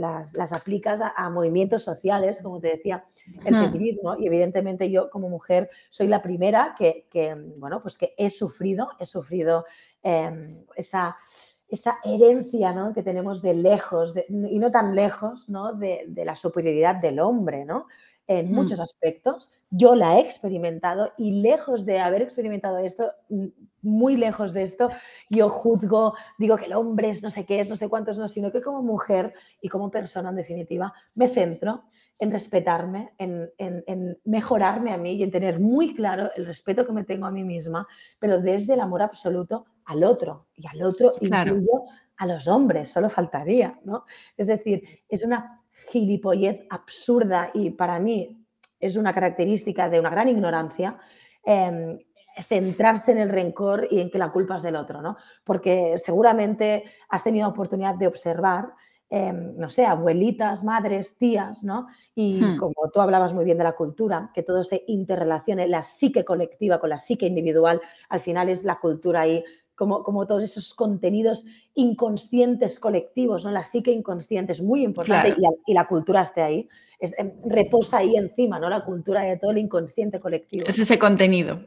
aplicas 0.53 1.01
a, 1.01 1.31
movimientos 1.31 1.85
sociales, 1.85 2.41
como 2.43 2.61
te 2.61 2.69
decía, 2.69 3.05
el 3.45 3.55
feminismo, 3.55 4.17
y 4.19 4.27
evidentemente 4.27 4.91
yo 4.91 5.11
como 5.11 5.29
mujer 5.29 5.69
soy 5.91 6.09
la 6.09 6.21
primera 6.21 6.75
que, 6.77 7.07
bueno, 7.59 7.81
pues 7.83 7.97
que 7.97 8.15
he 8.17 8.29
sufrido, 8.29 8.89
he 8.99 9.07
sufrido 9.07 9.65
em, 10.03 10.65
esa, 10.75 11.17
esa 11.69 11.99
herencia 12.05 12.73
¿no? 12.73 12.93
que 12.93 13.05
tenemos 13.05 13.43
de 13.43 13.55
lejos, 13.55 14.15
y 14.29 14.59
no 14.59 14.71
tan 14.71 14.97
lejos, 14.97 15.49
¿no? 15.49 15.75
De, 15.75 16.05
de, 16.09 16.25
la 16.25 16.35
superioridad 16.35 17.01
del 17.01 17.21
hombre, 17.21 17.65
¿no? 17.65 17.85
En 18.31 18.49
mm. 18.49 18.55
muchos 18.55 18.79
aspectos. 18.79 19.51
Yo 19.73 19.97
la 19.97 20.17
he 20.17 20.21
experimentado 20.21 21.13
y 21.19 21.43
lejos 21.43 21.85
de 21.85 21.99
haber 21.99 22.23
experimentado 22.23 22.79
esto, 22.79 23.13
muy 23.83 24.17
lejos 24.17 24.53
de 24.53 24.63
esto, 24.63 24.89
yo 25.29 25.49
juzgo, 25.49 26.15
digo 26.39 26.57
que 26.57 26.67
el 26.67 26.75
hombre 26.75 27.11
es 27.11 27.25
no 27.25 27.31
sé 27.33 27.45
qué 27.45 27.59
es, 27.59 27.69
no 27.69 27.75
sé 27.75 27.89
cuántos 27.89 28.19
no, 28.19 28.29
sino 28.29 28.53
que 28.53 28.63
como 28.63 28.83
mujer 28.83 29.33
y 29.61 29.69
como 29.69 29.91
persona 29.91 30.31
en 30.31 30.37
definitiva 30.37 30.95
me 31.15 31.29
centro 31.29 31.83
en 32.21 32.31
respetarme, 32.31 33.15
en, 33.19 33.51
mejorarme 34.25 34.93
a 34.93 34.99
mí 34.99 35.15
y 35.15 35.23
en 35.25 35.31
tener 35.33 35.59
muy 35.59 35.95
claro 35.95 36.31
el 36.37 36.47
respeto 36.47 36.87
que 36.87 36.93
me 36.93 37.03
tengo 37.03 37.27
a 37.27 37.31
mí 37.33 37.43
misma, 37.43 37.89
pero 38.21 38.41
desde 38.41 38.75
el 38.75 38.81
amor 38.81 39.03
absoluto 39.03 39.65
al 39.87 40.05
otro. 40.05 40.47
Y 40.55 40.67
al 40.69 40.83
otro 40.83 41.13
incluyo 41.21 41.87
a 42.19 42.27
los 42.27 42.47
hombres, 42.47 42.93
solo 42.93 43.09
faltaría, 43.09 43.81
¿no? 43.85 44.05
Es 44.37 44.49
decir, 44.49 44.83
es 45.09 45.25
una 45.25 45.60
gilipollez 45.91 46.67
absurda 46.71 47.51
y 47.53 47.71
para 47.71 47.99
mí 47.99 48.47
es 48.79 48.97
una 48.97 49.13
característica 49.13 49.89
de 49.89 50.01
una 50.01 50.11
gran 50.11 50.29
ignorancia, 50.29 50.97
em, 51.45 51.99
centrarse 52.43 53.13
en 53.13 53.19
el 53.19 53.29
rencor 53.29 53.87
y 53.91 54.01
en 54.01 54.11
que 54.11 54.19
la 54.19 54.31
culpa 54.31 54.57
es 54.57 54.63
del 54.63 54.77
otro, 54.77 55.03
¿no? 55.03 55.17
Porque 55.45 55.97
seguramente 55.99 56.85
has 57.09 57.25
tenido 57.25 57.49
oportunidad 57.49 57.97
de 57.97 58.07
observar, 58.07 58.73
em, 59.11 59.53
no 59.57 59.69
sé, 59.69 59.85
abuelitas, 59.85 60.65
madres, 60.65 61.19
tías, 61.19 61.65
¿no? 61.65 61.89
Y 62.15 62.41
hmm. 62.41 62.57
como 62.57 62.91
tú 62.93 63.01
hablabas 63.01 63.35
muy 63.35 63.45
bien 63.45 63.59
de 63.59 63.65
la 63.65 63.73
cultura, 63.73 64.31
que 64.33 64.43
todo 64.43 64.65
se 64.65 64.85
interrelacione, 64.87 65.67
la 65.67 65.83
psique 65.83 66.25
colectiva 66.25 66.79
con 66.79 66.91
la 66.91 66.99
psique 66.99 67.27
individual, 67.27 67.81
al 68.09 68.21
final 68.21 68.49
es 68.49 68.65
la 68.65 68.79
cultura 68.79 69.23
ahí 69.23 69.45
como, 69.87 70.27
todos 70.27 70.43
esos 70.43 70.75
contenidos 70.75 71.47
inconscientes 71.75 72.79
colectivos, 72.79 73.47
¿no? 73.47 73.51
La 73.51 73.65
psique 73.65 73.91
inconsciente 73.91 74.53
es 74.53 74.61
muy 74.61 74.85
importante 74.85 75.35
y, 75.67 75.73
la 75.73 75.89
cultura 75.89 76.21
esté 76.21 76.43
ahí, 76.43 76.69
em, 77.01 77.33
reposa 77.45 77.99
ahí 77.99 78.15
encima, 78.15 78.59
¿no? 78.59 78.69
La 78.69 78.85
cultura 78.85 79.23
de 79.23 79.39
todo 79.39 79.53
el 79.53 79.59
inconsciente 79.59 80.21
colectivo. 80.21 80.67
Es 80.67 80.79
ese 80.79 80.99
contenido. 80.99 81.61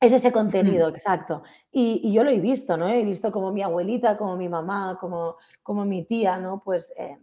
Es 0.00 0.12
ese 0.12 0.32
contenido, 0.32 0.88
exacto. 0.88 1.44
Y, 1.70 2.12
yo 2.12 2.24
lo 2.24 2.30
he 2.30 2.40
visto, 2.40 2.76
¿no? 2.76 2.88
He 2.88 3.04
visto 3.04 3.30
como 3.30 3.52
mi 3.52 3.62
abuelita, 3.62 4.16
como 4.16 4.36
mi 4.36 4.48
mamá, 4.48 4.98
como, 5.00 5.36
como 5.62 5.84
mi 5.84 6.04
tía, 6.04 6.38
¿no? 6.38 6.60
Pues 6.64 6.92
eh, 6.98 7.18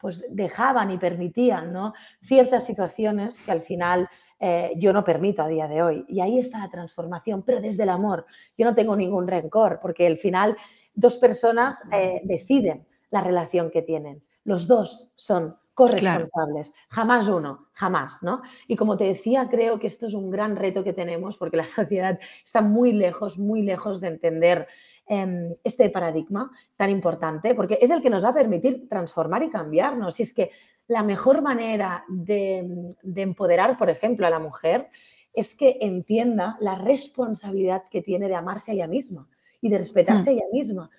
pues 0.00 0.24
dejaban 0.28 0.90
y 0.90 0.98
permitían 0.98 1.72
¿no? 1.72 1.94
ciertas 2.22 2.66
situaciones 2.66 3.40
que 3.40 3.52
al 3.52 3.62
final 3.62 4.08
eh, 4.46 4.74
yo 4.76 4.92
no 4.92 5.02
permito 5.02 5.42
a 5.42 5.48
día 5.48 5.66
de 5.66 5.82
hoy. 5.82 6.04
Y 6.06 6.20
ahí 6.20 6.38
está 6.38 6.58
la 6.58 6.70
transformación, 6.70 7.42
pero 7.46 7.62
desde 7.62 7.84
el 7.84 7.88
amor. 7.88 8.26
Yo 8.58 8.66
no 8.66 8.74
tengo 8.74 8.94
ningún 8.94 9.26
rencor, 9.26 9.78
porque 9.80 10.06
al 10.06 10.18
final 10.18 10.54
dos 10.94 11.16
personas 11.16 11.82
eh, 11.90 12.20
deciden 12.24 12.86
la 13.10 13.22
relación 13.22 13.70
que 13.70 13.80
tienen. 13.80 14.22
Los 14.44 14.66
dos 14.66 15.12
son 15.14 15.56
corresponsables, 15.72 16.74
jamás 16.90 17.26
uno, 17.28 17.68
jamás, 17.72 18.22
¿no? 18.22 18.42
Y 18.68 18.76
como 18.76 18.98
te 18.98 19.04
decía, 19.04 19.48
creo 19.50 19.80
que 19.80 19.86
esto 19.86 20.06
es 20.06 20.14
un 20.14 20.30
gran 20.30 20.56
reto 20.56 20.84
que 20.84 20.92
tenemos 20.92 21.38
porque 21.38 21.56
la 21.56 21.66
sociedad 21.66 22.20
está 22.44 22.60
muy 22.60 22.92
lejos, 22.92 23.38
muy 23.38 23.62
lejos 23.62 24.02
de 24.02 24.08
entender 24.08 24.68
em, 25.06 25.52
este 25.64 25.88
paradigma 25.88 26.50
tan 26.76 26.90
importante, 26.90 27.54
porque 27.54 27.78
es 27.80 27.90
el 27.90 28.02
que 28.02 28.10
nos 28.10 28.22
va 28.22 28.28
a 28.28 28.34
permitir 28.34 28.90
transformar 28.90 29.42
y 29.42 29.50
cambiarnos. 29.50 30.20
Y 30.20 30.24
es 30.24 30.34
que 30.34 30.50
la 30.86 31.02
mejor 31.02 31.42
manera 31.42 32.04
de, 32.08 32.92
empoderar, 33.16 33.76
por 33.76 33.90
ejemplo, 33.90 34.26
a 34.26 34.30
la 34.30 34.38
mujer 34.38 34.84
es 35.32 35.56
que 35.56 35.78
entienda 35.80 36.56
la 36.60 36.76
responsabilidad 36.76 37.84
que 37.90 38.02
tiene 38.02 38.28
de 38.28 38.34
amarse 38.34 38.70
a 38.70 38.74
ella 38.74 38.86
misma 38.86 39.28
y 39.60 39.68
de 39.68 39.78
respetarse 39.78 40.30
a 40.30 40.32
hmm. 40.32 40.36
ella 40.36 40.46
misma. 40.52 40.90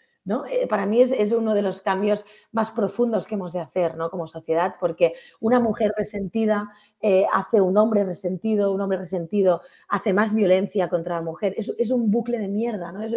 Eh, 0.50 0.66
para 0.68 0.88
mí 0.88 1.02
es, 1.02 1.32
uno 1.32 1.54
de 1.54 1.62
los 1.62 1.82
cambios 1.82 2.26
más 2.52 2.72
profundos 2.72 3.28
que 3.28 3.36
hemos 3.36 3.54
de 3.54 3.60
hacer 3.60 3.96
¿no? 3.96 4.10
como 4.10 4.28
sociedad, 4.28 4.76
porque 4.80 5.14
una 5.40 5.60
mujer 5.60 5.94
resentida 5.96 6.72
eh, 7.00 7.26
hace 7.32 7.62
un 7.62 7.78
hombre 7.78 8.04
resentido, 8.04 8.72
un 8.72 8.82
hombre 8.82 8.98
resentido 8.98 9.62
hace 9.88 10.14
más 10.14 10.34
violencia 10.34 10.90
contra 10.90 11.16
la 11.16 11.22
mujer. 11.22 11.54
Es, 11.58 11.92
un 11.92 12.10
bucle 12.10 12.40
de 12.40 12.48
mierda, 12.48 12.92
¿no? 12.92 13.04
es, 13.04 13.14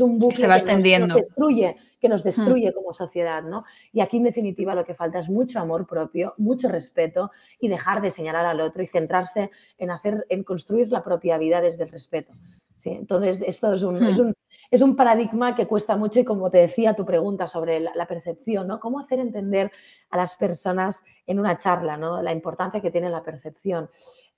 un, 0.00 0.18
bucle 0.18 0.36
Se 0.36 0.46
va 0.48 0.58
que 0.58 0.98
Nos, 0.98 1.14
destruye, 1.14 1.76
que 2.00 2.08
nos 2.08 2.24
hmm. 2.24 2.28
destruye 2.28 2.72
como 2.72 2.92
sociedad. 2.92 3.42
¿no? 3.42 3.64
Y 3.92 4.00
aquí, 4.00 4.16
en 4.16 4.24
definitiva, 4.24 4.74
lo 4.74 4.84
que 4.84 4.94
falta 4.94 5.20
es 5.20 5.28
mucho 5.28 5.60
amor 5.60 5.86
propio, 5.86 6.32
mucho 6.38 6.68
respeto 6.68 7.30
y 7.60 7.68
dejar 7.68 8.02
de 8.02 8.10
señalar 8.10 8.46
al 8.46 8.60
otro 8.60 8.82
y 8.82 8.88
centrarse 8.88 9.52
en, 9.78 9.92
hacer, 9.92 10.26
en 10.28 10.42
construir 10.42 10.90
la 10.90 11.04
propia 11.04 11.38
vida 11.38 11.60
desde 11.60 11.84
el 11.84 11.90
respeto. 11.90 12.32
¿Sí? 12.78 12.90
Entonces, 12.90 13.42
esto 13.42 13.72
es 13.72 13.82
un, 13.82 13.96
es 14.04 14.18
hmm. 14.18 14.26
un 14.26 14.34
es 14.70 14.82
un 14.82 14.96
paradigma 14.96 15.54
que 15.54 15.66
cuesta 15.66 15.96
mucho 15.96 16.20
y 16.20 16.24
como 16.24 16.50
te 16.50 16.58
decía 16.58 16.94
tu 16.94 17.04
pregunta 17.04 17.46
sobre 17.46 17.80
la, 17.80 18.06
percepción, 18.06 18.66
¿no? 18.66 18.78
¿Cómo 18.78 19.00
hacer 19.00 19.18
entender 19.18 19.70
a 20.10 20.16
las 20.16 20.36
personas 20.36 21.02
en 21.26 21.38
una 21.38 21.58
charla, 21.58 21.96
¿no? 21.96 22.22
La 22.22 22.32
importancia 22.32 22.80
que 22.80 22.90
tiene 22.90 23.08
la 23.08 23.22
percepción. 23.22 23.88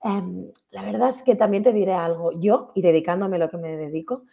Em, 0.03 0.49
la 0.71 0.83
verdad 0.83 1.09
es 1.09 1.21
que 1.21 1.35
también 1.35 1.63
te 1.63 1.73
diré 1.73 1.93
algo. 1.93 2.31
Yo, 2.39 2.71
y 2.75 2.81
dedicándome 2.81 3.35
a 3.37 3.39
lo 3.39 3.49
que 3.49 3.57
me 3.57 3.75
dedico, 3.75 4.23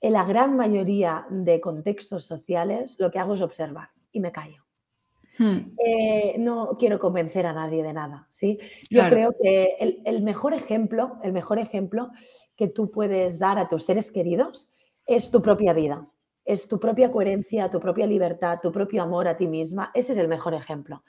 en 0.00 0.12
la 0.12 0.24
gran 0.24 0.56
mayoría 0.56 1.26
de 1.28 1.60
contextos 1.60 2.24
sociales 2.24 2.96
lo 3.00 3.10
que 3.10 3.18
hago 3.18 3.34
es 3.34 3.42
observar 3.42 3.88
y 4.12 4.20
me 4.20 4.30
callo. 4.30 4.64
Hmm. 5.38 5.72
Eh, 5.84 6.34
no 6.38 6.76
quiero 6.78 6.98
convencer 6.98 7.46
a 7.46 7.52
nadie 7.52 7.82
de 7.82 7.92
nada, 7.92 8.26
¿sí? 8.28 8.58
Yo 8.90 9.08
creo 9.08 9.32
que 9.40 9.76
el, 9.78 10.02
el, 10.04 10.22
mejor 10.22 10.52
ejemplo, 10.52 11.12
el 11.22 11.32
mejor 11.32 11.60
ejemplo 11.60 12.10
que 12.58 12.68
tú 12.68 12.90
puedes 12.90 13.38
dar 13.38 13.56
a 13.58 13.68
tus 13.68 13.84
seres 13.84 14.10
queridos 14.10 14.70
es 15.06 15.30
tu 15.30 15.40
propia 15.40 15.72
vida, 15.72 16.06
es 16.44 16.68
tu 16.68 16.78
propia 16.78 17.10
coherencia, 17.10 17.70
tu 17.70 17.78
propia 17.78 18.06
libertad, 18.06 18.58
tu 18.60 18.72
propio 18.72 19.02
amor 19.02 19.28
a 19.28 19.36
ti 19.36 19.46
misma. 19.46 19.92
Ese 19.94 20.12
es 20.12 20.18
el 20.18 20.26
mejor 20.26 20.54
ejemplo. 20.54 21.04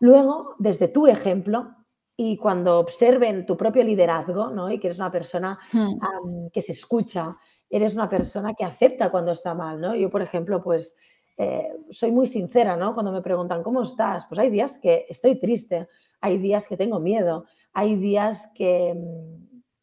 Luego, 0.00 0.54
desde 0.58 0.86
tu 0.86 1.08
ejemplo, 1.08 1.74
y 2.16 2.36
cuando 2.36 2.78
observen 2.78 3.44
tu 3.44 3.56
propio 3.56 3.82
liderazgo, 3.82 4.50
¿no? 4.50 4.70
Y 4.70 4.78
que 4.78 4.86
eres 4.86 4.98
una 4.98 5.10
persona 5.10 5.58
hmm. 5.72 6.46
que 6.52 6.62
se 6.62 6.72
escucha, 6.72 7.36
eres 7.68 7.94
una 7.94 8.08
persona 8.08 8.54
que 8.56 8.64
acepta 8.64 9.10
cuando 9.10 9.32
está 9.32 9.54
mal, 9.54 9.80
¿no? 9.80 9.96
Yo, 9.96 10.10
por 10.10 10.22
ejemplo, 10.22 10.62
pues 10.62 10.94
eh, 11.36 11.68
soy 11.90 12.12
muy 12.12 12.28
sincera, 12.28 12.76
¿no? 12.76 12.94
Cuando 12.94 13.10
me 13.10 13.20
preguntan, 13.20 13.64
¿cómo 13.64 13.82
estás? 13.82 14.26
Pues 14.26 14.38
hay 14.38 14.50
días 14.50 14.78
que 14.78 15.06
estoy 15.08 15.40
triste, 15.40 15.88
hay 16.20 16.38
días 16.38 16.68
que 16.68 16.76
tengo 16.76 17.00
miedo, 17.00 17.46
hay 17.72 17.96
días 17.96 18.48
que, 18.54 18.94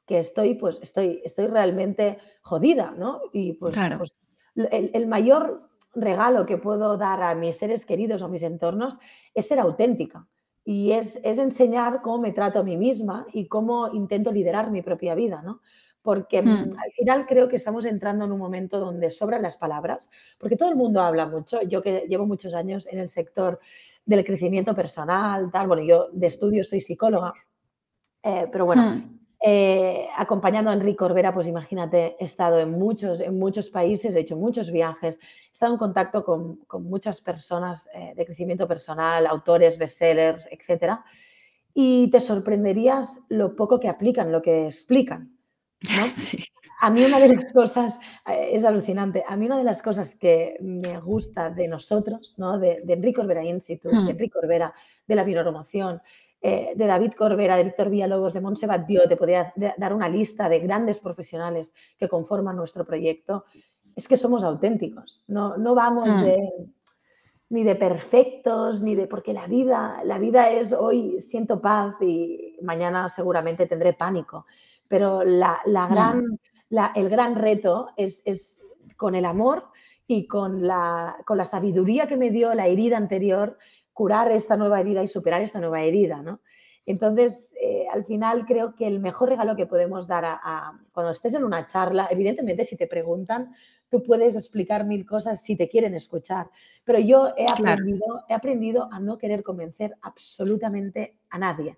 que 0.06 0.20
estoy, 0.20 0.56
pues 0.56 0.80
estoy, 0.82 1.22
estoy 1.24 1.47
realmente 1.47 2.18
jodida, 2.41 2.93
¿no? 2.97 3.22
Y 3.34 3.53
pues, 3.53 3.76
pues 3.97 4.18
el, 4.56 5.08
mayor 5.08 5.70
regalo 5.93 6.45
que 6.45 6.58
puedo 6.58 6.97
dar 6.97 7.24
a 7.24 7.36
mis 7.36 7.58
seres 7.58 7.86
queridos 7.86 8.22
o 8.22 8.30
mis 8.30 8.43
entornos 8.43 8.99
es 9.34 9.47
ser 9.47 9.60
auténtica 9.60 10.28
y 10.64 10.91
es, 10.91 11.20
es, 11.24 11.38
enseñar 11.38 12.01
cómo 12.01 12.20
me 12.20 12.32
trato 12.32 12.60
a 12.60 12.64
mí 12.64 12.78
misma 12.78 13.26
y 13.34 13.47
cómo 13.47 13.93
intento 13.93 14.32
liderar 14.32 14.72
mi 14.72 14.82
propia 14.82 15.16
vida, 15.16 15.41
¿no? 15.43 15.62
Porque 16.01 16.41
mm, 16.41 16.47
hmm. 16.47 16.70
al 16.84 16.91
final 16.91 17.26
creo 17.26 17.47
que 17.47 17.56
estamos 17.56 17.86
entrando 17.86 18.26
en 18.26 18.32
un 18.32 18.39
momento 18.39 18.80
donde 18.80 19.10
sobran 19.10 19.41
las 19.41 19.58
palabras, 19.58 20.12
porque 20.38 20.56
todo 20.56 20.70
el 20.70 20.76
mundo 20.76 21.01
habla 21.01 21.26
mucho. 21.26 21.62
Yo 21.64 21.82
que 21.82 22.06
llevo 22.08 22.26
muchos 22.26 22.53
años 22.53 22.88
en 22.88 22.99
el 22.99 23.10
sector 23.10 23.60
del 24.06 24.24
crecimiento 24.24 24.76
personal, 24.76 25.51
tal, 25.51 25.68
bueno, 25.68 25.84
yo 25.84 26.10
de 26.12 26.28
estudio 26.28 26.64
soy 26.64 26.82
psicóloga, 26.82 27.34
eh, 28.22 28.47
pero 28.51 28.66
bueno, 28.66 28.84
hmm. 28.84 29.24
Eh, 29.48 30.08
acompañando 30.18 30.72
a 30.72 30.74
Enrique 30.74 30.96
Corbera, 30.96 31.32
pues 31.32 31.48
imagínate, 31.48 32.16
he 32.20 32.26
estado 32.26 32.60
en 32.60 32.72
muchos, 32.72 33.22
en 33.22 33.38
muchos 33.38 33.70
países, 33.70 34.16
he 34.16 34.22
hecho 34.22 34.36
muchos 34.36 34.72
viajes, 34.72 35.20
he 35.22 35.54
estado 35.54 35.74
en 35.74 35.78
contacto 35.78 36.26
con, 36.26 36.62
muchas 36.84 37.22
personas 37.22 37.88
eh, 37.93 38.14
de 38.16 38.26
crecimiento 38.26 38.68
personal, 38.68 39.28
autores, 39.28 39.78
bestsellers, 39.78 40.50
etc. 40.50 40.93
Y 41.76 42.10
te 42.10 42.22
sorprenderías 42.22 43.20
lo 43.30 43.56
poco 43.56 43.80
que 43.80 43.88
aplican, 43.88 44.32
lo 44.32 44.41
que 44.41 44.66
explican. 44.66 45.36
A 46.82 46.89
mí 46.89 47.06
una 47.06 47.20
de 47.20 47.36
las 47.36 47.54
cosas, 47.54 48.00
eh, 48.28 48.50
es 48.52 48.66
alucinante, 48.66 49.24
a 49.26 49.38
mí 49.38 49.46
una 49.46 49.58
de 49.58 49.64
las 49.64 49.82
cosas 49.82 50.14
que 50.16 50.58
me 50.60 51.00
gusta 51.00 51.50
de 51.50 51.70
nosotros, 51.70 52.36
¿no? 52.38 52.60
de, 52.60 52.82
de 52.84 52.93
Enrique 52.93 53.22
Corbera 53.22 53.43
Institute, 53.43 53.96
de 53.96 54.04
hmm. 54.04 54.10
Enrique 54.10 54.39
Corbera, 54.39 54.74
de 55.08 55.16
la 55.16 55.24
biopromoción, 55.24 56.02
eh, 56.48 56.74
de 56.76 56.86
David 56.86 57.14
Corbera, 57.14 57.58
de 57.58 57.64
Víctor 57.64 57.89
Villalobos, 57.89 58.34
de 58.34 58.39
Montserrat 58.39 58.86
Dio, 58.86 59.08
te 59.08 59.18
podría 59.18 59.52
dar 59.56 59.96
una 59.96 60.08
lista 60.08 60.48
de 60.48 60.60
grandes 60.60 61.00
profesionales 61.00 61.74
que 61.98 62.08
conforman 62.08 62.56
nuestro 62.56 62.86
proyecto, 62.86 63.46
es 63.96 64.08
que 64.08 64.16
somos 64.16 64.43
auténticos, 64.43 65.24
no, 65.28 65.58
no 65.58 65.74
vamos 65.74 66.08
mm. 66.08 66.22
de, 66.22 66.50
ni 67.50 67.64
de 67.64 67.76
perfectos, 67.76 68.84
ni 68.84 68.93
de 68.93 69.08
porque 69.08 69.34
la 69.34 69.48
vida, 69.48 70.02
la 70.04 70.20
vida 70.20 70.52
es 70.52 70.72
hoy 70.72 71.20
siento 71.20 71.60
paz 71.60 71.96
y 72.02 72.58
mañana 72.62 73.10
seguramente 73.10 73.66
tendré 73.66 73.93
pánico, 73.93 74.46
pero 74.88 75.24
la, 75.24 75.62
mm. 75.66 75.91
gran, 75.91 76.39
el 76.93 77.10
gran 77.10 77.36
reto 77.38 77.89
es, 77.98 78.22
es, 78.24 78.62
con 78.96 79.16
el 79.16 79.26
amor 79.26 79.64
y 80.06 80.28
con 80.28 80.68
la, 80.68 81.18
con 81.26 81.39
la 81.39 81.46
sabiduría 81.46 82.06
que 82.06 82.18
me 82.18 82.30
dio 82.30 82.54
la 82.54 82.68
herida 82.68 82.98
anterior, 82.98 83.58
curar 83.96 84.30
esta 84.30 84.58
nueva 84.58 84.82
herida 84.82 85.02
y 85.02 85.08
superar 85.08 85.41
esta 85.41 85.62
nueva 85.62 85.82
herida, 85.82 86.22
¿no? 86.22 86.41
Entonces, 86.86 87.56
eh, 87.60 87.86
al 87.91 88.04
final 88.04 88.46
creo 88.46 88.76
que 88.76 88.86
el 88.86 89.00
mejor 89.00 89.30
regalo 89.30 89.56
que 89.56 89.66
podemos 89.66 90.06
dar 90.06 90.26
a, 90.26 90.74
cuando 90.91 91.12
estés 91.12 91.34
en 91.34 91.46
una 91.46 91.66
charla, 91.66 92.10
evidentemente 92.12 92.66
si 92.66 92.76
te 92.76 92.88
preguntan, 92.88 93.54
tú 93.89 94.04
puedes 94.04 94.36
explicar 94.36 94.86
mil 94.86 95.06
cosas 95.06 95.41
si 95.41 95.56
te 95.56 95.70
quieren 95.70 95.96
escuchar, 95.96 96.52
pero 96.84 97.00
yo 97.00 97.30
he 97.38 97.50
aprendido, 97.50 98.26
he 98.28 98.34
aprendido 98.34 98.89
a 98.91 99.00
no 99.00 99.18
querer 99.18 99.43
convencer 99.43 99.96
absolutamente 100.02 101.18
a 101.30 101.39
nadie, 101.39 101.78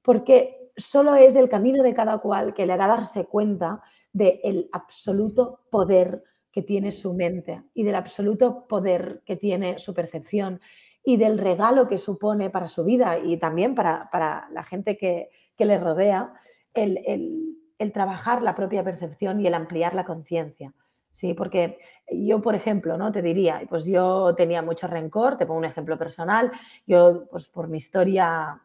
porque 0.00 0.72
solo 0.76 1.14
es 1.14 1.36
el 1.36 1.50
camino 1.50 1.84
de 1.84 1.94
cada 1.94 2.18
cual 2.18 2.54
que 2.54 2.64
le 2.64 2.72
hará 2.72 2.86
darse 2.86 3.26
cuenta 3.26 3.82
del 4.14 4.70
absoluto 4.72 5.60
poder 5.70 6.24
que 6.50 6.62
tiene 6.62 6.90
su 6.90 7.12
mente 7.12 7.62
y 7.74 7.84
del 7.84 7.94
absoluto 7.94 8.66
poder 8.66 9.22
que 9.24 9.36
tiene 9.36 9.78
su 9.78 9.94
percepción 9.94 10.60
y 11.04 11.16
del 11.16 11.38
regalo 11.38 11.88
que 11.88 11.98
supone 11.98 12.50
para 12.50 12.68
su 12.68 12.84
vida 12.84 13.18
y 13.18 13.36
también 13.38 13.74
para, 13.74 14.08
la 14.52 14.62
gente 14.62 14.96
que, 14.96 15.30
le 15.58 15.78
rodea 15.78 16.32
el, 16.74 17.92
trabajar 17.92 18.42
la 18.42 18.54
propia 18.54 18.82
percepción 18.82 19.40
y 19.40 19.46
el 19.46 19.54
ampliar 19.54 19.94
la 19.94 20.04
conciencia. 20.04 20.72
Sí, 21.12 21.34
porque 21.34 21.78
yo, 22.10 22.40
por 22.40 22.54
ejemplo, 22.54 22.96
¿no? 22.96 23.10
Te 23.12 23.20
diría, 23.20 23.62
pues 23.68 23.84
yo 23.84 24.34
tenía 24.36 24.62
mucho 24.62 24.86
rencor, 24.86 25.36
te 25.36 25.44
pongo 25.44 25.58
un 25.58 25.64
ejemplo 25.64 25.98
personal, 25.98 26.50
yo, 26.86 27.26
pues 27.30 27.48
por 27.48 27.68
mi 27.68 27.78
historia 27.78 28.62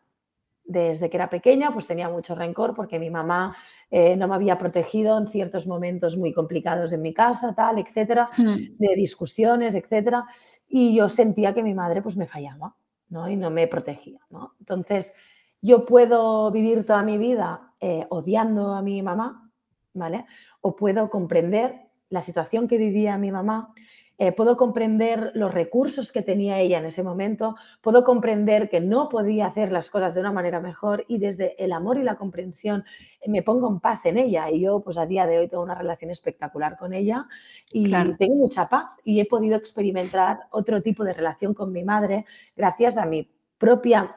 desde 0.66 1.10
que 1.10 1.18
era 1.18 1.30
pequeña, 1.30 1.72
pues 1.72 1.88
tenía 1.88 2.10
mucho 2.10 2.36
rencor 2.36 2.76
porque 2.76 3.00
mi 3.00 3.10
mamá 3.10 3.56
eh, 3.92 4.16
no 4.16 4.28
me 4.28 4.36
había 4.36 4.58
protegido 4.58 5.18
en 5.18 5.28
ciertos 5.28 5.68
momentos 5.68 6.18
muy 6.18 6.34
complicados 6.34 6.92
en 6.92 7.02
mi 7.02 7.14
casa, 7.14 7.54
tal, 7.54 7.78
etcétera, 7.78 8.30
hmm. 8.36 8.78
de 8.78 8.96
discusiones, 8.96 9.76
etcétera, 9.76 10.26
y 10.68 10.96
yo 10.96 11.08
sentía 11.08 11.54
que 11.54 11.64
mi 11.64 11.74
madre 11.74 12.02
pues 12.02 12.18
me 12.18 12.26
fallaba, 12.26 12.76
¿no? 13.10 13.30
Y 13.30 13.36
no 13.36 13.52
me 13.52 13.68
protegía, 13.68 14.20
¿no? 14.30 14.56
Entonces, 14.60 15.14
yo 15.62 15.86
puedo 15.86 16.52
vivir 16.52 16.86
toda 16.86 17.04
mi 17.04 17.18
vida 17.18 17.74
eh, 17.80 18.04
odiando 18.10 18.74
a 18.74 18.82
mi 18.82 19.02
mamá, 19.02 19.52
¿vale? 19.94 20.26
O 20.62 20.76
puedo 20.76 21.10
comprender 21.10 21.82
la 22.10 22.22
situación 22.22 22.68
que 22.68 22.78
vivía 22.78 23.18
mi 23.18 23.32
mamá 23.32 23.74
eh, 24.18 24.32
puedo 24.32 24.56
comprender 24.56 25.32
los 25.34 25.54
recursos 25.54 26.12
que 26.12 26.22
tenía 26.22 26.60
ella 26.60 26.78
en 26.78 26.86
ese 26.86 27.04
momento, 27.04 27.56
puedo 27.82 28.04
comprender 28.04 28.70
que 28.70 28.80
no 28.80 29.10
podía 29.10 29.48
hacer 29.48 29.72
las 29.72 29.90
cosas 29.90 30.14
de 30.14 30.22
una 30.22 30.32
manera 30.32 30.60
mejor 30.60 31.04
y 31.08 31.18
desde 31.18 31.62
el 31.64 31.74
amor 31.74 31.98
y 31.98 32.04
la 32.04 32.16
comprensión 32.16 32.86
eh, 33.22 33.30
me 33.30 33.42
pongo 33.42 33.70
en 33.70 33.80
paz 33.80 34.06
en 34.06 34.18
ella 34.18 34.50
y 34.50 34.62
yo 34.62 34.80
pues 34.80 34.98
a 34.98 35.06
día 35.06 35.26
de 35.28 35.40
hoy 35.40 35.48
tengo 35.48 35.64
una 35.64 35.76
relación 35.76 36.12
espectacular 36.12 36.78
con 36.78 36.94
ella 36.94 37.28
y 37.72 37.92
tengo 38.18 38.36
mucha 38.36 38.70
paz 38.70 38.92
y 39.04 39.20
he 39.20 39.26
podido 39.26 39.58
experimentar 39.58 40.42
otro 40.52 40.82
tipo 40.82 41.04
de 41.04 41.14
relación 41.14 41.54
con 41.54 41.72
mi 41.72 41.84
madre 41.84 42.26
gracias 42.56 42.98
a 42.98 43.06
mi 43.06 43.30
propia 43.58 44.16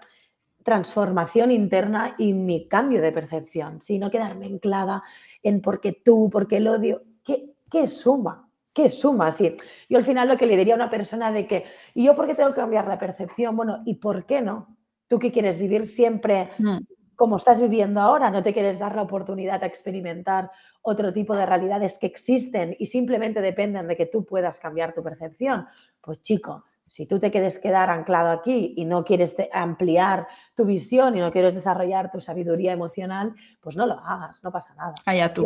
transformación 0.62 1.51
interna 1.51 2.14
y 2.18 2.34
mi 2.34 2.68
cambio 2.68 3.01
de 3.01 3.11
percepción, 3.11 3.80
¿sí? 3.80 3.99
no 3.99 4.11
quedarme 4.11 4.46
anclada 4.46 5.03
en 5.42 5.62
por 5.62 5.80
qué 5.80 5.92
tú, 5.92 6.28
por 6.30 6.46
qué 6.46 6.59
el 6.59 6.68
odio. 6.68 7.01
¿Qué, 7.24 7.55
qué 7.70 7.88
suma? 7.88 8.47
¿Qué 8.79 8.89
suma? 8.89 9.33
Sí. 9.33 9.57
Yo 9.89 9.99
al 9.99 10.05
final 10.05 10.29
lo 10.29 10.37
que 10.37 10.47
le 10.47 10.57
diría 10.57 10.74
a 10.74 10.76
una 10.76 10.89
persona 10.89 11.33
de 11.33 11.49
que, 11.49 11.64
¿y 11.97 12.05
yo 12.05 12.14
por 12.14 12.29
qué 12.29 12.37
tengo 12.37 12.51
que 12.51 12.61
cambiar 12.61 12.87
la 12.87 12.97
percepción? 12.97 13.57
Bueno, 13.57 13.83
¿y 13.85 13.95
por 13.95 14.24
qué 14.24 14.41
no? 14.41 14.76
¿Tú 15.09 15.18
qué 15.18 15.33
quieres 15.33 15.59
vivir 15.59 15.89
siempre 15.89 16.51
mm. 16.59 16.79
como 17.16 17.39
estás 17.39 17.61
viviendo 17.61 18.01
ahora? 18.01 18.31
¿No 18.31 18.41
te 18.41 18.53
quieres 18.53 18.79
dar 18.79 18.95
la 18.95 19.03
oportunidad 19.03 19.64
a 19.64 19.66
experimentar 19.66 20.53
otro 20.81 21.12
tipo 21.12 21.35
de 21.35 21.45
realidades 21.45 21.99
que 21.99 22.07
existen 22.07 22.76
y 22.79 22.87
simplemente 22.87 23.41
dependen 23.41 23.89
de 23.89 23.97
que 23.97 24.07
tú 24.07 24.24
puedas 24.24 24.61
cambiar 24.61 24.95
tu 24.95 25.03
percepción? 25.03 25.66
Pues 26.01 26.22
chico, 26.22 26.62
si 26.87 27.05
tú 27.07 27.18
te 27.18 27.33
quieres 27.33 27.59
quedar 27.59 27.91
anclado 27.91 28.31
aquí 28.31 28.74
y 28.76 28.85
no 28.85 29.03
quieres 29.03 29.35
ampliar 29.53 30.29
tu 30.57 30.64
visión 30.64 31.16
y 31.16 31.20
no 31.20 31.33
quieres 31.33 31.57
desarrollar 31.57 32.12
tu 32.12 32.20
sabiduría 32.20 32.74
emocional, 32.74 33.35
pues 33.61 33.74
no 33.74 33.89
lo 33.89 33.95
hagas, 33.95 34.45
no 34.45 34.53
pasa 34.53 34.72
nada. 34.76 34.95
Allá 35.05 35.35
tú. 35.35 35.45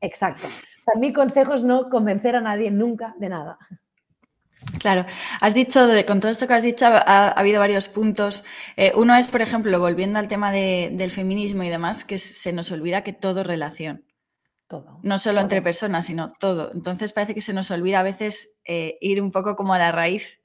Exacto. 0.00 0.48
O 0.80 0.82
sea, 0.84 1.00
mi 1.00 1.12
consejo 1.12 1.54
es 1.54 1.64
no 1.64 1.88
convencer 1.90 2.36
a 2.36 2.40
nadie 2.40 2.70
nunca 2.70 3.14
de 3.18 3.28
nada. 3.28 3.58
Claro, 4.78 5.04
has 5.40 5.54
dicho, 5.54 5.80
con 6.06 6.20
todo 6.20 6.30
esto 6.30 6.46
que 6.46 6.54
has 6.54 6.62
dicho, 6.62 6.86
ha, 6.86 7.28
habido 7.28 7.60
varios 7.60 7.88
puntos. 7.88 8.44
Eh, 8.76 8.92
uno 8.94 9.14
es, 9.14 9.28
por 9.28 9.42
ejemplo, 9.42 9.78
volviendo 9.78 10.18
al 10.18 10.28
tema 10.28 10.52
del 10.52 11.10
feminismo 11.10 11.62
y 11.62 11.68
demás, 11.68 12.04
que 12.04 12.18
se 12.18 12.52
nos 12.52 12.70
olvida 12.70 13.02
que 13.02 13.12
todo 13.12 13.42
relación. 13.42 14.04
Todo. 14.66 15.00
No 15.02 15.18
solo 15.18 15.40
entre 15.40 15.62
personas, 15.62 16.06
sino 16.06 16.32
todo. 16.38 16.70
Entonces 16.72 17.12
parece 17.12 17.34
que 17.34 17.40
se 17.40 17.52
nos 17.52 17.70
olvida 17.72 18.00
a 18.00 18.04
veces 18.04 18.54
eh, 18.64 18.98
ir 19.00 19.20
un 19.20 19.32
poco 19.32 19.56
como 19.56 19.74
a 19.74 19.78
la 19.78 19.90
raíz 19.90 20.40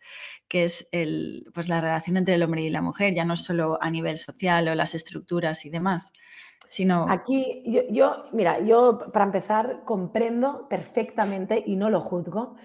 que 0.47 0.65
es 0.65 0.87
el, 0.91 1.49
pues 1.53 1.69
la 1.69 1.81
relación 1.81 2.17
entre 2.17 2.35
el 2.35 2.43
hombre 2.43 2.61
y 2.61 2.69
la 2.69 2.81
mujer, 2.81 3.13
ya 3.13 3.25
no 3.25 3.35
solo 3.35 3.79
a 3.81 3.89
nivel 3.89 4.17
social 4.17 4.67
o 4.67 4.75
las 4.75 4.93
estructuras 4.93 5.65
y 5.65 5.69
demás, 5.69 6.13
sino... 6.69 7.05
Aquí 7.09 7.63
yo, 7.65 7.81
yo, 7.89 8.25
mira, 8.33 8.59
yo 8.59 8.99
para 9.13 9.25
empezar 9.25 9.81
comprendo 9.85 10.67
perfectamente 10.69 11.63
y 11.65 11.75
no 11.75 11.89
lo 11.89 12.01
juzgo 12.01 12.55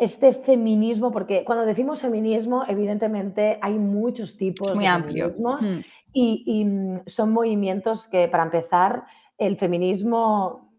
este 0.00 0.32
feminismo, 0.32 1.12
porque 1.12 1.44
cuando 1.44 1.66
decimos 1.66 2.00
feminismo, 2.00 2.64
evidentemente 2.66 3.58
hay 3.60 3.78
muchos 3.78 4.38
tipos 4.38 4.74
Muy 4.74 4.84
de 4.84 4.88
amplio. 4.88 5.24
feminismos 5.24 5.60
mm. 5.60 5.80
y, 6.14 6.42
y 6.46 7.10
son 7.10 7.32
movimientos 7.32 8.08
que, 8.08 8.26
para 8.26 8.44
empezar, 8.44 9.04
el 9.36 9.58
feminismo 9.58 10.70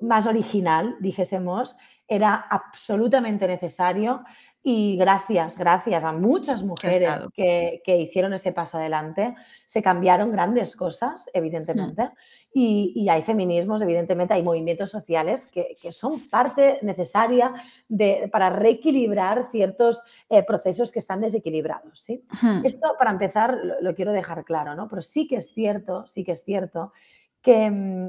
más 0.00 0.26
original, 0.26 0.96
dijésemos, 0.98 1.76
era 2.08 2.34
absolutamente 2.34 3.46
necesario 3.46 4.24
y 4.66 4.96
gracias, 4.96 5.58
gracias 5.58 6.04
a 6.04 6.12
muchas 6.12 6.62
mujeres 6.62 7.10
que, 7.34 7.98
hicieron 7.98 8.32
ese 8.32 8.50
paso 8.50 8.78
adelante, 8.78 9.34
se 9.66 9.82
cambiaron 9.82 10.32
grandes 10.32 10.74
cosas, 10.74 11.28
evidentemente, 11.34 12.10
y, 12.54 13.06
hay 13.10 13.22
feminismos, 13.22 13.82
evidentemente, 13.82 14.32
hay 14.32 14.42
movimientos 14.42 14.88
sociales 14.88 15.46
que, 15.52 15.76
son 15.92 16.18
parte 16.30 16.78
necesaria 16.80 17.52
de, 17.88 18.30
para 18.32 18.48
reequilibrar 18.48 19.50
ciertos 19.50 20.02
eh, 20.30 20.42
procesos 20.42 20.90
que 20.90 20.98
están 20.98 21.20
desequilibrados. 21.20 22.00
¿sí? 22.00 22.24
Esto, 22.64 22.94
para 22.98 23.10
empezar, 23.10 23.58
lo, 23.82 23.94
quiero 23.94 24.14
dejar 24.14 24.46
claro, 24.46 24.74
¿no? 24.74 24.88
pero 24.88 25.02
sí 25.02 25.28
que 25.28 25.36
es 25.36 25.52
cierto, 25.52 26.06
sí 26.06 26.24
que 26.24 26.32
es 26.32 26.42
cierto 26.42 26.94
que 27.42 27.70
mm, 27.70 28.08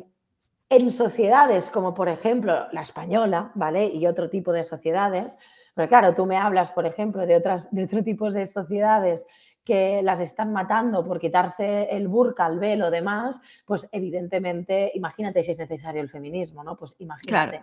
en 0.69 0.89
sociedades 0.89 1.69
como, 1.69 1.93
por 1.93 2.09
ejemplo, 2.09 2.67
la 2.71 2.81
española, 2.81 3.51
¿vale? 3.55 3.85
Y 3.85 4.07
otro 4.07 4.29
tipo 4.29 4.51
de 4.51 4.63
sociedades, 4.63 5.37
pero 5.73 5.87
claro, 5.87 6.15
tú 6.15 6.25
me 6.25 6.37
hablas, 6.37 6.71
por 6.71 6.85
ejemplo, 6.85 7.25
de, 7.25 7.35
otras, 7.35 7.69
de 7.71 7.83
otro 7.83 8.03
tipos 8.03 8.33
de 8.33 8.47
sociedades 8.47 9.25
que 9.63 10.01
las 10.03 10.19
están 10.19 10.53
matando 10.53 11.03
por 11.03 11.19
quitarse 11.19 11.89
el 11.89 12.07
burka, 12.07 12.47
el 12.47 12.59
velo, 12.59 12.91
demás, 12.91 13.41
pues 13.65 13.87
evidentemente, 13.91 14.91
imagínate 14.93 15.43
si 15.43 15.51
es 15.51 15.59
necesario 15.59 16.01
el 16.01 16.09
feminismo, 16.09 16.63
¿no? 16.63 16.75
Pues 16.75 16.95
imagínate, 16.99 17.61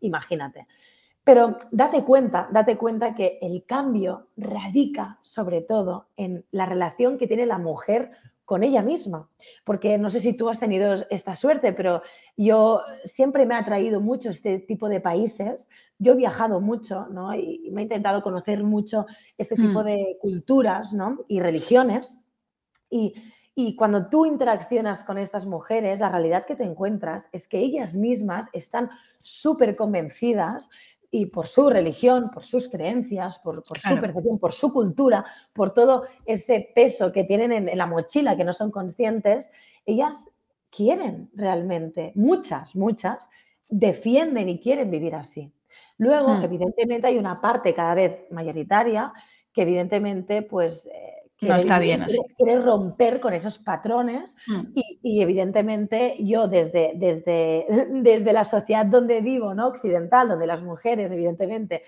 imagínate. 0.00 0.66
Pero 1.22 1.56
date 1.70 2.04
cuenta, 2.04 2.48
date 2.50 2.76
cuenta 2.76 3.14
que 3.14 3.38
el 3.40 3.64
cambio 3.64 4.28
radica 4.36 5.16
sobre 5.22 5.62
todo 5.62 6.08
en 6.16 6.44
la 6.50 6.66
relación 6.66 7.16
que 7.16 7.26
tiene 7.26 7.46
la 7.46 7.56
mujer 7.56 8.10
con 8.44 8.62
ella 8.62 8.82
misma. 8.82 9.28
Porque 9.64 9.98
no 9.98 10.10
sé 10.10 10.20
si 10.20 10.36
tú 10.36 10.48
has 10.48 10.60
tenido 10.60 10.94
esta 11.10 11.36
suerte, 11.36 11.72
pero 11.72 12.02
yo 12.36 12.80
siempre 13.04 13.46
me 13.46 13.54
ha 13.54 13.58
atraído 13.58 14.00
mucho 14.00 14.30
este 14.30 14.58
tipo 14.58 14.88
de 14.88 15.00
países. 15.00 15.68
Yo 15.98 16.12
he 16.12 16.16
viajado 16.16 16.60
mucho, 16.60 17.06
¿no? 17.06 17.34
Y 17.34 17.70
me 17.72 17.82
he 17.82 17.84
intentado 17.84 18.22
conocer 18.22 18.62
mucho 18.62 19.06
este 19.38 19.56
tipo 19.56 19.82
mm. 19.82 19.84
de 19.84 20.16
culturas, 20.20 20.92
¿no? 20.92 21.24
Y 21.28 21.40
religiones. 21.40 22.18
Y, 22.90 23.14
y 23.56 23.76
cuando 23.76 24.08
tú 24.08 24.26
interaccionas 24.26 25.04
con 25.04 25.16
estas 25.16 25.46
mujeres, 25.46 26.00
la 26.00 26.10
realidad 26.10 26.44
que 26.44 26.56
te 26.56 26.64
encuentras 26.64 27.28
es 27.32 27.46
que 27.46 27.60
ellas 27.60 27.94
mismas 27.94 28.48
están 28.52 28.88
súper 29.16 29.76
convencidas 29.76 30.70
y 31.16 31.26
por 31.26 31.46
su 31.46 31.70
religión, 31.70 32.28
por 32.34 32.44
sus 32.44 32.68
creencias, 32.68 33.38
por, 33.38 33.62
su 33.64 34.00
percepción, 34.00 34.40
por 34.40 34.52
su 34.52 34.72
cultura, 34.72 35.24
por 35.54 35.72
todo 35.72 36.02
ese 36.26 36.72
peso 36.74 37.12
que 37.12 37.22
tienen 37.22 37.52
en, 37.52 37.78
la 37.78 37.86
mochila 37.86 38.36
que 38.36 38.42
no 38.42 38.52
son 38.52 38.72
conscientes, 38.72 39.52
ellas 39.86 40.28
quieren 40.70 41.30
realmente, 41.32 42.10
muchas, 42.16 42.74
muchas, 42.74 43.30
defienden 43.70 44.48
y 44.48 44.58
quieren 44.58 44.90
vivir 44.90 45.14
así. 45.14 45.52
Luego, 45.98 46.34
hmm. 46.34 46.42
evidentemente, 46.42 47.06
hay 47.06 47.16
una 47.16 47.40
parte 47.40 47.72
cada 47.72 47.94
vez 47.94 48.24
mayoritaria 48.32 49.12
que 49.52 49.62
evidentemente, 49.62 50.42
pues... 50.42 50.86
Eh, 50.86 51.23
no 51.48 51.56
está 51.56 51.78
bien 51.78 52.02
así. 52.02 52.18
Quiere 52.36 52.60
romper 52.60 53.20
con 53.20 53.32
esos 53.32 53.58
patrones 53.58 54.36
mm. 54.46 54.62
y, 55.02 55.22
evidentemente 55.22 56.16
yo 56.20 56.48
desde, 56.48 56.92
desde, 56.96 57.66
desde 57.90 58.32
la 58.32 58.44
sociedad 58.44 58.86
donde 58.86 59.20
vivo, 59.20 59.54
¿no? 59.54 59.68
occidental, 59.68 60.28
donde 60.28 60.46
las 60.46 60.62
mujeres 60.62 61.10
evidentemente 61.10 61.82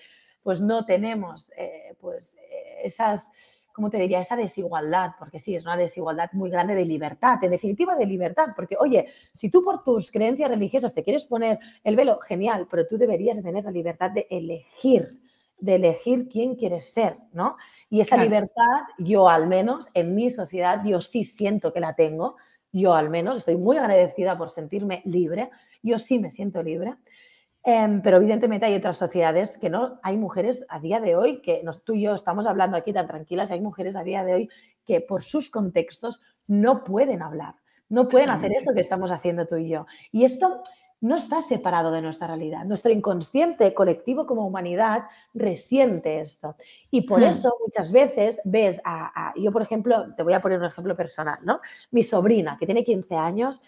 pues 0.47 0.61
no 0.61 0.85
tenemos 0.85 1.51
eh, 1.57 1.97
pues 2.01 2.37
eh, 2.37 2.83
esas, 2.85 3.33
¿cómo 3.73 3.91
te 3.91 3.99
diría? 3.99 4.21
Esa 4.21 4.37
desigualdad, 4.37 5.11
porque 5.19 5.41
sí, 5.41 5.57
es 5.57 5.65
una 5.65 5.77
desigualdad 5.77 6.31
muy 6.35 6.51
grande 6.51 6.77
de 6.77 6.87
libertad, 6.87 7.43
en 7.43 7.51
definitiva 7.51 7.97
de 7.97 8.07
libertad, 8.07 8.51
porque 8.55 8.77
oye, 8.79 9.09
si 9.33 9.51
tú 9.51 9.65
por 9.65 9.83
tus 9.83 10.13
creencias 10.13 10.49
religiosas 10.49 10.95
te 10.95 11.03
quieres 11.03 11.25
poner 11.25 11.59
el 11.83 11.97
velo, 11.97 12.21
genial, 12.21 12.69
pero 12.71 12.87
tú 12.87 12.97
deberías 12.97 13.37
de 13.37 13.43
tener 13.43 13.65
la 13.65 13.73
libertad 13.73 14.13
de 14.13 14.29
elegir 14.31 15.19
de 15.59 15.77
elegir 15.77 16.29
quién 16.29 16.55
quieres 16.55 16.93
ser, 16.93 17.17
¿no? 17.33 17.57
Y 17.89 18.01
esa 18.01 18.17
libertad, 18.17 18.83
yo 18.99 19.29
al 19.29 19.49
menos, 19.49 19.89
en 19.95 20.15
mi 20.15 20.31
sociedad, 20.31 20.83
yo 20.85 21.01
sí 21.01 21.25
siento 21.25 21.73
que 21.73 21.81
la 21.81 21.95
tengo, 21.95 22.37
yo 22.73 22.95
al 22.95 23.09
menos, 23.09 23.39
estoy 23.39 23.57
muy 23.57 23.77
agradecida 23.77 24.37
por 24.37 24.51
sentirme 24.51 25.03
libre, 25.05 25.51
yo 25.83 25.99
sí 25.99 26.19
me 26.19 26.31
siento 26.31 26.63
libre, 26.63 26.95
em, 27.63 28.03
pero 28.03 28.19
evidentemente 28.19 28.67
hay 28.67 28.75
otras 28.75 28.97
sociedades 28.97 29.57
que 29.59 29.71
no, 29.71 29.99
hay 30.03 30.17
mujeres 30.17 30.67
a 30.69 30.79
día 30.79 31.01
de 31.01 31.17
hoy, 31.17 31.41
que 31.41 31.63
tú 31.85 31.95
y 31.95 32.03
yo 32.03 32.15
estamos 32.15 32.47
hablando 32.47 32.77
aquí 32.77 32.93
tan 32.93 33.07
tranquilas, 33.07 33.51
hay 33.51 33.61
mujeres 33.61 33.97
a 33.97 34.03
día 34.03 34.25
de 34.25 34.35
hoy 34.35 34.51
que 34.87 35.01
por 35.01 35.23
sus 35.23 35.51
contextos 35.51 36.21
no 36.49 36.85
pueden 36.85 37.23
hablar, 37.23 37.55
no 37.89 38.09
pueden 38.09 38.31
hacer 38.31 38.53
esto 38.53 38.75
que 38.75 38.81
estamos 38.81 39.11
haciendo 39.11 39.47
tú 39.47 39.57
y 39.57 39.69
yo. 39.69 39.87
Y 40.11 40.25
esto 40.25 40.63
no 41.07 41.17
está 41.17 41.41
separado 41.41 41.91
de 41.91 42.03
nuestra 42.03 42.27
realidad. 42.27 42.65
Nuestro 42.65 42.93
inconsciente 42.93 43.73
colectivo 43.73 44.27
como 44.27 44.47
humanidad 44.47 45.05
resiente 45.35 46.21
esto. 46.21 46.57
Y 46.91 47.03
por 47.03 47.21
hmm. 47.21 47.25
eso 47.25 47.57
muchas 47.65 47.93
veces 47.93 48.41
ves 48.45 48.81
a, 48.85 49.33
yo 49.37 49.53
por 49.53 49.63
ejemplo, 49.63 50.03
te 50.17 50.23
voy 50.23 50.33
a 50.33 50.41
poner 50.41 50.59
un 50.59 50.67
ejemplo 50.67 50.97
personal, 50.97 51.39
¿no? 51.43 51.61
Mi 51.91 52.03
sobrina, 52.03 52.57
que 52.59 52.67
tiene 52.67 52.85
15 52.85 53.15
años, 53.15 53.63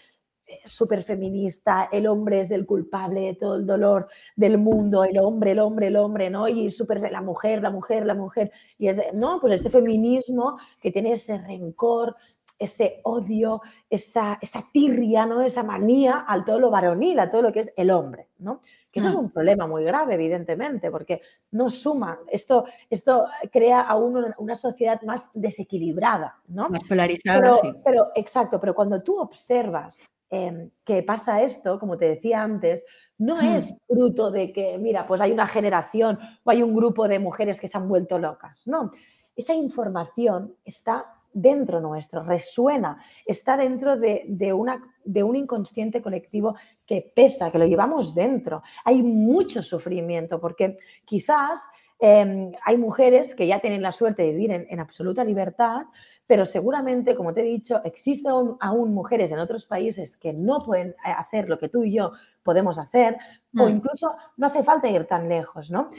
eh, 0.47 0.61
súper 0.65 1.03
feminista, 1.03 1.89
el 1.93 2.07
hombre 2.07 2.41
es 2.41 2.51
el 2.51 2.67
culpable 2.67 3.21
de 3.21 3.35
todo 3.35 3.57
el 3.57 3.67
dolor 3.67 4.09
del 4.35 4.59
mundo, 4.59 5.05
el 5.05 5.19
hombre, 5.19 5.53
el 5.53 5.61
hombre, 5.61 5.89
el 5.89 5.97
hombre, 5.97 6.31
¿no? 6.31 6.49
Y 6.49 6.71
súper 6.71 7.01
la 7.13 7.21
mujer, 7.21 7.63
la 7.63 7.71
mujer, 7.71 8.05
la 8.05 8.15
mujer. 8.15 8.51
Y 8.79 8.89
es, 8.89 9.01
no, 9.13 9.41
pues 9.41 9.61
ese 9.61 9.71
feminismo 9.71 10.59
que 10.81 10.91
tiene 10.91 11.13
ese 11.13 11.39
rencor, 11.39 12.17
ese 12.59 13.01
odio, 13.05 13.63
esa, 13.89 14.39
esa 14.41 14.65
tirria, 14.73 15.27
¿no? 15.27 15.43
esa 15.43 15.63
manía 15.63 16.25
al 16.27 16.45
todo 16.45 16.59
lo 16.59 16.71
varonil, 16.71 17.19
a 17.21 17.31
todo 17.31 17.43
lo 17.43 17.53
que 17.53 17.61
es 17.61 17.73
el 17.77 17.91
hombre. 17.91 18.29
¿no? 18.39 18.61
Que 18.91 19.01
eso 19.01 19.09
es 19.09 19.15
mm. 19.15 19.19
un 19.19 19.31
problema 19.31 19.67
muy 19.67 19.85
grave, 19.85 20.15
evidentemente, 20.15 20.91
porque 20.91 21.23
no 21.53 21.71
suma. 21.71 22.19
Esto, 22.31 22.65
esto 22.91 23.27
crea 23.53 23.83
aún 23.83 24.35
una, 24.39 24.57
sociedad 24.57 25.01
más 25.03 25.31
desequilibrada. 25.35 26.37
¿no? 26.49 26.69
Más 26.69 26.85
polarizada, 26.85 27.41
pero, 27.41 27.55
sí. 27.55 27.73
Pero, 27.85 28.07
exacto, 28.15 28.61
pero 28.61 28.75
cuando 28.75 29.03
tú 29.03 29.21
observas 29.21 29.99
em, 30.31 30.71
que 30.85 31.03
pasa 31.03 31.43
esto, 31.43 31.79
como 31.79 31.97
te 31.97 32.09
decía 32.09 32.43
antes, 32.43 32.85
no 33.19 33.37
hmm. 33.37 33.57
es 33.57 33.75
fruto 33.87 34.31
de 34.31 34.53
que, 34.53 34.79
mira, 34.79 35.05
pues 35.07 35.21
hay 35.21 35.33
una 35.33 35.47
generación 35.47 36.19
o 36.45 36.51
hay 36.51 36.63
un 36.63 36.75
grupo 36.75 37.09
de 37.09 37.19
mujeres 37.19 37.61
que 37.61 37.69
se 37.69 37.77
han 37.77 37.89
vuelto 37.89 38.19
locas. 38.19 38.67
No, 38.67 38.91
esa 39.39 39.55
información 39.55 40.57
está 40.65 41.05
dentro 41.33 41.81
nuestro, 41.81 42.23
resuena, 42.23 42.99
está 43.25 43.57
dentro 43.57 43.97
de, 43.97 44.25
de 44.27 45.23
un 45.23 45.37
inconsciente 45.37 46.03
colectivo 46.03 46.57
que 46.85 47.13
pesa, 47.15 47.51
que 47.51 47.59
lo 47.59 47.67
llevamos 47.67 48.15
dentro. 48.15 48.63
Hay 48.85 49.03
mucho 49.03 49.63
sufrimiento 49.63 50.41
porque 50.41 50.75
quizás 51.05 51.73
Em, 52.01 52.53
hay 52.65 52.77
mujeres 52.77 53.35
que 53.35 53.47
ya 53.47 53.59
tienen 53.59 53.83
la 53.83 53.91
suerte 53.91 54.23
de 54.23 54.31
vivir 54.31 54.53
en, 54.53 54.79
absoluta 54.79 55.25
libertad, 55.25 55.87
pero 56.29 56.47
seguramente, 56.47 57.17
como 57.17 57.35
te 57.35 57.41
he 57.41 57.45
dicho, 57.45 57.81
existen 57.85 58.33
aún, 58.61 58.95
mujeres 58.95 59.33
en 59.33 59.41
otros 59.41 59.67
países 59.67 60.17
que 60.17 60.33
no 60.33 60.61
pueden 60.61 60.91
eh, 60.91 60.95
hacer 61.17 61.49
lo 61.49 61.59
que 61.59 61.69
tú 61.69 61.83
y 61.83 61.95
yo 61.95 62.13
podemos 62.49 62.79
hacer, 62.79 63.19
o 63.59 63.67
mm. 63.67 63.69
incluso 63.69 64.15
no 64.39 64.47
hace 64.47 64.65
falta 64.65 64.89
ir 64.89 65.05
tan 65.05 65.29
lejos, 65.29 65.71
¿no? 65.71 65.91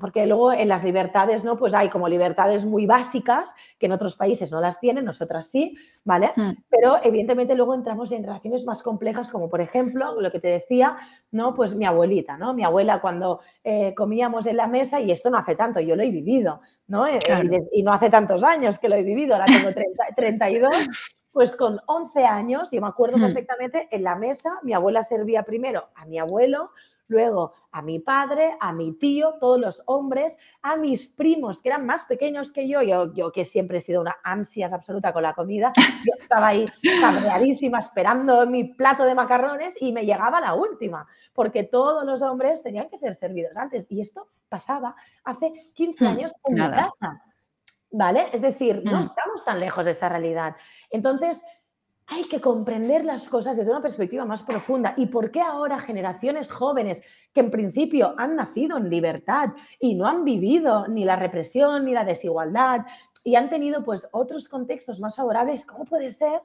porque 0.00 0.24
luego 0.24 0.54
en 0.54 0.68
las 0.68 0.84
libertades, 0.84 1.44
¿no? 1.44 1.58
Pues 1.58 1.74
hay 1.74 1.90
como 1.90 2.08
libertades 2.08 2.64
muy 2.64 2.86
básicas 2.86 3.54
que 3.78 3.84
en 3.84 3.92
otros 3.92 4.16
países 4.16 4.50
no 4.52 4.58
las 4.58 4.80
tienen, 4.80 5.04
nosotras 5.04 5.48
sí, 5.48 5.76
¿vale? 6.02 6.32
Mm. 6.34 6.52
Pero 6.70 6.96
evidentemente 7.02 7.54
luego 7.54 7.74
entramos 7.74 8.10
en 8.12 8.24
relaciones 8.24 8.64
más 8.64 8.82
complejas, 8.82 9.28
como 9.28 9.50
por 9.50 9.60
ejemplo, 9.60 10.18
lo 10.18 10.32
que 10.32 10.40
te 10.40 10.48
decía, 10.48 10.96
¿no? 11.30 11.54
Pues 11.54 11.74
mi 11.74 11.84
abuelita, 11.84 12.38
¿no? 12.38 12.54
Mi 12.54 12.64
abuela 12.64 13.02
cuando 13.02 13.40
eh, 13.62 13.94
comíamos 13.94 14.46
en 14.46 14.56
la 14.56 14.68
mesa, 14.68 14.98
y 14.98 15.10
esto 15.10 15.28
no 15.28 15.36
hace 15.36 15.54
tanto, 15.54 15.78
yo 15.80 15.94
lo 15.94 16.02
he 16.04 16.10
vivido, 16.10 16.62
¿no? 16.86 17.06
Eh, 17.06 17.20
y, 17.70 17.82
no 17.82 17.92
hace 17.92 18.08
tantos 18.08 18.42
años 18.42 18.78
que 18.78 18.88
lo 18.88 18.96
he 18.96 19.02
vivido, 19.02 19.34
ahora 19.34 19.44
tengo 19.44 19.68
32, 20.16 20.72
pues 21.36 21.54
con 21.54 21.78
11 21.84 22.24
años, 22.24 22.70
yo 22.70 22.80
me 22.80 22.86
acuerdo 22.86 23.18
perfectamente, 23.18 23.88
en 23.90 24.04
la 24.04 24.16
mesa 24.16 24.58
mi 24.62 24.72
abuela 24.72 25.02
servía 25.02 25.42
primero 25.42 25.90
a 25.94 26.06
mi 26.06 26.18
abuelo, 26.18 26.70
luego 27.08 27.52
a 27.72 27.82
mi 27.82 27.98
padre, 27.98 28.56
a 28.58 28.72
mi 28.72 28.92
tío, 28.92 29.34
todos 29.38 29.60
los 29.60 29.82
hombres, 29.84 30.38
a 30.62 30.78
mis 30.78 31.08
primos 31.08 31.60
que 31.60 31.68
eran 31.68 31.84
más 31.84 32.04
pequeños 32.04 32.50
que 32.50 32.66
yo, 32.66 32.80
yo, 32.80 33.12
yo 33.12 33.32
que 33.32 33.44
siempre 33.44 33.76
he 33.76 33.80
sido 33.82 34.00
una 34.00 34.16
ansias 34.24 34.72
absoluta 34.72 35.12
con 35.12 35.24
la 35.24 35.34
comida, 35.34 35.74
yo 35.76 36.14
estaba 36.18 36.46
ahí 36.46 36.66
cabreadísima 37.02 37.80
esperando 37.80 38.46
mi 38.46 38.64
plato 38.64 39.04
de 39.04 39.14
macarrones 39.14 39.74
y 39.78 39.92
me 39.92 40.06
llegaba 40.06 40.40
la 40.40 40.54
última, 40.54 41.06
porque 41.34 41.64
todos 41.64 42.06
los 42.06 42.22
hombres 42.22 42.62
tenían 42.62 42.88
que 42.88 42.96
ser 42.96 43.14
servidos 43.14 43.58
antes. 43.58 43.84
Y 43.90 44.00
esto 44.00 44.28
pasaba 44.48 44.96
hace 45.22 45.52
15 45.74 46.02
hmm, 46.02 46.08
años 46.08 46.32
en 46.46 46.54
mi 46.54 46.70
casa. 46.70 47.22
¿Vale? 47.90 48.26
Es 48.32 48.42
decir, 48.42 48.82
no 48.84 48.98
mm. 48.98 49.00
estamos 49.00 49.44
tan 49.44 49.60
lejos 49.60 49.84
de 49.84 49.92
esta 49.92 50.08
realidad. 50.08 50.56
Entonces, 50.90 51.42
hay 52.08 52.24
que 52.24 52.40
comprender 52.40 53.04
las 53.04 53.28
cosas 53.28 53.56
desde 53.56 53.70
una 53.70 53.82
perspectiva 53.82 54.24
más 54.24 54.42
profunda. 54.42 54.94
¿Y 54.96 55.06
por 55.06 55.30
qué 55.30 55.40
ahora 55.40 55.80
generaciones 55.80 56.52
jóvenes 56.52 57.02
que 57.32 57.40
en 57.40 57.50
principio 57.50 58.14
han 58.16 58.36
nacido 58.36 58.76
en 58.76 58.88
libertad 58.88 59.50
y 59.80 59.94
no 59.94 60.06
han 60.06 60.24
vivido 60.24 60.86
ni 60.86 61.04
la 61.04 61.16
represión 61.16 61.84
ni 61.84 61.92
la 61.92 62.04
desigualdad 62.04 62.86
y 63.24 63.34
han 63.34 63.50
tenido 63.50 63.82
pues 63.82 64.08
otros 64.12 64.48
contextos 64.48 65.00
más 65.00 65.16
favorables, 65.16 65.66
cómo 65.66 65.84
puede 65.84 66.12
ser 66.12 66.40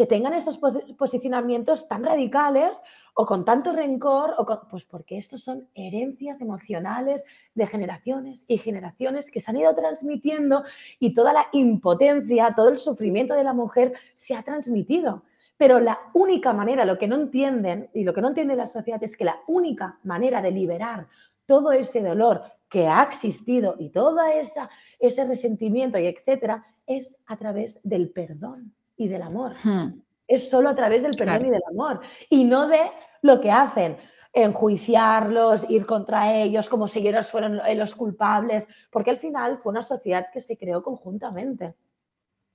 que 0.00 0.06
tengan 0.06 0.32
estos 0.32 0.58
posicionamientos 0.96 1.86
tan 1.86 2.02
radicales 2.02 2.80
o 3.12 3.26
con 3.26 3.44
tanto 3.44 3.70
rencor, 3.74 4.34
o 4.38 4.46
pues 4.70 4.86
porque 4.86 5.18
estos 5.18 5.42
son 5.42 5.68
herencias 5.74 6.40
emocionales 6.40 7.26
de 7.54 7.66
generaciones 7.66 8.46
y 8.48 8.56
generaciones 8.56 9.30
que 9.30 9.42
se 9.42 9.50
han 9.50 9.58
ido 9.58 9.74
transmitiendo 9.74 10.64
y 10.98 11.12
toda 11.12 11.34
la 11.34 11.44
impotencia, 11.52 12.54
todo 12.56 12.70
el 12.70 12.78
sufrimiento 12.78 13.34
de 13.34 13.44
la 13.44 13.52
mujer 13.52 13.92
se 14.14 14.34
ha 14.34 14.42
transmitido. 14.42 15.24
Pero 15.58 15.80
la 15.80 15.98
única 16.14 16.54
manera, 16.54 16.86
lo 16.86 16.96
que 16.96 17.06
no 17.06 17.16
entienden 17.16 17.90
y 17.92 18.04
lo 18.04 18.14
que 18.14 18.22
no 18.22 18.28
entiende 18.28 18.56
la 18.56 18.68
sociedad 18.68 19.04
es 19.04 19.18
que 19.18 19.26
la 19.26 19.40
única 19.48 19.98
manera 20.04 20.40
de 20.40 20.50
liberar 20.50 21.08
todo 21.44 21.72
ese 21.72 22.00
dolor 22.00 22.42
que 22.70 22.88
ha 22.88 23.02
existido 23.02 23.76
y 23.78 23.90
todo 23.90 24.24
esa, 24.24 24.70
ese 24.98 25.26
resentimiento 25.26 25.98
y 25.98 26.06
etcétera 26.06 26.64
es 26.86 27.20
a 27.26 27.36
través 27.36 27.80
del 27.82 28.08
perdón 28.08 28.72
y 29.00 29.08
del 29.08 29.22
amor. 29.22 29.52
Hmm. 29.64 30.02
Es 30.28 30.48
solo 30.48 30.68
a 30.68 30.74
través 30.74 31.02
del 31.02 31.16
perdón 31.16 31.46
y 31.46 31.50
del 31.50 31.62
amor. 31.68 32.00
Y 32.28 32.44
no 32.44 32.68
de 32.68 32.82
lo 33.22 33.40
que 33.40 33.50
hacen, 33.50 33.96
enjuiciarlos, 34.32 35.68
ir 35.70 35.86
contra 35.86 36.34
ellos, 36.34 36.68
como 36.68 36.86
si 36.86 37.00
ellos 37.00 37.30
fueran 37.30 37.60
los 37.78 37.94
culpables, 37.94 38.68
porque 38.90 39.10
al 39.10 39.16
final 39.16 39.58
fue 39.58 39.70
una 39.70 39.82
sociedad 39.82 40.24
que 40.32 40.40
se 40.40 40.56
creó 40.56 40.82
conjuntamente. 40.82 41.74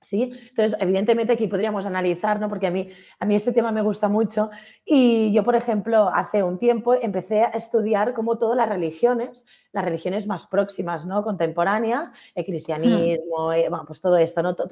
¿Sí? 0.00 0.32
Entonces, 0.48 0.76
evidentemente 0.80 1.32
aquí 1.32 1.46
podríamos 1.46 1.86
analizar, 1.86 2.40
¿no? 2.40 2.48
Porque 2.48 2.66
a 2.66 2.70
mí, 2.70 2.88
a 3.18 3.24
mí 3.24 3.34
este 3.34 3.52
tema 3.52 3.72
me 3.72 3.82
gusta 3.82 4.08
mucho 4.08 4.50
y 4.84 5.32
yo, 5.32 5.42
por 5.44 5.56
ejemplo, 5.56 6.10
hace 6.12 6.42
un 6.42 6.58
tiempo 6.58 6.94
empecé 6.94 7.42
a 7.42 7.48
estudiar 7.48 8.14
como 8.14 8.38
todas 8.38 8.56
las 8.56 8.68
religiones, 8.68 9.46
las 9.72 9.84
religiones 9.84 10.26
más 10.26 10.46
próximas, 10.46 11.06
¿no? 11.06 11.22
Contemporáneas, 11.22 12.12
el 12.34 12.44
cristianismo, 12.44 13.48
hmm. 13.48 13.52
eh, 13.52 13.66
bueno, 13.68 13.84
pues 13.86 14.00
todo 14.00 14.16
esto, 14.16 14.42
¿no? 14.42 14.54
Todo 14.54 14.68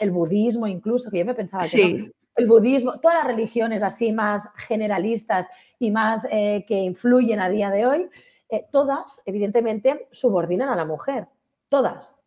el 0.00 0.10
budismo 0.10 0.66
incluso, 0.66 1.10
que 1.10 1.18
yo 1.18 1.24
me 1.24 1.34
pensaba 1.34 1.64
que 1.66 2.12
el 2.38 2.46
budismo, 2.46 3.00
todas 3.00 3.18
las 3.18 3.26
religiones 3.26 3.82
así 3.82 4.12
más 4.12 4.48
generalistas 4.54 5.48
y 5.78 5.90
más 5.90 6.26
eh, 6.30 6.64
que 6.68 6.76
influyen 6.76 7.40
a 7.40 7.50
día 7.50 7.70
de 7.70 7.84
hoy, 7.84 8.08
eh, 8.48 8.64
todas, 8.70 9.20
evidentemente, 9.26 10.06
subordinan 10.12 10.68
a 10.68 10.76
la 10.76 10.84
mujer, 10.84 11.26
todas, 11.68 12.17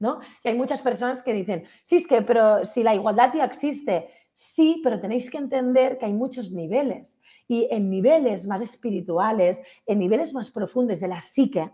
¿no? 0.00 0.18
Hay 0.42 0.54
muchas 0.54 0.82
personas 0.82 1.22
que 1.22 1.32
dicen, 1.32 1.64
sí, 1.82 1.96
es 1.96 2.06
que, 2.06 2.22
pero 2.22 2.64
si 2.64 2.82
la 2.82 2.94
igualdad 2.94 3.32
ya 3.34 3.44
existe, 3.44 4.08
sí, 4.34 4.80
pero 4.82 4.98
tenéis 4.98 5.30
que 5.30 5.38
entender 5.38 5.98
que 5.98 6.06
hay 6.06 6.14
muchos 6.14 6.50
niveles 6.50 7.20
y 7.46 7.68
en 7.70 7.90
niveles 7.90 8.46
más 8.48 8.62
espirituales, 8.62 9.62
en 9.86 9.98
niveles 9.98 10.32
más 10.32 10.50
profundos 10.50 10.98
de 10.98 11.08
la 11.08 11.20
psique, 11.20 11.70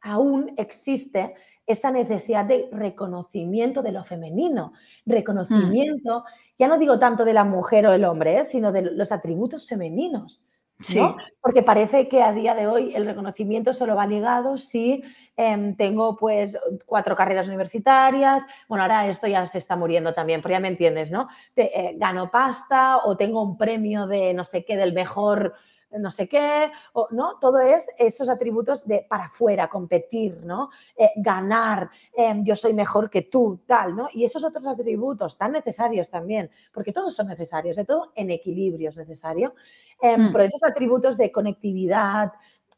aún 0.00 0.54
existe 0.56 1.34
esa 1.66 1.90
necesidad 1.90 2.44
de 2.44 2.68
reconocimiento 2.72 3.82
de 3.82 3.92
lo 3.92 4.04
femenino, 4.04 4.72
reconocimiento, 5.04 6.24
ya 6.58 6.68
no 6.68 6.78
digo 6.78 6.98
tanto 6.98 7.24
de 7.24 7.34
la 7.34 7.44
mujer 7.44 7.86
o 7.86 7.92
el 7.92 8.04
hombre, 8.04 8.38
¿eh? 8.38 8.44
sino 8.44 8.72
de 8.72 8.82
los 8.82 9.12
atributos 9.12 9.68
femeninos. 9.68 10.44
Sí. 10.82 11.00
Porque 11.42 11.62
parece 11.62 12.08
que 12.08 12.22
a 12.22 12.32
día 12.32 12.54
de 12.54 12.66
hoy 12.66 12.94
el 12.94 13.06
reconocimiento 13.06 13.72
solo 13.72 13.96
va 13.96 14.06
ligado 14.06 14.58
si 14.58 15.02
em, 15.36 15.74
tengo 15.74 16.16
pues 16.16 16.58
cuatro 16.84 17.16
carreras 17.16 17.48
universitarias, 17.48 18.44
bueno, 18.68 18.82
ahora 18.82 19.08
esto 19.08 19.26
ya 19.26 19.46
se 19.46 19.58
está 19.58 19.74
muriendo 19.76 20.12
también, 20.12 20.42
pero 20.42 20.52
ya 20.52 20.60
me 20.60 20.68
entiendes, 20.68 21.10
¿no? 21.10 21.28
Eh, 21.56 21.94
gano 21.96 22.30
pasta 22.30 22.98
o 23.04 23.16
tengo 23.16 23.42
un 23.42 23.56
premio 23.56 24.06
de 24.06 24.34
no 24.34 24.44
sé 24.44 24.64
qué, 24.64 24.76
del 24.76 24.92
mejor 24.92 25.54
no 25.98 26.10
sé 26.10 26.28
qué, 26.28 26.70
o, 26.94 27.08
¿no? 27.10 27.38
Todo 27.40 27.60
es 27.60 27.88
esos 27.98 28.28
atributos 28.28 28.86
de 28.86 29.06
para 29.08 29.24
afuera, 29.24 29.68
competir, 29.68 30.44
¿no? 30.44 30.70
Eh, 30.96 31.10
ganar, 31.16 31.90
em, 32.16 32.44
yo 32.44 32.54
soy 32.56 32.72
mejor 32.72 33.10
que 33.10 33.22
tú, 33.22 33.60
tal, 33.66 33.96
¿no? 33.96 34.08
Y 34.12 34.24
esos 34.24 34.44
otros 34.44 34.66
atributos 34.66 35.36
tan 35.36 35.52
necesarios 35.52 36.10
también, 36.10 36.50
porque 36.72 36.92
todos 36.92 37.14
son 37.14 37.28
necesarios, 37.28 37.76
de 37.76 37.84
todo 37.84 38.12
en 38.14 38.30
equilibrio 38.30 38.90
es 38.90 38.96
necesario, 38.96 39.54
em, 40.00 40.28
mm. 40.28 40.32
pero 40.32 40.44
esos 40.44 40.62
atributos 40.64 41.16
de 41.16 41.32
conectividad, 41.32 42.32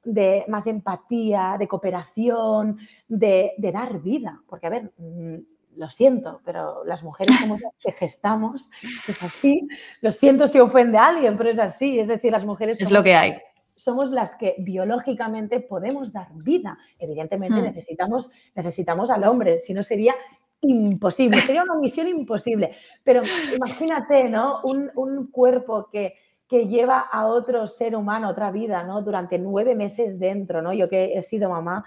de 0.05 0.45
más 0.49 0.67
empatía, 0.67 1.57
de 1.59 1.69
cooperación, 1.69 2.79
de, 3.09 3.53
de 3.57 3.73
dar 3.73 4.01
vida, 4.01 4.43
porque 4.49 4.67
a 4.67 4.71
ver, 4.71 4.93
mm, 4.97 5.37
lo 5.77 5.89
siento, 5.89 6.41
pero 6.45 6.85
las 6.85 7.03
mujeres 7.03 7.37
somos 7.41 7.61
las 7.61 7.73
que 7.83 7.93
gestamos, 7.93 8.70
es 9.09 9.23
así. 9.23 9.66
Lo 10.01 10.11
siento 10.11 10.47
si 10.47 10.59
ofende 10.61 10.99
a 10.99 11.09
alguien, 11.09 11.37
pero 11.37 11.51
es 11.51 11.59
así. 11.59 11.99
Es 11.99 12.09
decir, 12.09 12.33
las 12.33 12.45
mujeres... 12.45 12.81
Es 12.81 12.91
lo 12.91 13.03
que 13.03 13.14
hay. 13.14 13.37
Somos 13.75 14.11
las 14.11 14.35
que 14.35 14.55
biológicamente 14.59 15.61
podemos 15.61 16.12
dar 16.12 16.29
vida. 16.35 16.79
Evidentemente 16.99 17.61
hmm. 17.61 17.64
necesitamos, 17.64 18.31
necesitamos 18.55 19.11
al 19.11 19.25
hombre, 19.25 19.59
si 19.59 19.73
no 19.75 19.83
sería 19.83 20.14
imposible, 20.61 21.41
sería 21.41 21.62
una 21.62 21.75
misión 21.77 22.07
imposible. 22.07 22.73
Pero 23.03 23.23
imagínate, 23.55 24.29
¿no? 24.29 24.61
Un, 24.64 24.91
un 24.95 25.31
cuerpo 25.31 25.89
que, 25.91 26.14
que 26.47 26.68
lleva 26.68 27.01
a 27.01 27.27
otro 27.27 27.66
ser 27.66 27.97
humano, 27.97 28.29
otra 28.29 28.51
vida, 28.51 28.83
¿no? 28.83 29.01
Durante 29.01 29.39
nueve 29.39 29.75
meses 29.75 30.20
dentro, 30.20 30.61
¿no? 30.61 30.75
Yo 30.75 30.89
que 30.89 31.16
he 31.16 31.23
sido 31.23 31.49
mamá, 31.49 31.85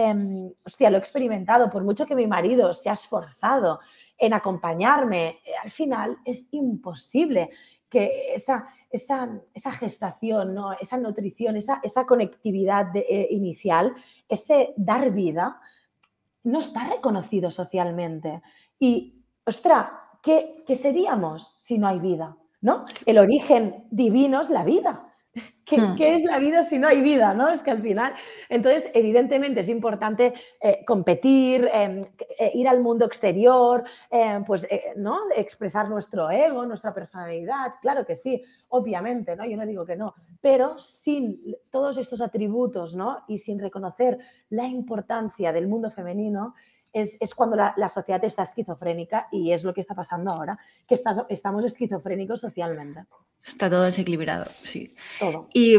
eh, 0.00 0.14
hostia, 0.64 0.90
lo 0.90 0.96
he 0.96 1.00
experimentado, 1.00 1.68
por 1.68 1.82
mucho 1.82 2.06
que 2.06 2.14
mi 2.14 2.28
marido 2.28 2.72
se 2.72 2.88
ha 2.88 2.92
esforzado 2.92 3.80
en 4.16 4.32
acompañarme, 4.32 5.40
eh, 5.44 5.50
al 5.60 5.72
final 5.72 6.18
es 6.24 6.46
imposible 6.52 7.50
que 7.88 8.32
esa, 8.32 8.68
esa, 8.88 9.40
esa 9.52 9.72
gestación, 9.72 10.54
¿no? 10.54 10.72
esa 10.74 10.98
nutrición, 10.98 11.56
esa, 11.56 11.80
esa 11.82 12.06
conectividad 12.06 12.94
eh, 12.94 13.26
inicial, 13.30 13.92
ese 14.28 14.72
dar 14.76 15.10
vida, 15.10 15.60
no 16.44 16.60
está 16.60 16.88
reconocido 16.88 17.50
socialmente. 17.50 18.40
Y, 18.78 19.24
ostra, 19.44 19.98
¿qué, 20.22 20.46
¿qué 20.64 20.76
seríamos 20.76 21.54
si 21.58 21.76
no 21.76 21.88
hay 21.88 21.98
vida? 21.98 22.36
¿no? 22.60 22.84
El 23.04 23.18
origen 23.18 23.84
divino 23.90 24.42
es 24.42 24.50
la 24.50 24.62
vida. 24.62 25.12
Hmm. 25.70 25.96
¿Qué, 25.96 26.16
es 26.16 26.24
la 26.24 26.38
vida 26.38 26.62
si 26.62 26.78
no 26.78 26.88
hay 26.88 27.00
vida? 27.00 27.34
¿no? 27.34 27.50
Es 27.50 27.62
que 27.62 27.70
al 27.70 27.82
final, 27.82 28.14
entonces, 28.48 28.90
evidentemente 28.94 29.60
es 29.60 29.68
importante 29.68 30.32
eh, 30.60 30.84
competir, 30.86 31.68
em, 31.72 32.00
eh, 32.38 32.50
ir 32.54 32.68
al 32.68 32.80
mundo 32.80 33.04
exterior, 33.04 33.84
em, 34.10 34.44
pues, 34.44 34.64
eh, 34.64 34.92
¿no? 34.96 35.18
Expresar 35.34 35.88
nuestro 35.88 36.30
ego, 36.30 36.64
nuestra 36.66 36.94
personalidad, 36.94 37.74
claro 37.80 38.06
que 38.06 38.16
sí, 38.16 38.42
obviamente, 38.68 39.36
¿no? 39.36 39.44
Yo 39.44 39.56
no 39.56 39.66
digo 39.66 39.84
que 39.84 39.96
no, 39.96 40.14
pero 40.40 40.78
sin 40.78 41.56
todos 41.70 41.98
estos 41.98 42.20
atributos, 42.20 42.94
¿no? 42.94 43.18
Y 43.28 43.38
sin 43.38 43.58
reconocer 43.58 44.18
la 44.50 44.66
importancia 44.66 45.52
del 45.52 45.68
mundo 45.68 45.90
femenino, 45.90 46.54
es, 46.92 47.34
cuando 47.34 47.56
la, 47.56 47.88
sociedad 47.88 48.22
está 48.24 48.42
esquizofrénica 48.42 49.28
y 49.30 49.52
es 49.52 49.64
lo 49.64 49.74
que 49.74 49.80
está 49.80 49.94
pasando 49.94 50.30
ahora, 50.32 50.58
que 50.86 50.96
estamos 51.28 51.64
esquizofrénicos 51.64 52.40
socialmente. 52.40 53.04
Está 53.44 53.70
todo 53.70 53.82
desequilibrado, 53.82 54.46
sí. 54.62 54.94
Todo. 55.18 55.48
Y 55.58 55.76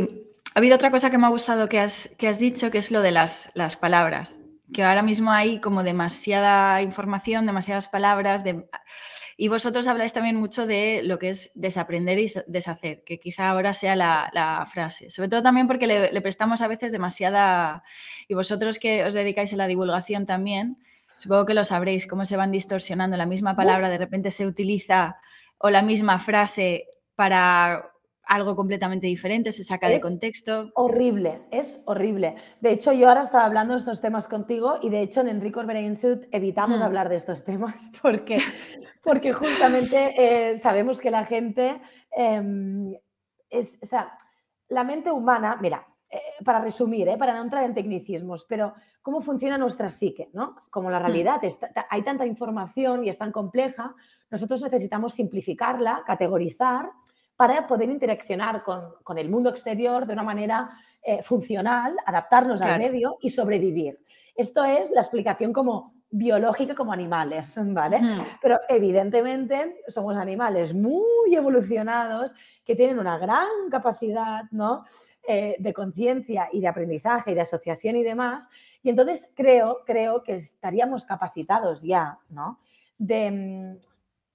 Ha 0.55 0.59
habido 0.59 0.75
otra 0.75 0.91
cosa 0.91 1.09
que 1.09 1.17
me 1.17 1.25
ha 1.25 1.29
gustado 1.29 1.69
que 1.69 1.79
has, 1.79 2.13
que 2.17 2.27
has 2.27 2.37
dicho, 2.37 2.69
que 2.69 2.79
es 2.79 2.91
lo 2.91 3.01
de 3.01 3.11
las, 3.11 3.49
las 3.53 3.77
palabras. 3.77 4.35
Que 4.73 4.83
ahora 4.83 5.03
mismo 5.03 5.31
hay 5.31 5.61
como 5.61 5.83
demasiada 5.83 6.81
información, 6.81 7.45
demasiadas 7.45 7.87
palabras. 7.87 8.43
De... 8.43 8.67
Y 9.37 9.47
vosotros 9.47 9.87
habláis 9.87 10.11
también 10.11 10.35
mucho 10.35 10.67
de 10.67 11.01
lo 11.03 11.17
que 11.17 11.29
es 11.29 11.51
desaprender 11.55 12.19
y 12.19 12.29
deshacer, 12.47 13.03
que 13.05 13.21
quizá 13.21 13.51
ahora 13.51 13.71
sea 13.71 13.95
la, 13.95 14.67
frase. 14.69 15.09
Sobre 15.09 15.29
todo 15.29 15.41
también 15.41 15.67
porque 15.67 15.87
le, 15.87 16.21
prestamos 16.21 16.61
a 16.61 16.67
veces 16.67 16.91
demasiada... 16.91 17.83
Y 18.27 18.33
vosotros 18.33 18.79
que 18.79 19.05
os 19.05 19.13
dedicáis 19.13 19.53
a 19.53 19.55
la 19.55 19.67
divulgación 19.67 20.25
también, 20.25 20.77
supongo 21.15 21.45
que 21.45 21.53
lo 21.53 21.63
sabréis, 21.63 22.05
cómo 22.05 22.25
se 22.25 22.35
van 22.35 22.51
distorsionando. 22.51 23.15
La 23.15 23.25
misma 23.25 23.55
palabra 23.55 23.89
de 23.89 23.97
repente 23.97 24.29
se 24.31 24.45
utiliza 24.45 25.21
o 25.57 25.69
la 25.69 25.83
misma 25.83 26.19
frase 26.19 26.87
para 27.15 27.93
algo 28.29 28.55
completamente 28.55 29.07
diferente, 29.07 29.51
se 29.51 29.63
saca 29.63 29.89
de 29.89 29.99
contexto. 29.99 30.69
Horrible, 30.75 31.41
es 31.49 31.81
horrible. 31.85 32.35
De 32.61 32.71
hecho, 32.71 32.93
yo 32.93 33.09
ahora 33.09 33.21
estaba 33.21 33.43
hablando 33.43 33.73
de 33.73 33.79
estos 33.79 34.01
temas 34.01 34.27
contigo 34.27 34.75
y 34.83 34.89
de 34.89 35.01
hecho 35.01 35.21
en 35.21 35.29
Enrico 35.29 35.59
Orbera 35.59 35.81
Institute 35.81 36.27
evitamos 36.31 36.79
hmm. 36.79 36.83
hablar 36.83 37.09
de 37.09 37.15
estos 37.15 37.43
temas 37.43 37.89
porque, 38.03 38.39
porque 39.03 39.33
justamente 39.33 40.13
eh, 40.15 40.57
sabemos 40.57 41.01
que 41.01 41.09
la 41.09 41.25
gente 41.25 41.81
em, 42.15 42.93
es, 43.49 43.79
o 43.81 43.87
sea, 43.87 44.15
la 44.67 44.83
mente 44.83 45.11
humana, 45.11 45.57
mira, 45.59 45.83
eh, 46.11 46.19
para 46.45 46.59
resumir, 46.59 47.07
eh, 47.07 47.17
para 47.17 47.33
no 47.33 47.41
entrar 47.41 47.63
en 47.63 47.73
tecnicismos, 47.73 48.45
pero 48.47 48.75
cómo 49.01 49.21
funciona 49.21 49.57
nuestra 49.57 49.89
psique, 49.89 50.29
¿no? 50.33 50.55
Como 50.69 50.91
la 50.91 50.99
hmm. 50.99 51.03
realidad, 51.03 51.41
hay 51.89 52.03
tanta 52.03 52.27
información 52.27 53.03
y 53.03 53.09
es 53.09 53.17
tan 53.17 53.31
compleja, 53.31 53.95
nosotros 54.29 54.61
necesitamos 54.61 55.15
simplificarla, 55.15 56.03
categorizar 56.05 56.91
para 57.39 57.65
poder 57.65 57.89
interaccionar 57.89 58.61
con, 58.61 59.17
el 59.17 59.29
mundo 59.29 59.49
exterior 59.49 60.05
de 60.05 60.11
una 60.11 60.23
manera 60.23 60.71
eh, 61.01 61.23
funcional, 61.23 61.95
adaptarnos 62.05 62.61
al 62.61 62.77
medio 62.77 63.17
y 63.21 63.29
sobrevivir. 63.29 63.97
Esto 64.35 64.65
es 64.65 64.91
la 64.91 64.99
explicación 64.99 65.53
como 65.53 65.93
biológica 66.09 66.75
como 66.75 66.91
animales, 66.91 67.53
¿vale? 67.67 68.01
Pero 68.41 68.59
evidentemente 68.67 69.79
somos 69.87 70.17
animales 70.17 70.73
muy 70.73 71.33
evolucionados 71.33 72.33
que 72.65 72.75
tienen 72.75 72.99
una 72.99 73.17
gran 73.17 73.47
capacidad, 73.71 74.43
¿no? 74.51 74.83
Eh, 75.25 75.55
de 75.59 75.73
conciencia 75.73 76.49
y 76.51 76.59
de 76.59 76.67
aprendizaje 76.67 77.31
y 77.31 77.35
de 77.35 77.41
asociación 77.41 77.95
y 77.95 78.03
demás. 78.03 78.49
Y 78.83 78.89
entonces 78.89 79.31
creo, 79.33 79.83
creo 79.85 80.23
que 80.23 80.35
estaríamos 80.35 81.05
capacitados 81.05 81.83
ya, 81.83 82.17
¿no? 82.27 82.57
De 82.97 83.31
mm, 83.31 83.77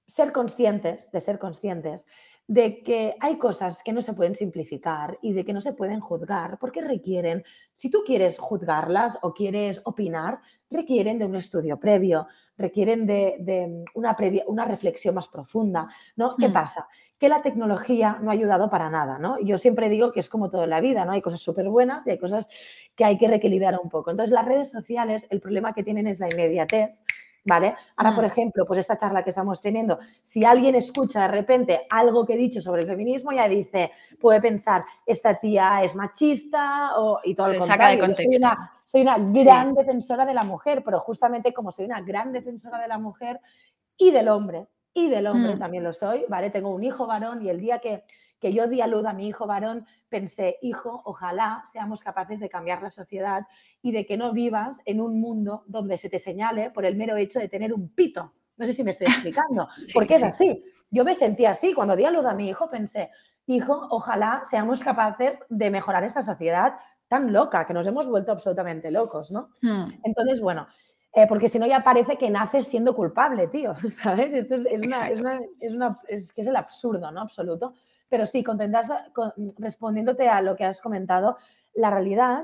ser 0.07 0.32
conscientes, 0.32 1.11
de 1.11 1.20
ser 1.20 1.38
conscientes 1.38 2.07
de 2.47 2.82
que 2.82 3.14
hay 3.20 3.38
cosas 3.38 3.82
que 3.82 3.92
no 3.92 4.03
se 4.03 4.12
pueden 4.12 4.34
simplificar 4.34 5.18
y 5.22 5.32
de 5.32 5.45
que 5.45 5.55
no 5.55 5.62
se 5.62 5.72
pueden 5.72 6.01
juzgar 6.01 6.59
porque 6.59 6.82
requieren, 6.82 7.42
si 7.72 7.88
tú 7.88 8.03
quieres 8.05 8.38
juzgarlas 8.38 9.18
o 9.22 9.32
quieres 9.32 9.80
opinar, 9.84 10.40
requieren 10.70 11.18
de 11.18 11.24
un 11.24 11.36
estudio 11.36 11.78
previo, 11.78 12.26
requieren 12.59 13.07
de, 13.07 13.84
una, 13.95 14.14
previa, 14.14 14.45
una 14.47 14.66
reflexión 14.66 15.14
más 15.14 15.28
profunda. 15.28 15.88
¿no? 16.16 16.36
¿Qué 16.36 16.49
hmm. 16.49 16.53
pasa? 16.53 16.86
Que 17.18 17.30
la 17.30 17.40
tecnología 17.40 18.18
no 18.20 18.28
ha 18.28 18.34
ayudado 18.34 18.68
para 18.68 18.90
nada. 18.90 19.18
¿no? 19.18 19.40
Yo 19.40 19.57
siempre 19.57 19.88
digo 19.88 20.12
que 20.12 20.20
es 20.20 20.28
como 20.28 20.51
todo 20.51 20.64
en 20.64 20.70
la 20.70 20.82
vida, 20.82 21.07
¿no? 21.07 21.12
hay 21.12 21.22
cosas 21.22 21.40
súper 21.40 21.70
buenas 21.70 22.07
y 22.07 22.11
hay 22.11 22.18
cosas 22.18 22.49
que 22.95 23.07
hay 23.07 23.16
que 23.16 23.28
reequilibrar 23.28 23.78
un 23.82 23.88
poco. 23.88 24.11
Entonces 24.11 24.32
las 24.32 24.45
redes 24.45 24.70
sociales, 24.70 25.26
el 25.30 25.40
problema 25.40 25.72
que 25.72 25.82
tienen 25.82 26.07
es 26.07 26.20
la 26.20 26.28
inmediatez 26.28 26.90
¿vale? 27.45 27.74
Ahora, 27.97 28.14
por 28.14 28.24
ejemplo, 28.24 28.64
pues 28.66 28.80
esta 28.80 28.97
charla 28.97 29.22
que 29.22 29.30
estamos 29.30 29.61
teniendo, 29.61 29.99
si 30.22 30.45
alguien 30.45 30.74
escucha 30.74 31.22
de 31.22 31.28
repente 31.28 31.86
algo 31.90 32.24
que 32.24 32.34
he 32.34 32.38
dicho 32.38 32.61
sobre 32.61 32.82
el 32.82 32.88
feminismo, 32.88 33.32
ya 33.32 33.49
dice, 33.49 33.92
puede 34.20 34.40
pensar, 34.40 34.82
esta 35.05 35.34
tía 35.34 35.82
es 35.82 35.95
machista 35.95 36.99
o, 36.99 37.20
y 37.22 37.34
todo 37.34 37.49
el 37.49 37.62
Saca 37.62 37.88
de 37.88 37.99
contexto. 37.99 38.49
Soy 38.84 39.03
una, 39.03 39.16
gran 39.18 39.74
defensora 39.74 40.26
de 40.26 40.34
la 40.34 40.42
mujer, 40.42 40.82
pero 40.84 41.01
justamente 41.01 41.53
como 41.53 41.72
soy 41.72 41.86
una 41.86 42.01
gran 42.03 42.32
defensora 42.32 42.78
de 42.78 42.88
la 42.88 42.99
mujer 42.99 43.40
y 43.99 44.11
del 44.11 44.28
hombre, 44.28 44.66
y 44.92 45.09
del 45.09 45.26
hombre 45.26 45.57
mm. 45.57 45.59
también 45.59 45.84
lo 45.84 45.92
soy, 45.92 46.24
¿vale? 46.28 46.51
Tengo 46.51 46.70
un 46.70 46.84
hijo 46.84 47.07
varón 47.07 47.42
y 47.42 47.49
el 47.49 47.61
día 47.61 47.78
que 47.78 48.05
que 48.45 48.53
yo 48.53 48.66
di 48.66 48.82
a 48.82 48.86
luz 48.86 49.07
a 49.07 49.14
mi 49.14 49.26
hijo 49.26 49.47
varón, 49.47 49.86
pensé, 50.11 50.57
hijo, 50.61 51.01
ojalá 51.07 51.62
seamos 51.64 52.05
capaces 52.05 52.40
de 52.40 52.51
cambiar 52.51 52.82
la 52.82 52.90
sociedad 52.90 53.47
y 53.80 53.90
de 53.90 54.05
que 54.05 54.18
no 54.18 54.34
vivas 54.34 54.82
en 54.84 55.01
un 55.01 55.18
mundo 55.18 55.64
donde 55.66 55.97
se 55.97 56.11
te 56.11 56.18
señale 56.18 56.70
por 56.70 56.84
el 56.84 56.95
mero 56.95 57.16
hecho 57.16 57.38
de 57.38 57.49
tener 57.49 57.72
un 57.72 57.88
pito. 57.88 58.34
No 58.59 58.66
sé 58.66 58.74
si 58.74 58.84
me 58.84 58.90
estoy 58.90 59.07
explicando, 59.07 59.66
porque 59.95 60.16
es 60.16 60.22
así. 60.24 60.62
Yo 60.92 61.07
me 61.07 61.14
sentí 61.14 61.47
así. 61.47 61.72
Cuando 61.72 61.97
di 61.97 62.05
a 62.05 62.11
luz 62.11 62.26
a 62.26 62.34
mi 62.34 62.51
hijo, 62.51 62.68
pensé, 62.68 63.09
hijo, 63.47 63.86
ojalá 63.88 64.42
seamos 64.45 64.84
capaces 64.84 65.42
de 65.49 65.70
mejorar 65.70 66.05
esta 66.05 66.20
sociedad 66.20 66.74
tan 67.09 67.32
loca, 67.32 67.66
que 67.66 67.72
nos 67.72 67.86
hemos 67.86 68.07
vuelto 68.09 68.30
absolutamente 68.30 68.90
locos, 68.90 69.30
¿no? 69.30 69.55
Hmm. 69.62 69.90
Entonces, 70.03 70.42
bueno, 70.42 70.66
eh, 71.14 71.26
porque 71.26 71.49
si 71.49 71.59
no 71.59 71.66
ya 71.66 71.82
parece 71.82 72.18
que 72.18 72.28
naces 72.28 72.66
siendo 72.66 72.95
culpable, 72.95 73.47
tío, 73.47 73.74
¿sabes? 74.03 74.34
Esto 74.34 74.57
es, 74.57 74.82
una, 74.82 75.09
es, 75.09 75.20
una, 75.20 75.40
es, 75.61 75.72
una, 75.72 75.99
es, 76.09 76.30
que 76.34 76.42
es 76.42 76.47
el 76.47 76.57
absurdo, 76.57 77.11
¿no? 77.11 77.22
Absoluto. 77.22 77.72
Pero 78.15 78.27
sí, 78.27 78.45
respondiéndote 79.59 80.29
a 80.29 80.41
lo 80.41 80.55
que 80.55 80.65
has 80.65 80.81
comentado, 80.81 81.37
la 81.75 81.91
realidad 81.91 82.43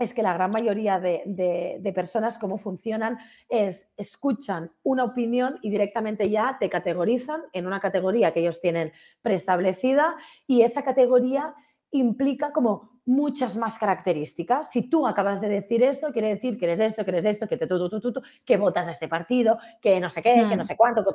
es 0.00 0.12
que 0.12 0.20
la 0.24 0.34
gran 0.34 0.50
mayoría 0.50 0.98
de, 0.98 1.92
personas, 1.94 2.38
cómo 2.38 2.58
funcionan, 2.58 3.16
es 3.48 3.88
escuchan 3.96 4.72
una 4.82 5.04
opinión 5.04 5.60
y 5.62 5.70
directamente 5.70 6.28
ya 6.28 6.56
te 6.58 6.68
categorizan 6.68 7.40
en 7.52 7.68
una 7.68 7.78
categoría 7.78 8.32
que 8.32 8.40
ellos 8.40 8.60
tienen 8.60 8.90
preestablecida 9.22 10.16
y 10.48 10.62
esa 10.62 10.82
categoría 10.82 11.54
implica 11.92 12.52
como 12.52 13.00
muchas 13.04 13.56
más 13.56 13.78
características. 13.78 14.70
Si 14.70 14.88
tú 14.88 15.06
acabas 15.06 15.40
de 15.40 15.48
decir 15.48 15.82
esto, 15.82 16.12
quiere 16.12 16.28
decir 16.28 16.58
que 16.58 16.66
eres 16.66 16.80
esto, 16.80 17.04
que 17.04 17.10
eres 17.10 17.24
esto, 17.24 17.48
que 17.48 17.56
te 17.56 17.66
tú, 17.66 17.88
tú, 17.88 18.00
tú, 18.00 18.22
que 18.44 18.56
votas 18.56 18.86
a 18.86 18.92
este 18.92 19.08
partido, 19.08 19.58
que 19.80 19.98
no 19.98 20.10
sé 20.10 20.22
qué, 20.22 20.46
que 20.48 20.56
no 20.56 20.64
sé 20.64 20.76
cuánto, 20.76 21.04
que 21.04 21.12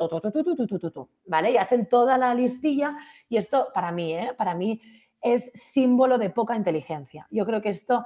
¿vale? 1.27 1.51
Y 1.51 1.57
hacen 1.57 1.87
toda 1.87 2.17
la 2.17 2.33
listilla 2.33 2.97
y 3.29 3.37
esto 3.37 3.69
para 3.73 3.91
mí, 3.91 4.13
¿eh? 4.13 4.31
Para 4.37 4.55
mí 4.55 4.81
es 5.21 5.51
símbolo 5.55 6.17
de 6.17 6.29
poca 6.29 6.55
inteligencia. 6.55 7.27
Yo 7.31 7.45
creo 7.45 7.61
que 7.61 7.69
esto, 7.69 8.05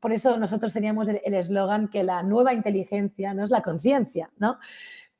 por 0.00 0.12
eso 0.12 0.38
nosotros 0.38 0.72
teníamos 0.72 1.08
el 1.08 1.34
eslogan 1.34 1.88
que 1.88 2.04
la 2.04 2.22
nueva 2.22 2.54
inteligencia 2.54 3.34
no 3.34 3.44
es 3.44 3.50
la 3.50 3.62
conciencia, 3.62 4.30
¿no? 4.38 4.58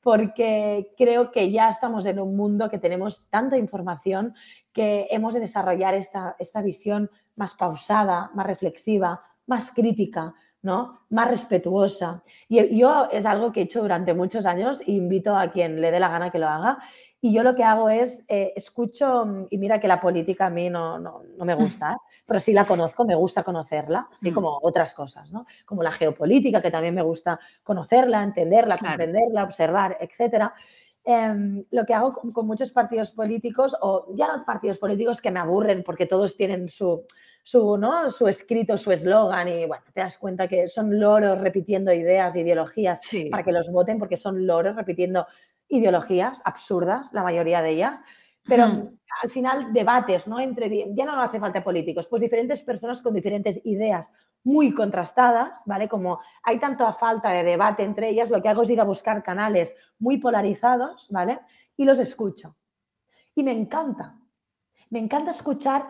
Porque 0.01 0.93
creo 0.97 1.31
que 1.31 1.51
ya 1.51 1.69
estamos 1.69 2.05
en 2.05 2.19
un 2.19 2.35
mundo 2.35 2.69
que 2.69 2.77
tenemos 2.77 3.25
tanta 3.29 3.57
información 3.57 4.33
que 4.73 5.07
hemos 5.11 5.33
de 5.33 5.41
desarrollar 5.41 5.93
esta, 5.93 6.35
esta 6.39 6.61
visión 6.61 7.09
más 7.35 7.55
pausada, 7.55 8.31
más 8.33 8.45
reflexiva, 8.45 9.21
más 9.47 9.71
crítica, 9.71 10.33
¿no? 10.61 10.99
más 11.09 11.29
respetuosa. 11.29 12.23
Y 12.47 12.77
yo 12.77 13.07
es 13.11 13.25
algo 13.25 13.51
que 13.51 13.61
he 13.61 13.63
hecho 13.63 13.81
durante 13.81 14.13
muchos 14.13 14.45
años 14.45 14.81
e 14.81 14.91
invito 14.91 15.35
a 15.35 15.51
quien 15.51 15.81
le 15.81 15.91
dé 15.91 15.99
la 15.99 16.09
gana 16.09 16.31
que 16.31 16.39
lo 16.39 16.47
haga. 16.47 16.79
Y 17.21 17.33
yo 17.33 17.43
lo 17.43 17.53
que 17.53 17.63
hago 17.63 17.89
es, 17.89 18.23
eh, 18.29 18.53
escucho, 18.55 19.45
y 19.49 19.57
mira 19.57 19.79
que 19.79 19.89
la 19.89 19.99
política 19.99 20.45
a 20.45 20.49
mí 20.49 20.69
no, 20.69 20.97
no, 20.99 21.23
no 21.37 21.45
me 21.45 21.53
gusta, 21.53 21.91
¿eh? 21.91 21.97
pero 22.25 22.39
sí 22.39 22.53
la 22.53 22.65
conozco, 22.65 23.03
me 23.03 23.15
gusta 23.15 23.43
conocerla, 23.43 24.07
así 24.11 24.31
mm. 24.31 24.33
como 24.33 24.59
otras 24.61 24.93
cosas, 24.93 25.31
¿no? 25.31 25.45
como 25.65 25.83
la 25.83 25.91
geopolítica, 25.91 26.61
que 26.61 26.71
también 26.71 26.95
me 26.95 27.01
gusta 27.01 27.37
conocerla, 27.63 28.23
entenderla, 28.23 28.77
comprenderla, 28.77 29.43
observar, 29.43 29.97
etc. 29.99 30.51
Em, 31.03 31.65
lo 31.71 31.85
que 31.85 31.93
hago 31.93 32.13
con, 32.13 32.31
con, 32.31 32.47
muchos 32.47 32.71
partidos 32.71 33.11
políticos, 33.11 33.75
o 33.81 34.07
ya 34.13 34.27
no 34.27 34.45
partidos 34.45 34.77
políticos 34.77 35.19
que 35.19 35.31
me 35.31 35.39
aburren 35.39 35.83
porque 35.83 36.05
todos 36.05 36.37
tienen 36.37 36.69
su, 36.69 37.03
su, 37.43 37.77
¿no? 37.77 38.09
su 38.09 38.27
escrito, 38.27 38.77
su 38.77 38.91
eslogan 38.91 39.47
y 39.47 39.65
bueno, 39.65 39.83
te 39.93 40.01
das 40.01 40.17
cuenta 40.17 40.47
que 40.47 40.67
son 40.67 40.99
loros 40.99 41.39
repitiendo 41.39 41.91
ideas, 41.93 42.35
ideologías 42.35 43.01
para 43.31 43.43
que 43.43 43.51
los 43.51 43.71
voten 43.71 43.97
porque 43.97 44.17
son 44.17 44.45
loros 44.45 44.75
repitiendo 44.75 45.25
ideologías 45.67 46.41
absurdas, 46.45 47.13
la 47.13 47.23
mayoría 47.23 47.61
de 47.61 47.69
ellas. 47.71 48.01
Pero 48.43 48.65
al 49.21 49.29
final 49.29 49.73
debates, 49.73 50.27
¿no? 50.27 50.39
Entre, 50.39 50.93
ya 50.93 51.05
no 51.05 51.21
hace 51.21 51.39
falta 51.39 51.63
políticos, 51.63 52.07
pues 52.07 52.21
diferentes 52.21 52.61
personas 52.61 53.01
con 53.01 53.13
diferentes 53.13 53.61
ideas 53.65 54.13
muy 54.43 54.73
contrastadas, 54.73 55.63
¿vale? 55.65 55.87
Como 55.87 56.19
hay 56.43 56.59
tanta 56.59 56.91
falta 56.93 57.29
de 57.29 57.43
debate 57.43 57.83
entre 57.83 58.09
ellas, 58.09 58.31
lo 58.31 58.41
que 58.41 58.49
hago 58.49 58.63
es 58.63 58.69
ir 58.69 58.81
a 58.81 58.85
buscar 58.85 59.21
canales 59.21 59.75
muy 59.99 60.17
polarizados, 60.17 61.09
¿vale? 61.11 61.39
Y 61.77 61.85
los 61.85 61.99
escucho. 61.99 62.55
Y 63.35 63.43
me 63.43 63.51
encanta. 63.51 64.15
Me 64.89 64.99
encanta 64.99 65.31
escuchar 65.31 65.87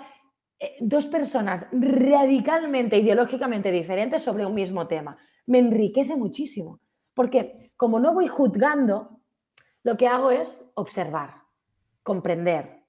dos 0.79 1.07
personas 1.07 1.67
radicalmente, 1.71 2.97
ideológicamente 2.97 3.71
diferentes 3.71 4.21
sobre 4.21 4.45
un 4.45 4.53
mismo 4.53 4.87
tema. 4.87 5.17
Me 5.45 5.59
enriquece 5.59 6.15
muchísimo, 6.15 6.79
porque 7.13 7.71
como 7.77 7.99
no 7.99 8.13
voy 8.13 8.27
juzgando, 8.27 9.19
lo 9.83 9.95
que 9.97 10.07
hago 10.07 10.31
es 10.31 10.65
observar, 10.73 11.43
comprender, 12.03 12.83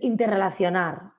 interrelacionar 0.00 1.12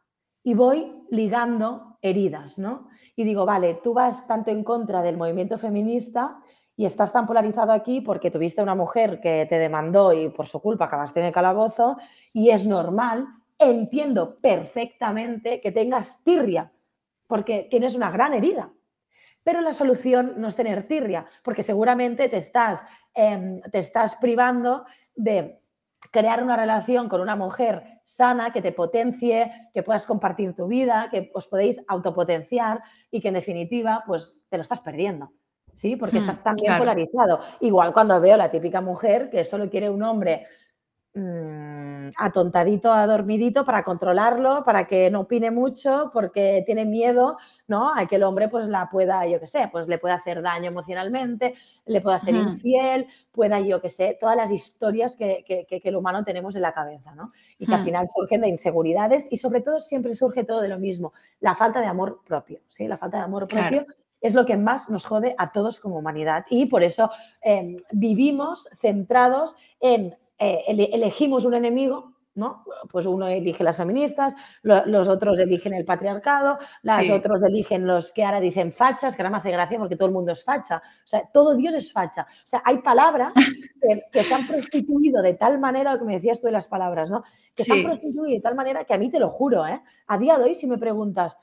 y 0.44 0.54
voy 0.54 1.06
ligando 1.10 1.98
heridas, 2.02 2.60
¿no? 2.60 2.90
Y 3.16 3.24
digo, 3.24 3.46
vale, 3.46 3.80
tú 3.84 3.94
vas 3.94 4.28
tanto 4.28 4.52
en 4.52 4.64
contra 4.64 5.02
del 5.02 5.18
movimiento 5.18 5.58
feminista 5.58 6.42
y 6.76 6.86
estás 6.86 7.12
tan 7.12 7.26
polarizado 7.26 7.72
aquí 7.72 8.02
porque 8.02 8.30
tuviste 8.30 8.62
una 8.62 8.76
mujer 8.76 9.20
que 9.20 9.46
te 9.50 9.58
demandó 9.58 10.14
y 10.14 10.30
por 10.30 10.48
su 10.48 10.62
culpa 10.62 10.86
acabaste 10.86 11.20
en 11.20 11.28
el 11.28 11.34
calabozo 11.34 11.98
y 12.34 12.52
es 12.52 12.68
normal 12.68 13.26
entiendo 13.60 14.40
perfectamente 14.40 15.60
que 15.60 15.72
tengas 15.72 16.24
tirria, 16.24 16.72
porque 17.28 17.68
tienes 17.70 17.96
una 17.96 18.12
gran 18.12 18.34
herida. 18.34 18.72
Pero 19.44 19.62
la 19.62 19.74
solución 19.74 20.36
no 20.38 20.48
es 20.48 20.56
tener 20.56 20.88
tirria, 20.88 21.26
porque 21.44 21.64
seguramente 21.64 22.28
te 22.30 22.38
estás, 22.38 22.84
em, 23.14 23.62
te 23.62 23.80
estás 23.80 24.16
privando 24.16 24.86
de 25.16 25.62
crear 26.12 26.44
una 26.44 26.56
relación 26.56 27.10
con 27.10 27.22
una 27.22 27.36
mujer 27.36 28.02
sana, 28.04 28.54
que 28.54 28.62
te 28.62 28.72
potencie, 28.72 29.52
que 29.74 29.84
puedas 29.84 30.06
compartir 30.06 30.54
tu 30.54 30.68
vida, 30.68 31.08
que 31.12 31.30
os 31.34 31.48
podéis 31.48 31.84
autopotenciar 31.88 32.80
y 33.12 33.22
que 33.22 33.30
en 33.30 33.34
definitiva, 33.36 34.04
pues 34.06 34.38
te 34.50 34.58
lo 34.58 34.62
estás 34.62 34.80
perdiendo. 34.80 35.32
¿Sí? 35.74 35.96
Porque 35.96 36.18
hmm, 36.18 36.30
estás 36.30 36.44
tan 36.44 36.56
bien 36.56 36.78
polarizado. 36.78 37.40
Igual 37.60 37.94
cuando 37.94 38.20
veo 38.20 38.36
la 38.36 38.50
típica 38.50 38.82
mujer 38.82 39.30
que 39.30 39.44
solo 39.44 39.70
quiere 39.70 39.90
un 39.90 40.02
hombre 40.02 40.48
Mm, 41.20 42.12
atontadito, 42.16 42.94
adormidito 42.94 43.66
para 43.66 43.84
controlarlo, 43.84 44.64
para 44.64 44.86
que 44.86 45.10
no 45.10 45.22
opine 45.22 45.50
mucho, 45.50 46.12
porque 46.14 46.62
tiene 46.64 46.86
miedo, 46.86 47.38
¿no? 47.68 47.92
A 47.96 48.06
que 48.06 48.18
el 48.18 48.24
hombre 48.24 48.50
pues 48.50 48.68
la 48.68 48.86
pueda, 48.86 49.26
yo 49.26 49.40
qué 49.40 49.48
sé, 49.48 49.68
pues 49.72 49.88
le 49.88 49.98
pueda 49.98 50.14
hacer 50.14 50.44
daño 50.44 50.68
emocionalmente, 50.68 51.56
le 51.88 52.02
pueda 52.02 52.20
ser 52.20 52.36
infiel, 52.36 53.08
pueda, 53.32 53.60
yo 53.62 53.82
qué 53.82 53.90
sé, 53.90 54.16
todas 54.20 54.38
las 54.38 54.52
historias 54.52 55.16
que, 55.16 55.44
que, 55.48 55.82
el 55.84 55.96
humano 55.96 56.24
tenemos 56.24 56.56
en 56.56 56.62
la 56.62 56.72
cabeza, 56.72 57.16
¿no? 57.16 57.32
Y 57.58 57.66
que 57.66 57.74
al 57.74 57.84
final 57.84 58.08
surgen 58.08 58.42
de 58.42 58.50
inseguridades 58.50 59.28
y 59.32 59.38
sobre 59.38 59.62
todo 59.62 59.80
siempre 59.80 60.14
surge 60.14 60.44
todo 60.44 60.62
de 60.62 60.68
lo 60.68 60.78
mismo, 60.78 61.14
la 61.40 61.56
falta 61.56 61.82
de 61.82 61.88
amor 61.88 62.22
propio, 62.28 62.60
¿sí? 62.68 62.88
La 62.88 63.00
falta 63.00 63.18
de 63.18 63.24
amor 63.24 63.48
propio. 63.48 63.88
es 64.22 64.36
lo 64.36 64.46
que 64.46 64.58
más 64.58 64.90
nos 64.90 65.06
jode 65.06 65.34
a 65.38 65.52
todos 65.52 65.80
como 65.80 65.98
humanidad. 65.98 66.46
Y 66.50 66.68
por 66.68 66.84
eso 66.84 67.10
em, 67.42 67.76
vivimos 67.92 68.68
centrados 68.80 69.56
en 69.80 70.16
eh, 70.40 70.64
elegimos 70.68 71.46
un 71.46 71.54
enemigo, 71.54 72.18
¿no? 72.38 72.64
Pues 72.92 73.06
uno 73.08 73.28
elige 73.28 73.64
las 73.64 73.78
feministas, 73.78 74.36
los 74.62 75.10
otros 75.10 75.40
eligen 75.40 75.74
el 75.74 75.84
patriarcado, 75.84 76.60
los 76.84 77.10
otros 77.10 77.44
eligen 77.44 77.86
los 77.88 78.12
que 78.12 78.24
ahora 78.24 78.40
dicen 78.40 78.72
fachas, 78.72 79.16
que 79.16 79.24
ahora 79.24 79.32
me 79.32 79.38
hace 79.38 79.52
gracia 79.52 79.80
porque 79.80 79.96
todo 79.96 80.08
el 80.08 80.14
mundo 80.14 80.32
es 80.32 80.44
facha. 80.44 80.78
O 80.78 81.08
sea, 81.08 81.24
todo 81.34 81.56
Dios 81.56 81.74
es 81.74 81.92
facha. 81.92 82.28
O 82.30 82.46
sea, 82.46 82.62
hay 82.64 82.78
palabras 82.78 83.34
que, 84.14 84.24
se 84.24 84.34
han 84.34 84.46
prostituido 84.46 85.22
de 85.22 85.34
tal 85.34 85.60
manera, 85.60 85.94
lo 85.94 86.00
que 86.00 86.06
me 86.06 86.14
decías 86.14 86.40
tú 86.40 86.46
de 86.46 86.54
las 86.54 86.68
palabras, 86.68 87.10
¿no? 87.10 87.24
Que 87.56 87.64
se 87.64 87.74
han 87.74 87.84
prostituido 87.84 88.26
de 88.26 88.40
tal 88.40 88.56
manera 88.56 88.86
que 88.86 88.94
a 88.94 89.00
mí 89.00 89.10
te 89.10 89.20
lo 89.20 89.30
juro, 89.30 89.66
¿eh? 89.66 89.82
A 90.06 90.18
día 90.18 90.38
de 90.38 90.44
hoy, 90.44 90.56
si 90.56 90.68
me 90.68 90.78
preguntas, 90.78 91.38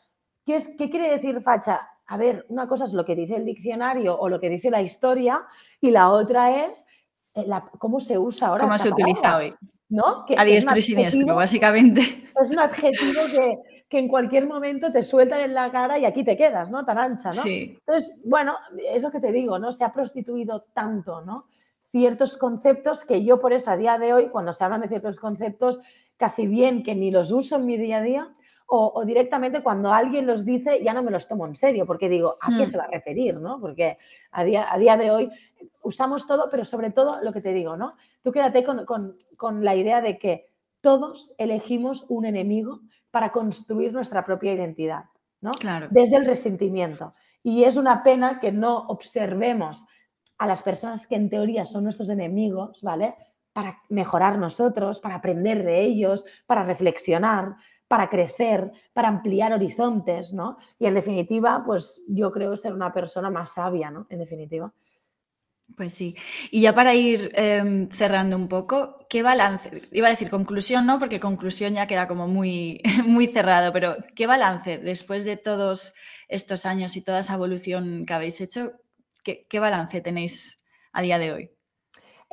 ¿qué, 0.47 0.55
es, 0.55 0.69
qué 0.79 0.89
quiere 0.91 1.11
decir 1.11 1.43
facha? 1.43 1.89
A 2.07 2.17
ver, 2.17 2.47
una 2.51 2.69
cosa 2.69 2.85
es 2.85 2.93
lo 2.93 3.05
que 3.05 3.17
dice 3.17 3.35
el 3.35 3.45
diccionario 3.45 4.17
o 4.17 4.29
lo 4.29 4.39
que 4.39 4.51
dice 4.51 4.71
la 4.71 4.83
historia 4.83 5.43
y 5.81 5.91
la 5.91 6.11
otra 6.11 6.67
es 6.67 6.87
eh, 7.35 7.47
cómo 7.79 8.01
se 8.01 8.19
usa 8.19 8.49
ahora. 8.49 8.65
¿Cómo 8.65 8.79
se 8.79 8.91
utiliza 8.91 9.37
hoy? 9.37 9.55
¿No? 9.89 10.25
a 10.37 10.45
diestro 10.45 10.77
y 10.77 10.83
siniestro, 10.83 11.35
básicamente. 11.35 12.01
Es 12.41 12.51
un 12.51 12.59
adjetivo 12.59 13.21
que, 13.31 13.59
que, 13.89 13.99
en 13.99 14.09
cualquier 14.09 14.49
momento 14.49 14.91
te 14.91 15.05
sueltan 15.05 15.41
en 15.41 15.55
la 15.55 15.71
cara 15.71 16.01
y 16.01 16.05
aquí 16.05 16.25
te 16.25 16.37
quedas, 16.37 16.69
¿no? 16.69 16.85
Tan 16.85 16.99
ancha, 16.99 17.29
¿no? 17.29 17.43
Sí. 17.43 17.77
Entonces, 17.79 18.11
bueno, 18.25 18.57
eso 18.93 19.13
que 19.13 19.21
te 19.21 19.31
digo, 19.31 19.61
¿no? 19.61 19.71
Se 19.71 19.85
ha 19.85 19.93
prostituido 19.93 20.63
tanto, 20.75 21.21
¿no? 21.21 21.47
Ciertos 21.93 22.37
conceptos 22.37 23.05
que 23.05 23.25
yo 23.25 23.41
por 23.41 23.53
eso 23.53 23.71
a 23.71 23.77
día 23.77 23.99
de 23.99 24.13
hoy, 24.13 24.31
cuando 24.31 24.53
se 24.53 24.65
hablan 24.65 24.81
de 24.81 24.89
ciertos 24.89 25.21
conceptos, 25.21 25.81
casi 26.17 26.49
bien 26.49 26.83
que 26.83 26.97
ni 26.97 27.13
los 27.13 27.31
uso 27.31 27.55
en 27.57 27.67
mi 27.67 27.77
día 27.77 27.99
a 27.99 28.03
día, 28.03 28.35
o, 28.67 29.05
directamente 29.05 29.63
cuando 29.63 29.93
alguien 29.93 30.27
los 30.27 30.45
dice 30.45 30.83
ya 30.83 30.93
no 30.95 31.03
me 31.03 31.11
los 31.11 31.29
tomo 31.29 31.47
en 31.47 31.55
serio, 31.55 31.85
porque 31.87 32.09
digo, 32.09 32.35
¿a 32.41 32.49
qué 32.49 32.63
hmm. 32.63 32.67
se 32.67 32.77
va 32.79 32.85
a 32.85 32.91
referir? 32.91 33.37
¿no? 33.37 33.61
Porque 33.61 33.99
a 34.33 34.45
día, 34.45 34.73
a 34.73 34.79
día 34.79 34.97
de 34.97 35.11
hoy 35.11 35.31
usamos 35.83 36.27
todo, 36.27 36.49
pero 36.51 36.65
sobre 36.65 36.91
todo 36.91 37.23
lo 37.23 37.33
que 37.33 37.41
te 37.41 37.53
digo, 37.53 37.77
¿no? 37.77 37.97
Tú 38.23 38.33
quédate 38.33 38.65
con, 38.65 39.17
la 39.63 39.75
idea 39.75 40.01
de 40.01 40.19
que 40.19 40.49
todos 40.81 41.35
elegimos 41.39 42.07
un 42.09 42.25
enemigo 42.25 42.81
para 43.11 43.31
construir 43.31 43.93
nuestra 43.93 44.25
propia 44.25 44.53
identidad, 44.53 45.05
¿no? 45.41 45.53
Claro. 45.53 45.89
Desde 45.91 46.17
el 46.17 46.27
resentimiento. 46.27 47.13
Y 47.43 47.65
es 47.65 47.77
una 47.77 48.03
pena 48.03 48.41
que 48.41 48.53
no 48.53 48.87
observemos 48.89 49.85
a 50.39 50.47
las 50.47 50.63
personas 50.63 51.07
que 51.07 51.15
en 51.15 51.31
teoría 51.31 51.65
son 51.65 51.85
nuestros 51.85 52.09
enemigos, 52.11 52.83
¿vale? 52.83 53.15
Para 53.53 53.77
mejorar 53.89 54.39
nosotros, 54.39 55.01
para 55.01 55.17
aprender 55.17 55.63
de 55.63 55.83
ellos, 55.83 56.25
para 56.47 56.65
reflexionar, 56.65 57.57
para 57.89 58.09
crecer, 58.09 58.73
para 58.93 59.09
ampliar 59.09 59.53
horizontes, 59.53 60.33
¿no? 60.33 60.59
Y 60.79 60.87
en 60.87 60.95
definitiva, 60.95 61.63
pues 61.65 62.05
yo 62.09 62.31
creo 62.31 62.57
ser 62.57 62.73
una 62.73 62.93
persona 62.93 63.31
más 63.31 63.55
sabia, 63.55 63.91
¿no? 63.91 64.07
En 64.11 64.19
definitiva. 64.19 64.73
Pues 65.77 65.93
sí. 65.95 66.15
Y 66.51 66.61
ya 66.61 66.75
para 66.75 66.95
ir 66.95 67.33
em, 67.35 67.89
cerrando 67.91 68.37
un 68.37 68.49
poco, 68.49 69.07
¿qué 69.09 69.23
balance? 69.23 69.83
Iba 69.93 70.09
a 70.09 70.11
decir 70.11 70.31
conclusión, 70.31 70.87
¿no? 70.87 70.99
Porque 70.99 71.19
conclusión 71.19 71.75
ya 71.75 71.87
queda 71.87 72.07
como 72.07 72.29
muy, 72.29 72.81
muy 73.07 73.27
cerrado, 73.27 73.73
pero 73.73 73.97
¿qué 74.15 74.27
balance 74.27 74.79
después 74.79 75.25
de 75.25 75.37
todos 75.37 75.95
estos 76.29 76.67
años 76.67 76.97
y 76.97 77.03
toda 77.03 77.21
esa 77.21 77.35
evolución 77.35 78.05
que 78.07 78.15
habéis 78.15 78.41
hecho? 78.41 78.73
¿Qué, 79.25 79.47
qué 79.49 79.59
balance 79.59 80.01
tenéis 80.01 80.63
a 80.93 81.03
día 81.03 81.19
de 81.19 81.33
hoy? 81.33 81.51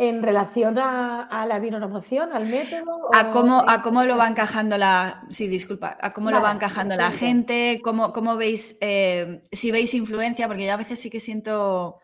En 0.02 0.24
relación 0.24 0.80
a, 0.80 1.46
la 1.48 1.60
bioemoción, 1.60 2.34
al 2.34 2.48
método. 2.48 3.14
A 3.14 3.30
cómo, 3.30 3.64
a 3.68 3.84
cómo 3.84 4.04
lo 4.04 4.18
va 4.18 4.28
encajando 4.28 4.76
la. 4.76 5.24
Sí, 5.30 5.48
disculpa. 5.48 5.96
A 6.02 6.12
cómo 6.12 6.32
lo 6.32 6.42
va 6.42 6.52
encajando 6.52 6.96
la 6.96 7.12
gente, 7.12 7.80
cómo, 7.84 8.12
cómo 8.12 8.36
veis, 8.36 8.78
eh, 8.82 9.42
si 9.52 9.70
veis 9.70 9.94
influencia, 9.94 10.48
porque 10.48 10.66
yo 10.66 10.74
a 10.74 10.78
veces 10.78 11.00
sí 11.00 11.12
que 11.12 11.20
siento. 11.20 12.00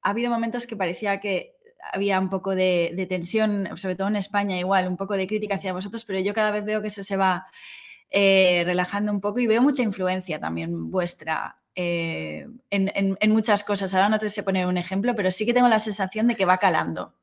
Ha 0.00 0.10
habido 0.10 0.30
momentos 0.30 0.66
que 0.66 0.76
parecía 0.76 1.20
que 1.20 1.58
había 1.92 2.18
un 2.18 2.30
poco 2.30 2.54
de, 2.54 3.06
tensión, 3.06 3.68
sobre 3.76 3.96
todo 3.96 4.08
en 4.08 4.16
España, 4.16 4.58
igual, 4.58 4.88
un 4.88 4.96
poco 4.96 5.14
de 5.14 5.26
crítica 5.26 5.56
hacia 5.56 5.74
vosotros, 5.74 6.06
pero 6.06 6.20
yo 6.20 6.32
cada 6.32 6.52
vez 6.52 6.64
veo 6.64 6.80
que 6.80 6.88
eso 6.88 7.02
se 7.02 7.18
va 7.18 7.48
eh, 8.08 8.62
relajando 8.64 9.12
un 9.12 9.20
poco 9.20 9.40
y 9.40 9.46
veo 9.46 9.60
mucha 9.60 9.82
influencia 9.82 10.40
también 10.40 10.90
vuestra 10.90 11.58
eh, 11.74 12.46
en, 12.70 12.90
en, 12.94 13.30
muchas 13.30 13.62
cosas. 13.62 13.92
Ahora 13.92 14.08
no 14.08 14.18
te 14.18 14.30
sé 14.30 14.42
poner 14.42 14.66
un 14.66 14.78
ejemplo, 14.78 15.14
pero 15.14 15.30
sí 15.30 15.44
que 15.44 15.52
tengo 15.52 15.68
la 15.68 15.80
sensación 15.80 16.28
de 16.28 16.34
que 16.34 16.46
va 16.46 16.56
calando. 16.56 17.14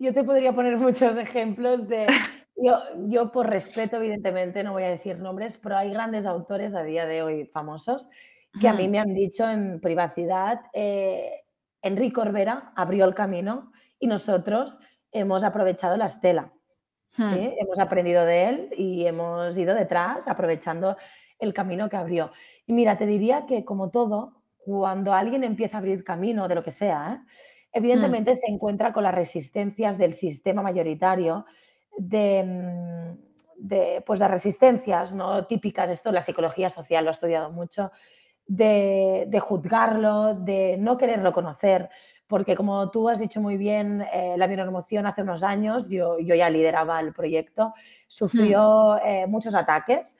Yo 0.00 0.14
te 0.14 0.24
podría 0.24 0.52
poner 0.52 0.78
muchos 0.78 1.16
ejemplos 1.16 1.86
de... 1.86 2.06
Yo, 2.62 2.76
yo, 3.08 3.32
por 3.32 3.48
respeto, 3.48 3.96
evidentemente, 3.96 4.62
no 4.62 4.72
voy 4.72 4.82
a 4.82 4.90
decir 4.90 5.18
nombres, 5.18 5.56
pero 5.56 5.78
hay 5.78 5.92
grandes 5.92 6.26
autores 6.26 6.74
a 6.74 6.82
día 6.82 7.06
de 7.06 7.22
hoy 7.22 7.46
famosos 7.46 8.10
que 8.58 8.68
a 8.68 8.72
mí 8.72 8.88
me 8.88 8.98
han 8.98 9.14
dicho 9.14 9.48
en 9.48 9.80
privacidad, 9.80 10.60
eh, 10.72 11.44
Enrique 11.82 12.20
Orbera 12.20 12.72
abrió 12.74 13.04
el 13.04 13.14
camino 13.14 13.72
y 13.98 14.06
nosotros 14.06 14.78
hemos 15.12 15.44
aprovechado 15.44 15.96
la 15.96 16.06
estela. 16.06 16.52
¿sí? 17.16 17.54
Hemos 17.58 17.78
aprendido 17.78 18.24
de 18.24 18.48
él 18.48 18.68
y 18.76 19.06
hemos 19.06 19.56
ido 19.56 19.74
detrás 19.74 20.28
aprovechando 20.28 20.96
el 21.38 21.54
camino 21.54 21.88
que 21.88 21.96
abrió. 21.96 22.30
Y 22.66 22.72
mira, 22.72 22.98
te 22.98 23.06
diría 23.06 23.46
que 23.46 23.64
como 23.64 23.90
todo, 23.90 24.42
cuando 24.58 25.14
alguien 25.14 25.44
empieza 25.44 25.76
a 25.76 25.80
abrir 25.80 26.04
camino 26.04 26.48
de 26.48 26.54
lo 26.54 26.62
que 26.62 26.70
sea, 26.70 27.14
¿eh? 27.14 27.30
Mm. 27.72 27.78
evidentemente 27.78 28.34
se 28.34 28.50
encuentra 28.50 28.92
con 28.92 29.04
las 29.04 29.14
resistencias 29.14 29.98
del 29.98 30.12
sistema 30.12 30.62
mayoritario, 30.62 31.46
de, 31.96 32.44
mm, 32.44 33.66
de, 33.68 34.02
pues 34.06 34.20
las 34.20 34.30
resistencias 34.30 35.14
¿no? 35.14 35.46
típicas, 35.46 35.90
esto 35.90 36.12
la 36.12 36.20
psicología 36.20 36.70
social 36.70 37.04
lo 37.04 37.10
he 37.10 37.12
estudiado 37.12 37.50
mucho, 37.50 37.90
de, 38.46 39.26
de, 39.28 39.38
juzgarlo, 39.38 40.34
de 40.34 40.76
no 40.76 40.96
querer 40.98 41.22
reconocer, 41.22 41.88
porque 42.26 42.56
como 42.56 42.90
tú 42.90 43.08
has 43.08 43.20
dicho 43.20 43.40
muy 43.40 43.56
bien, 43.56 44.04
eh, 44.12 44.34
la 44.36 44.48
bioemoción 44.48 45.06
hace 45.06 45.22
unos 45.22 45.44
años, 45.44 45.88
yo, 45.88 46.18
yo, 46.18 46.34
ya 46.34 46.50
lideraba 46.50 46.98
el 47.00 47.12
proyecto, 47.12 47.68
mm. 47.68 47.72
sufrió 48.08 48.98
eh, 49.04 49.26
muchos 49.28 49.54
ataques 49.54 50.18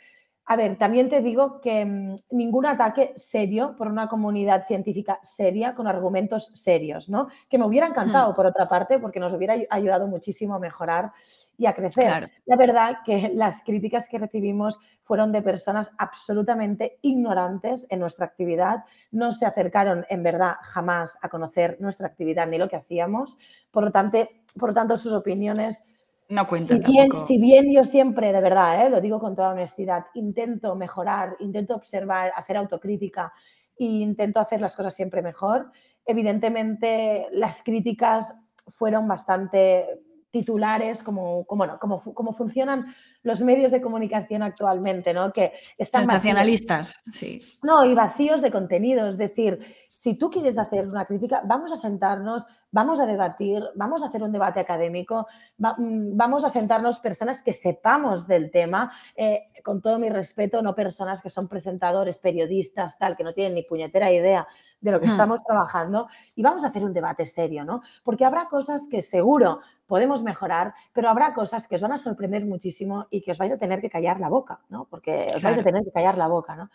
a 0.51 0.57
ver, 0.57 0.77
también 0.77 1.09
te 1.09 1.23
digo 1.23 1.61
que 1.61 1.85
mm, 1.85 2.17
ningún 2.33 2.67
ataque 2.67 3.13
serio 3.15 3.77
por 3.79 3.87
una 3.87 4.09
comunidad 4.09 4.67
científica 4.67 5.21
seria 5.23 5.77
con 5.77 5.87
argumentos 5.87 6.51
serios, 6.55 7.09
¿no? 7.09 7.29
Que 7.49 7.57
me 7.57 7.67
hubiera 7.67 7.87
encantado, 7.87 8.35
por 8.35 8.47
otra 8.47 8.69
parte, 8.69 8.99
porque 8.99 9.21
nos 9.21 9.33
hubiera 9.33 9.55
ayudado 9.71 10.09
muchísimo 10.09 10.57
a 10.57 10.59
mejorar 10.59 11.13
y 11.57 11.67
a 11.67 11.73
crecer. 11.73 12.33
La 12.47 12.57
verdad 12.57 12.97
que 13.07 13.31
las 13.33 13.63
críticas 13.63 14.09
que 14.09 14.19
recibimos 14.19 14.81
fueron 15.05 15.31
de 15.31 15.41
personas 15.41 15.95
absolutamente 15.99 16.99
ignorantes 17.03 17.87
en 17.89 18.01
nuestra 18.01 18.27
actividad, 18.27 18.83
no 19.13 19.31
se 19.31 19.47
acercaron 19.47 20.05
en 20.11 20.25
verdad 20.25 20.55
jamás 20.63 21.17
a 21.23 21.29
conocer 21.29 21.77
nuestra 21.79 22.09
actividad 22.09 22.49
ni 22.49 22.59
lo 22.59 22.69
que 22.69 22.75
hacíamos, 22.75 23.39
por 23.71 23.85
lo 23.85 23.93
tanto, 23.93 24.29
por 24.59 24.71
lo 24.71 24.75
tanto 24.75 24.97
sus 24.97 25.13
opiniones 25.13 25.85
no 26.31 26.47
cuenta. 26.47 26.77
Si 26.77 26.83
bien, 26.83 27.21
si 27.21 27.39
bien 27.39 27.73
yo 27.73 27.85
siempre, 27.85 28.33
de 28.33 28.41
verdad, 28.41 28.87
¿eh? 28.87 28.91
lo 28.91 29.01
digo 29.01 29.19
con 29.19 29.37
toda 29.37 29.51
honestidad, 29.51 30.07
intento 30.15 30.75
mejorar, 30.75 31.37
intento 31.41 31.75
observar, 31.75 32.33
hacer 32.35 32.57
autocrítica 32.57 33.33
e 33.79 33.85
intento 33.85 34.41
hacer 34.41 34.61
las 34.61 34.75
cosas 34.75 34.95
siempre 34.95 35.23
mejor, 35.23 35.71
evidentemente 36.07 37.27
las 37.33 37.63
críticas 37.63 38.35
fueron 38.69 39.09
bastante 39.09 39.87
titulares, 40.31 41.03
como, 41.03 41.45
como, 41.45 41.67
como, 41.79 42.01
como 42.15 42.33
funcionan 42.33 42.95
los 43.23 43.41
medios 43.41 43.73
de 43.73 43.81
comunicación 43.81 44.43
actualmente, 44.43 45.13
¿no? 45.13 45.33
Que 45.33 45.53
están 45.77 46.07
nacionalistas, 46.07 46.95
sí. 47.13 47.43
No, 47.63 47.85
y 47.85 47.95
vacíos 47.95 48.41
de 48.41 48.51
contenido. 48.51 49.09
Es 49.09 49.19
decir, 49.19 49.59
si 49.89 50.15
tú 50.15 50.31
quieres 50.31 50.57
hacer 50.57 50.87
una 50.87 51.05
crítica, 51.05 51.43
vamos 51.45 51.73
a 51.73 51.77
sentarnos, 51.77 52.47
vamos 52.73 53.01
a 53.01 53.07
debatir, 53.07 53.63
vamos 53.75 54.03
a 54.03 54.07
hacer 54.07 54.23
un 54.23 54.33
debate 54.33 54.61
académico, 54.61 55.27
mm, 55.59 56.17
vamos 56.17 56.45
a 56.45 56.49
sentarnos 56.49 57.01
personas 57.01 57.43
que 57.43 57.53
sepamos 57.53 58.27
del 58.27 58.51
tema, 58.51 58.93
eh, 59.17 59.49
con 59.65 59.83
todo 59.83 59.99
mi 59.99 60.09
respeto, 60.09 60.63
no 60.63 60.75
personas 60.75 61.23
que 61.23 61.31
son 61.31 61.49
presentadores, 61.49 62.19
periodistas, 62.19 62.99
tal, 62.99 63.17
que 63.17 63.25
no 63.25 63.35
tienen 63.35 63.55
ni 63.55 63.63
puñetera 63.63 64.11
idea 64.11 64.47
de 64.81 64.91
lo 64.91 65.01
que 65.01 65.07
estamos 65.07 65.45
trabajando, 65.45 66.09
y 66.35 66.43
vamos 66.43 66.65
a 66.65 66.69
hacer 66.69 66.83
un 66.85 66.93
debate 66.93 67.27
serio, 67.27 67.65
¿no? 67.65 67.83
Porque 68.03 68.25
habrá 68.25 68.47
cosas 68.47 68.89
que 68.89 69.03
seguro 69.03 69.61
podemos 69.87 70.23
mejorar, 70.23 70.73
pero 70.93 71.09
habrá 71.09 71.35
cosas 71.35 71.67
que 71.69 71.75
os 71.75 71.83
van 71.83 71.93
a 71.93 71.99
sorprender 71.99 72.47
muchísimo 72.47 73.07
y 73.11 73.21
que 73.21 73.33
os 73.33 73.39
vais 73.39 73.53
a 73.53 73.59
tener 73.59 73.81
que 73.81 73.91
callar 73.91 74.21
la 74.21 74.29
boca, 74.29 74.61
¿no? 74.69 74.87
Porque 74.89 75.27
os 75.35 75.43
vais 75.43 75.59
a 75.59 75.63
tener 75.63 75.85
que 75.85 75.91
callar 75.91 76.17
la 76.17 76.29
boca, 76.29 76.57
¿no? 76.57 76.71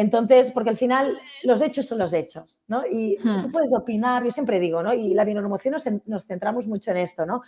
Entonces, 0.00 0.50
porque 0.50 0.70
al 0.70 0.78
final 0.78 1.18
los 1.42 1.60
hechos 1.60 1.84
son 1.84 1.98
los 1.98 2.14
hechos, 2.14 2.62
¿no? 2.68 2.84
Y 2.90 3.16
tú 3.16 3.28
hmm. 3.28 3.52
puedes 3.52 3.74
opinar, 3.74 4.24
yo 4.24 4.30
siempre 4.30 4.58
digo, 4.58 4.82
¿no? 4.82 4.94
Y 4.94 5.12
la 5.12 5.26
bionormoción 5.26 5.72
nos, 5.72 5.84
nos, 6.06 6.24
centramos 6.24 6.66
mucho 6.66 6.90
en 6.92 6.96
esto, 6.96 7.26
¿no? 7.26 7.42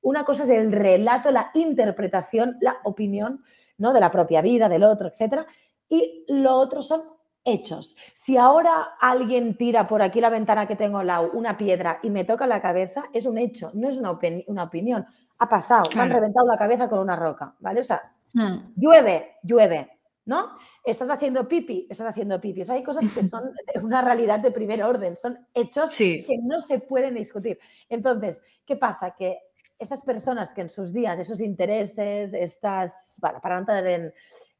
Una 0.00 0.24
cosa 0.24 0.44
es 0.44 0.50
el 0.50 0.72
relato, 0.72 1.30
la 1.30 1.50
interpretación, 1.52 2.56
la 2.62 2.78
opinión, 2.84 3.40
¿no? 3.76 3.92
De 3.92 4.00
la 4.00 4.08
propia 4.10 4.40
vida, 4.40 4.70
del 4.70 4.84
otro, 4.84 5.08
etcétera. 5.08 5.46
Y 5.86 6.24
lo 6.28 6.54
otro 6.54 6.80
son 6.80 7.02
hechos. 7.44 7.94
Si 8.06 8.38
ahora 8.38 8.94
alguien 8.98 9.58
tira 9.58 9.86
por 9.86 10.00
aquí 10.00 10.22
la 10.22 10.30
ventana 10.30 10.66
que 10.66 10.76
tengo 10.76 11.00
al 11.00 11.08
lado 11.08 11.30
una 11.34 11.58
piedra 11.58 12.00
y 12.02 12.08
me 12.08 12.24
toca 12.24 12.46
la 12.46 12.62
cabeza, 12.62 13.04
es 13.12 13.26
un 13.26 13.36
hecho, 13.36 13.70
no 13.74 13.86
es 13.86 13.98
una, 13.98 14.18
una 14.46 14.62
opinión. 14.62 15.04
Ha 15.40 15.46
pasado, 15.46 15.90
me 15.94 16.00
han 16.00 16.10
reventado 16.10 16.46
la 16.46 16.56
cabeza 16.56 16.88
con 16.88 17.00
una 17.00 17.16
roca, 17.16 17.54
¿vale? 17.60 17.80
O 17.80 17.84
sea, 17.84 18.00
hmm. 18.32 18.72
llueve, 18.76 19.36
llueve 19.42 19.97
¿no? 20.28 20.58
Estás 20.84 21.08
haciendo 21.08 21.48
pipi, 21.48 21.86
estás 21.88 22.08
haciendo 22.08 22.38
pipi. 22.38 22.60
hay 22.68 22.82
cosas 22.82 23.10
que 23.14 23.24
son 23.24 23.50
una 23.82 24.02
realidad 24.02 24.40
de 24.40 24.50
primer 24.50 24.82
orden, 24.82 25.16
son 25.16 25.38
hechos 25.54 25.96
que 25.96 26.38
no 26.42 26.60
se 26.60 26.80
pueden 26.80 27.14
discutir. 27.14 27.58
Entonces, 27.88 28.42
¿qué 28.66 28.76
pasa? 28.76 29.14
Que 29.16 29.38
estas 29.78 30.02
personas 30.02 30.52
que 30.52 30.60
en 30.60 30.68
sus 30.68 30.92
días, 30.92 31.18
esos 31.18 31.40
intereses, 31.40 32.34
estas, 32.34 33.14
bueno, 33.16 33.40
para 33.40 33.56
entrar 33.56 33.86
en, 33.86 34.12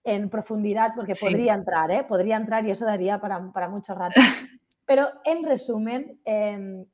en 0.04 0.30
profundidad, 0.30 0.92
porque 0.96 1.14
podría 1.14 1.52
entrar, 1.52 1.90
¿eh? 1.90 2.02
Podría 2.02 2.36
entrar 2.36 2.64
y 2.66 2.70
eso 2.70 2.86
daría 2.86 3.20
para, 3.20 3.52
para 3.52 3.68
mucho 3.68 3.94
rato. 3.94 4.14
Pero 4.86 5.06
en 5.22 5.44
resumen, 5.44 6.18
em, 6.24 6.86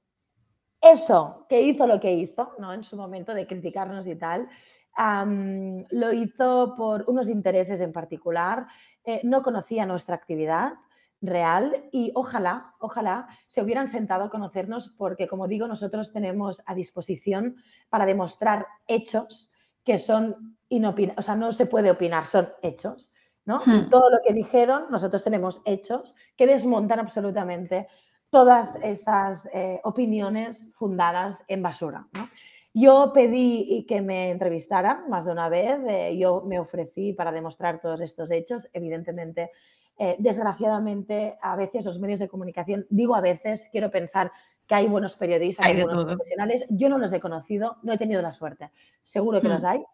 eso 0.80 1.46
que 1.48 1.62
hizo 1.62 1.86
lo 1.86 2.00
que 2.00 2.12
hizo, 2.12 2.50
¿no? 2.58 2.74
En 2.74 2.82
su 2.82 2.96
momento 2.96 3.34
de 3.34 3.46
criticarnos 3.46 4.08
y 4.08 4.16
tal, 4.16 4.48
lo 4.96 6.12
hizo 6.12 6.74
por 6.76 7.04
unos 7.08 7.28
intereses 7.28 7.80
en 7.80 7.92
particular, 7.92 8.66
eh, 9.04 9.20
no 9.24 9.42
conocía 9.42 9.86
nuestra 9.86 10.14
actividad 10.14 10.74
real 11.20 11.88
y 11.90 12.12
ojalá, 12.14 12.74
ojalá 12.78 13.28
se 13.46 13.62
hubieran 13.62 13.88
sentado 13.88 14.24
a 14.24 14.30
conocernos 14.30 14.88
porque, 14.88 15.26
como 15.26 15.48
digo, 15.48 15.66
nosotros 15.66 16.12
tenemos 16.12 16.62
a 16.66 16.74
disposición 16.74 17.56
para 17.88 18.06
demostrar 18.06 18.66
hechos 18.86 19.50
que 19.84 19.98
son 19.98 20.56
inopinables, 20.68 21.18
o 21.18 21.22
sea, 21.22 21.36
no 21.36 21.52
se 21.52 21.66
puede 21.66 21.90
opinar, 21.90 22.26
son 22.26 22.48
hechos. 22.62 23.12
¿no? 23.46 23.60
Hmm. 23.66 23.90
todo 23.90 24.08
lo 24.08 24.18
que 24.26 24.32
dijeron, 24.32 24.84
nosotros 24.90 25.22
tenemos 25.22 25.60
hechos 25.66 26.14
que 26.34 26.46
desmontan 26.46 26.98
absolutamente 26.98 27.88
todas 28.30 28.76
esas 28.82 29.46
eh, 29.52 29.80
opiniones 29.84 30.68
fundadas 30.74 31.44
en 31.46 31.62
basura. 31.62 32.08
¿no? 32.12 32.28
Yo 32.76 33.12
pedí 33.14 33.86
que 33.88 34.00
me 34.02 34.32
entrevistaran 34.32 35.08
más 35.08 35.26
de 35.26 35.30
una 35.30 35.48
vez, 35.48 35.78
eh, 35.86 36.18
yo 36.18 36.42
me 36.44 36.58
ofrecí 36.58 37.12
para 37.12 37.30
demostrar 37.30 37.80
todos 37.80 38.00
estos 38.00 38.32
hechos. 38.32 38.68
Evidentemente, 38.72 39.52
eh, 39.96 40.16
desgraciadamente, 40.18 41.38
a 41.40 41.54
veces 41.54 41.84
los 41.84 42.00
medios 42.00 42.18
de 42.18 42.26
comunicación, 42.26 42.84
digo 42.90 43.14
a 43.14 43.20
veces, 43.20 43.68
quiero 43.70 43.92
pensar 43.92 44.32
que 44.66 44.74
hay 44.74 44.88
buenos 44.88 45.14
periodistas, 45.14 45.66
hay, 45.66 45.80
buenos 45.80 46.04
profesionales. 46.04 46.66
Yo 46.68 46.88
no 46.88 46.98
los 46.98 47.12
he 47.12 47.20
conocido, 47.20 47.76
no 47.84 47.92
he 47.92 47.98
tenido 47.98 48.20
la 48.20 48.32
suerte. 48.32 48.72
Seguro 49.04 49.40
que 49.40 49.48
los 49.48 49.62
hmm. 49.62 49.66
hay. 49.66 49.84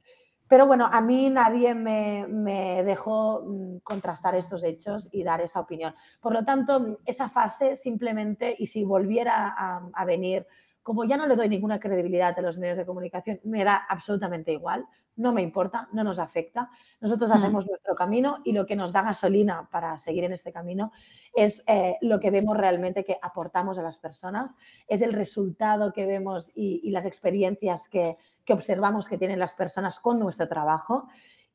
Pero 0.49 0.67
bueno, 0.67 0.89
a 0.91 1.03
mí 1.03 1.29
nadie 1.29 1.75
me, 1.75 2.83
dejó 2.83 3.43
mm, 3.45 3.77
contrastar 3.85 4.35
estos 4.35 4.65
hechos 4.65 5.09
y 5.13 5.23
dar 5.23 5.43
esa 5.43 5.61
opinión. 5.61 5.93
Por 6.19 6.33
lo 6.33 6.47
tanto, 6.47 6.99
esa 7.05 7.29
fase 7.29 7.77
simplemente, 7.77 8.57
y 8.59 8.67
si 8.67 8.85
volviera 8.85 9.55
a 9.93 10.05
venir 10.07 10.47
como 10.83 11.05
ya 11.05 11.17
no 11.17 11.27
le 11.27 11.37
doy 11.37 11.49
ninguna 11.49 11.79
credibilidad 11.79 12.39
a 12.39 12.43
los 12.43 12.59
medios 12.59 12.79
de 12.79 12.87
comunicación, 12.87 13.39
me 13.45 13.65
da 13.65 13.77
absolutamente 13.77 14.53
igual, 14.53 14.87
no 15.17 15.33
me 15.33 15.43
importa, 15.43 15.89
no 15.93 16.03
nos 16.03 16.19
afecta. 16.19 16.71
Nosotros 17.01 17.31
mm. 17.31 17.33
hacemos 17.33 17.67
nuestro 17.67 17.95
camino 17.95 18.39
y 18.45 18.53
lo 18.53 18.65
que 18.65 18.77
nos 18.77 18.93
da 18.93 19.03
gasolina 19.03 19.69
para 19.71 19.99
seguir 19.99 20.25
en 20.25 20.33
este 20.33 20.53
camino 20.53 20.93
es 21.35 21.63
eh, 21.67 21.97
lo 22.01 22.19
que 22.19 22.31
vemos 22.31 22.57
realmente 22.57 23.05
que 23.05 23.19
aportamos 23.21 23.79
a 23.79 23.83
las 23.83 23.99
personas, 23.99 24.57
es 24.89 25.03
el 25.03 25.13
resultado 25.13 25.93
que 25.93 26.07
vemos 26.07 26.51
y, 26.55 26.91
las 26.91 27.05
experiencias 27.05 27.89
que, 27.89 28.17
que 28.45 28.53
observamos 28.53 29.09
que 29.09 29.19
tienen 29.19 29.39
las 29.39 29.55
personas 29.55 30.01
con 30.01 30.19
nuestro 30.19 30.49
trabajo 30.49 31.07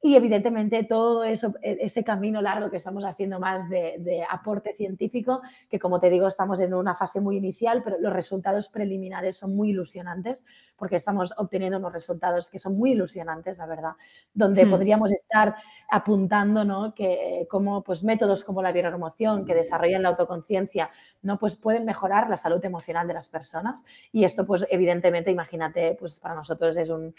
y 0.05 0.15
evidentemente 0.15 0.83
todo 0.83 1.23
eso, 1.23 1.55
e, 1.63 1.79
ese 1.81 2.03
camino 2.03 2.39
largo 2.39 2.69
que 2.69 2.77
estamos 2.77 3.03
haciendo 3.03 3.39
más 3.39 3.67
de, 3.67 4.23
aporte 4.29 4.75
científico, 4.75 5.41
que 5.67 5.79
como 5.79 5.99
te 5.99 6.11
digo, 6.11 6.27
estamos 6.27 6.59
en 6.59 6.75
una 6.75 6.93
fase 6.93 7.19
muy 7.19 7.37
inicial, 7.37 7.81
pero 7.83 7.97
los 7.99 8.13
resultados 8.13 8.69
preliminares 8.69 9.35
son 9.35 9.55
muy 9.55 9.71
ilusionantes, 9.71 10.45
porque 10.75 10.97
estamos 10.97 11.33
obteniendo 11.37 11.79
unos 11.79 11.91
resultados 11.91 12.51
que 12.51 12.59
son 12.59 12.75
muy 12.77 12.91
ilusionantes, 12.91 13.57
la 13.57 13.65
verdad, 13.65 13.93
donde 14.31 14.67
hmm. 14.67 14.69
podríamos 14.69 15.11
estar 15.11 15.55
apuntando 15.89 16.63
¿no? 16.63 16.93
que 16.93 17.47
como 17.49 17.81
pues, 17.81 18.03
métodos 18.03 18.43
como 18.43 18.61
la 18.61 18.71
bioremoción 18.71 19.43
que 19.43 19.55
desarrollan 19.55 20.03
la 20.03 20.09
autoconciencia, 20.09 20.91
¿no? 21.23 21.39
pues 21.39 21.55
pueden 21.55 21.83
mejorar 21.83 22.29
la 22.29 22.37
salud 22.37 22.63
emocional 22.63 23.07
de 23.07 23.15
las 23.15 23.27
personas. 23.27 23.83
Y 24.11 24.23
esto, 24.23 24.45
pues 24.45 24.67
evidentemente, 24.69 25.31
imagínate, 25.31 25.97
pues 25.99 26.19
para 26.19 26.35
nosotros 26.35 26.77
es 26.77 26.91
un 26.91 27.15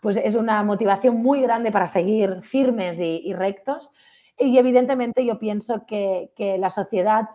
pues 0.00 0.16
es 0.22 0.34
una 0.34 0.62
motivación 0.62 1.16
muy 1.16 1.42
grande 1.42 1.72
para 1.72 1.88
seguir 1.88 2.19
firmes 2.42 2.98
y, 2.98 3.32
rectos. 3.32 3.92
Y 4.38 4.56
evidentemente 4.58 5.24
yo 5.24 5.38
pienso 5.38 5.84
que, 5.86 6.30
la 6.58 6.70
sociedad 6.70 7.28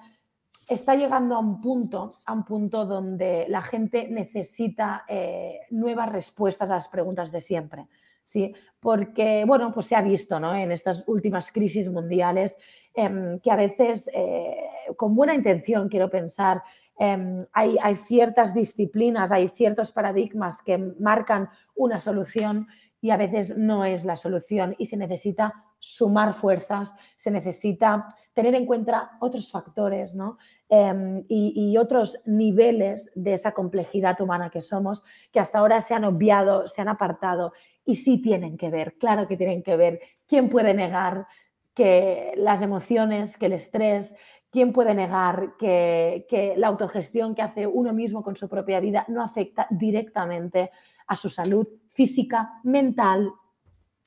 está 0.67 0.95
llegando 0.95 1.35
a 1.35 1.39
un 1.39 1.61
punto, 1.61 2.13
a 2.25 2.33
un 2.33 2.43
punto 2.43 2.85
donde 2.85 3.45
la 3.49 3.61
gente 3.61 4.07
necesita 4.09 5.05
eh, 5.07 5.59
nuevas 5.69 6.11
respuestas 6.11 6.71
a 6.71 6.75
las 6.75 6.87
preguntas 6.87 7.31
de 7.31 7.41
siempre. 7.41 7.87
¿sí? 8.25 8.53
Porque, 8.79 9.45
bueno, 9.45 9.71
pues 9.71 9.85
se 9.85 9.95
ha 9.95 10.01
visto 10.01 10.39
¿no? 10.39 10.53
en 10.53 10.71
estas 10.71 11.03
últimas 11.07 11.51
crisis 11.51 11.89
mundiales 11.89 12.57
em, 12.95 13.39
que 13.39 13.51
a 13.51 13.55
veces, 13.55 14.09
eh, 14.13 14.57
con 14.97 15.15
buena 15.15 15.33
intención, 15.33 15.87
quiero 15.87 16.09
pensar, 16.09 16.61
em, 16.97 17.39
hay, 17.53 17.77
hay, 17.81 17.95
ciertas 17.95 18.53
disciplinas, 18.53 19.31
hay 19.31 19.47
ciertos 19.49 19.91
paradigmas 19.91 20.61
que 20.61 20.77
marcan 20.99 21.47
una 21.75 21.99
solución 21.99 22.67
y 23.01 23.11
a 23.11 23.17
veces 23.17 23.57
no 23.57 23.85
es 23.85 24.05
la 24.05 24.17
solución 24.17 24.75
y 24.77 24.87
se 24.87 24.97
necesita 24.97 25.53
sumar 25.79 26.33
fuerzas, 26.33 26.95
se 27.15 27.29
necesita 27.29 28.07
tener 28.33 28.55
en 28.55 28.65
cuenta 28.65 29.11
otros 29.19 29.51
factores 29.51 30.15
¿no? 30.15 30.37
Em, 30.67 31.23
y, 31.27 31.77
otros 31.77 32.21
niveles 32.25 33.11
de 33.13 33.33
esa 33.33 33.51
complejidad 33.51 34.19
humana 34.19 34.49
que 34.49 34.61
somos, 34.61 35.03
que 35.31 35.39
hasta 35.39 35.59
ahora 35.59 35.81
se 35.81 35.93
han 35.93 36.03
obviado, 36.05 36.67
se 36.67 36.81
han 36.81 36.87
apartado 36.87 37.53
y 37.85 37.95
sí 37.95 38.21
tienen 38.21 38.57
que 38.57 38.69
ver, 38.69 38.93
claro 38.93 39.27
que 39.27 39.37
tienen 39.37 39.61
que 39.61 39.75
ver. 39.75 39.99
¿Quién 40.25 40.49
puede 40.49 40.73
negar 40.73 41.27
que 41.75 42.33
las 42.37 42.61
emociones, 42.61 43.37
que 43.37 43.45
el 43.45 43.53
estrés, 43.53 44.15
¿Quién 44.55 44.71
puede 44.71 44.93
negar 44.93 45.57
que, 45.57 46.53
la 46.55 46.67
autogestión 46.67 47.35
que 47.35 47.41
hace 47.41 47.67
uno 47.67 47.91
mismo 47.91 48.23
con 48.23 48.37
su 48.37 48.47
propia 48.47 48.79
vida 48.79 49.03
no 49.09 49.21
afecta 49.21 49.67
directamente 49.69 50.71
a 51.07 51.17
su 51.17 51.29
salud 51.29 51.67
física, 51.95 52.59
mental, 52.63 53.31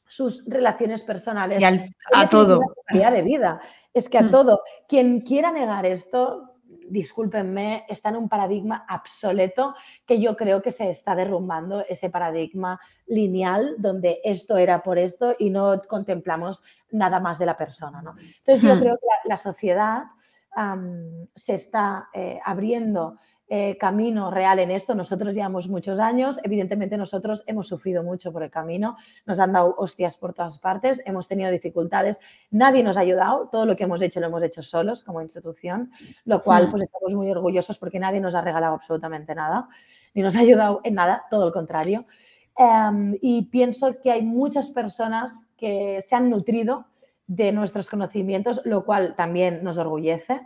sus 0.06 0.44
relaciones 0.46 1.02
personales? 1.02 1.60
Y 1.60 1.64
a 2.12 2.28
todo. 2.28 2.60
de 2.92 3.22
vida. 3.22 3.60
Es 3.92 4.08
que 4.08 4.18
a 4.18 4.22
mm. 4.22 4.30
todo. 4.30 4.62
Quien 4.88 5.20
quiera 5.20 5.50
negar 5.50 5.86
esto, 5.86 6.58
discúlpenme, 6.90 7.86
está 7.88 8.10
en 8.10 8.16
un 8.16 8.28
paradigma 8.28 8.86
obsoleto 8.94 9.74
que 10.06 10.20
yo 10.20 10.36
creo 10.36 10.62
que 10.62 10.70
se 10.70 10.90
está 10.90 11.14
derrumbando 11.14 11.84
ese 11.88 12.10
paradigma 12.10 12.78
lineal 13.06 13.76
donde 13.78 14.20
esto 14.22 14.58
era 14.58 14.82
por 14.82 14.98
esto 14.98 15.34
y 15.38 15.50
no 15.50 15.80
contemplamos 15.88 16.62
nada 16.90 17.20
más 17.20 17.38
de 17.38 17.46
la 17.46 17.56
persona. 17.56 18.00
Entonces 18.00 18.62
yo 18.62 18.76
hmm. 18.76 18.80
creo 18.80 18.98
que 18.98 19.28
la 19.28 19.36
sociedad 19.36 20.04
se 21.34 21.54
está 21.54 22.08
eh, 22.12 22.40
abriendo 22.44 23.16
eh, 23.50 23.78
camino 23.78 24.30
real 24.30 24.58
en 24.58 24.70
esto. 24.70 24.94
Nosotros 24.94 25.34
llevamos 25.34 25.68
muchos 25.68 25.98
años, 25.98 26.38
evidentemente 26.42 26.96
nosotros 26.96 27.44
hemos 27.46 27.66
sufrido 27.66 28.02
mucho 28.02 28.32
por 28.32 28.42
el 28.42 28.50
camino, 28.50 28.96
nos 29.24 29.40
han 29.40 29.52
dado 29.52 29.74
hostias 29.78 30.16
por 30.16 30.34
todas 30.34 30.58
partes, 30.58 31.00
hemos 31.06 31.28
tenido 31.28 31.50
dificultades, 31.50 32.20
nadie 32.50 32.82
nos 32.82 32.96
ha 32.96 33.00
ayudado, 33.00 33.48
todo 33.50 33.64
lo 33.64 33.74
que 33.74 33.84
hemos 33.84 34.02
hecho 34.02 34.20
lo 34.20 34.26
hemos 34.26 34.42
hecho 34.42 34.62
solos 34.62 35.02
como 35.02 35.22
institución, 35.22 35.90
lo 36.24 36.42
cual 36.42 36.66
hmm. 36.66 36.70
pues 36.70 36.82
estamos 36.82 37.14
muy 37.14 37.30
orgullosos 37.30 37.78
porque 37.78 37.98
nadie 37.98 38.20
nos 38.20 38.34
ha 38.34 38.42
regalado 38.42 38.74
absolutamente 38.74 39.34
nada, 39.34 39.68
ni 40.14 40.22
nos 40.22 40.36
ha 40.36 40.40
ayudado 40.40 40.80
en 40.84 40.94
nada, 40.94 41.24
todo 41.30 41.46
lo 41.46 41.52
contrario. 41.52 42.04
Em, 42.58 43.16
y 43.22 43.42
pienso 43.46 44.00
que 44.00 44.10
hay 44.10 44.22
muchas 44.22 44.70
personas 44.70 45.46
que 45.56 46.00
se 46.02 46.16
han 46.16 46.28
nutrido 46.28 46.86
de 47.28 47.52
nuestros 47.52 47.88
conocimientos, 47.88 48.60
lo 48.64 48.84
cual 48.84 49.14
también 49.14 49.62
nos 49.62 49.78
orgullece. 49.78 50.40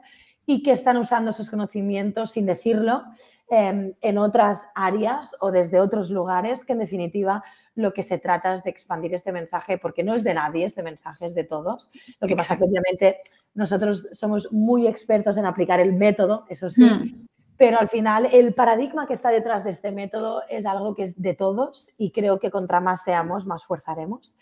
Y 0.47 0.63
que 0.63 0.73
están 0.73 0.97
usando 0.97 1.31
esos 1.31 1.51
conocimientos 1.51 2.33
sin 2.33 2.47
decirlo 2.47 3.05
em, 3.49 3.95
en 4.01 4.19
otras 4.19 4.67
áreas 4.75 5.37
o 5.41 5.53
desde 5.53 5.81
otros 5.81 6.11
lugares, 6.11 6.65
que 6.65 6.73
en 6.73 6.81
definitiva 6.81 7.45
lo 7.75 7.93
que 7.93 8.03
se 8.03 8.19
trata 8.19 8.55
es 8.55 8.65
de 8.65 8.71
expandir 8.71 9.15
este 9.15 9.33
mensaje, 9.33 9.79
porque 9.79 10.03
no 10.03 10.15
es 10.15 10.25
de 10.25 10.35
nadie, 10.35 10.65
este 10.65 10.83
mensaje 10.83 11.27
es 11.27 11.35
de 11.35 11.45
todos. 11.45 11.91
Lo 12.21 12.27
que 12.27 12.37
pasa 12.37 12.57
que 12.57 12.65
obviamente 12.65 13.19
nosotros 13.55 14.09
somos 14.13 14.53
muy 14.53 14.87
expertos 14.87 15.37
en 15.37 15.47
aplicar 15.47 15.79
el 15.81 15.93
método, 15.93 16.45
eso 16.49 16.71
sí, 16.71 16.85
mm. 16.85 17.29
pero 17.57 17.79
al 17.79 17.89
final 17.89 18.29
el 18.33 18.55
paradigma 18.55 19.07
que 19.07 19.15
está 19.15 19.31
detrás 19.31 19.63
de 19.63 19.71
este 19.71 19.93
método 19.93 20.43
es 20.49 20.67
algo 20.67 20.95
que 20.95 21.05
es 21.05 21.21
de 21.21 21.35
todos 21.35 21.91
y 21.99 22.11
creo 22.11 22.41
que 22.41 22.51
contra 22.51 22.81
más 22.81 23.05
seamos, 23.05 23.47
más 23.47 23.65
fuerza 23.65 23.93
haremos. 23.93 24.35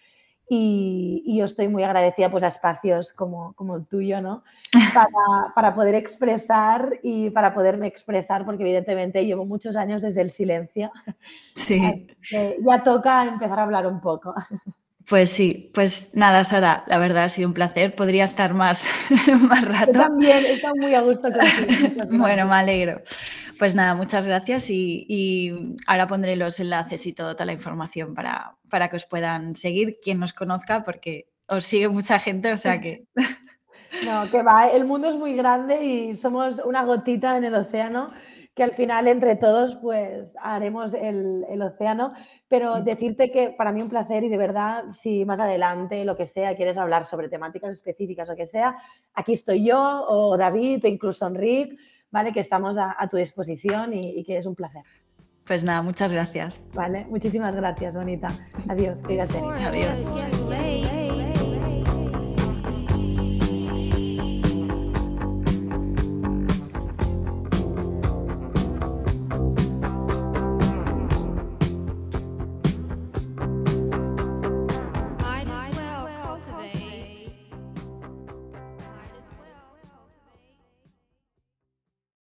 Y, 0.52 1.36
yo 1.36 1.44
estoy 1.44 1.68
muy 1.68 1.84
agradecida 1.84 2.28
pues, 2.28 2.42
a 2.42 2.48
espacios 2.48 3.12
como, 3.12 3.52
como 3.52 3.76
el 3.76 3.86
tuyo, 3.86 4.20
¿no? 4.20 4.42
Para, 4.94 5.54
para, 5.54 5.74
poder 5.74 5.94
expresar 5.94 6.98
y 7.04 7.30
para 7.30 7.54
poderme 7.54 7.86
expresar, 7.86 8.44
porque 8.44 8.64
evidentemente 8.64 9.24
llevo 9.24 9.44
muchos 9.44 9.76
años 9.76 10.02
desde 10.02 10.22
el 10.22 10.30
silencio. 10.30 10.90
Sí. 11.54 12.08
ya 12.30 12.82
toca 12.82 13.26
empezar 13.26 13.60
a 13.60 13.62
hablar 13.62 13.86
un 13.86 14.00
poco. 14.00 14.34
Pues 15.10 15.30
sí, 15.30 15.72
pues 15.74 16.12
nada, 16.14 16.44
Sara, 16.44 16.84
la 16.86 16.96
verdad 16.98 17.24
ha 17.24 17.28
sido 17.28 17.48
un 17.48 17.52
placer. 17.52 17.96
Podría 17.96 18.22
estar 18.22 18.54
más, 18.54 18.88
más 19.40 19.64
rato. 19.64 19.92
Yo 19.92 20.00
también, 20.02 20.44
he 20.46 20.52
estado 20.52 20.76
muy 20.76 20.94
a 20.94 21.00
gusto 21.00 21.30
contigo. 21.32 22.04
bueno, 22.12 22.46
me 22.46 22.54
alegro. 22.54 23.02
Pues 23.58 23.74
nada, 23.74 23.96
muchas 23.96 24.28
gracias 24.28 24.70
y, 24.70 25.76
ahora 25.88 26.06
pondré 26.06 26.36
los 26.36 26.60
enlaces 26.60 27.06
y 27.06 27.12
toda 27.12 27.44
la 27.44 27.52
información 27.52 28.14
para, 28.14 28.56
para 28.70 28.88
que 28.88 28.94
os 28.94 29.04
puedan 29.04 29.56
seguir, 29.56 29.98
quien 30.00 30.20
nos 30.20 30.32
conozca, 30.32 30.84
porque 30.84 31.26
os 31.48 31.64
sigue 31.64 31.88
mucha 31.88 32.20
gente, 32.20 32.52
o 32.52 32.56
sea 32.56 32.80
que... 32.80 33.04
No, 34.04 34.30
que 34.30 34.40
va, 34.40 34.68
el 34.68 34.84
mundo 34.84 35.10
es 35.10 35.16
muy 35.16 35.34
grande 35.34 35.84
y 35.84 36.14
somos 36.14 36.60
una 36.64 36.84
gotita 36.84 37.36
en 37.36 37.42
el 37.42 37.56
océano 37.56 38.12
que 38.60 38.64
al 38.64 38.74
final 38.74 39.08
entre 39.08 39.36
todos 39.36 39.76
pues 39.76 40.36
haremos 40.42 40.92
el, 40.92 41.46
el, 41.48 41.62
océano, 41.62 42.12
pero 42.46 42.82
decirte 42.82 43.32
que 43.32 43.48
para 43.48 43.72
mí 43.72 43.80
un 43.80 43.88
placer 43.88 44.22
y 44.22 44.28
de 44.28 44.36
verdad 44.36 44.84
si 44.92 45.24
más 45.24 45.40
adelante 45.40 46.04
lo 46.04 46.14
que 46.14 46.26
sea 46.26 46.54
quieres 46.54 46.76
hablar 46.76 47.06
sobre 47.06 47.30
temáticas 47.30 47.70
específicas 47.70 48.28
o 48.28 48.36
que 48.36 48.44
sea, 48.44 48.76
aquí 49.14 49.32
estoy 49.32 49.64
yo 49.64 49.80
o 49.80 50.36
David 50.36 50.84
o 50.84 50.88
incluso 50.88 51.26
Enrique 51.26 51.78
¿vale? 52.10 52.34
Que 52.34 52.40
estamos 52.40 52.76
a, 52.76 53.08
tu 53.10 53.16
disposición 53.16 53.94
y, 53.94 54.22
que 54.24 54.36
es 54.36 54.44
un 54.44 54.54
placer. 54.54 54.82
Pues 55.46 55.64
nada, 55.64 55.80
muchas 55.80 56.12
gracias. 56.12 56.60
Vale, 56.74 57.06
muchísimas 57.06 57.56
gracias, 57.56 57.96
bonita. 57.96 58.28
Adiós, 58.68 59.02
cuídate. 59.02 59.38
Adiós. 59.38 60.14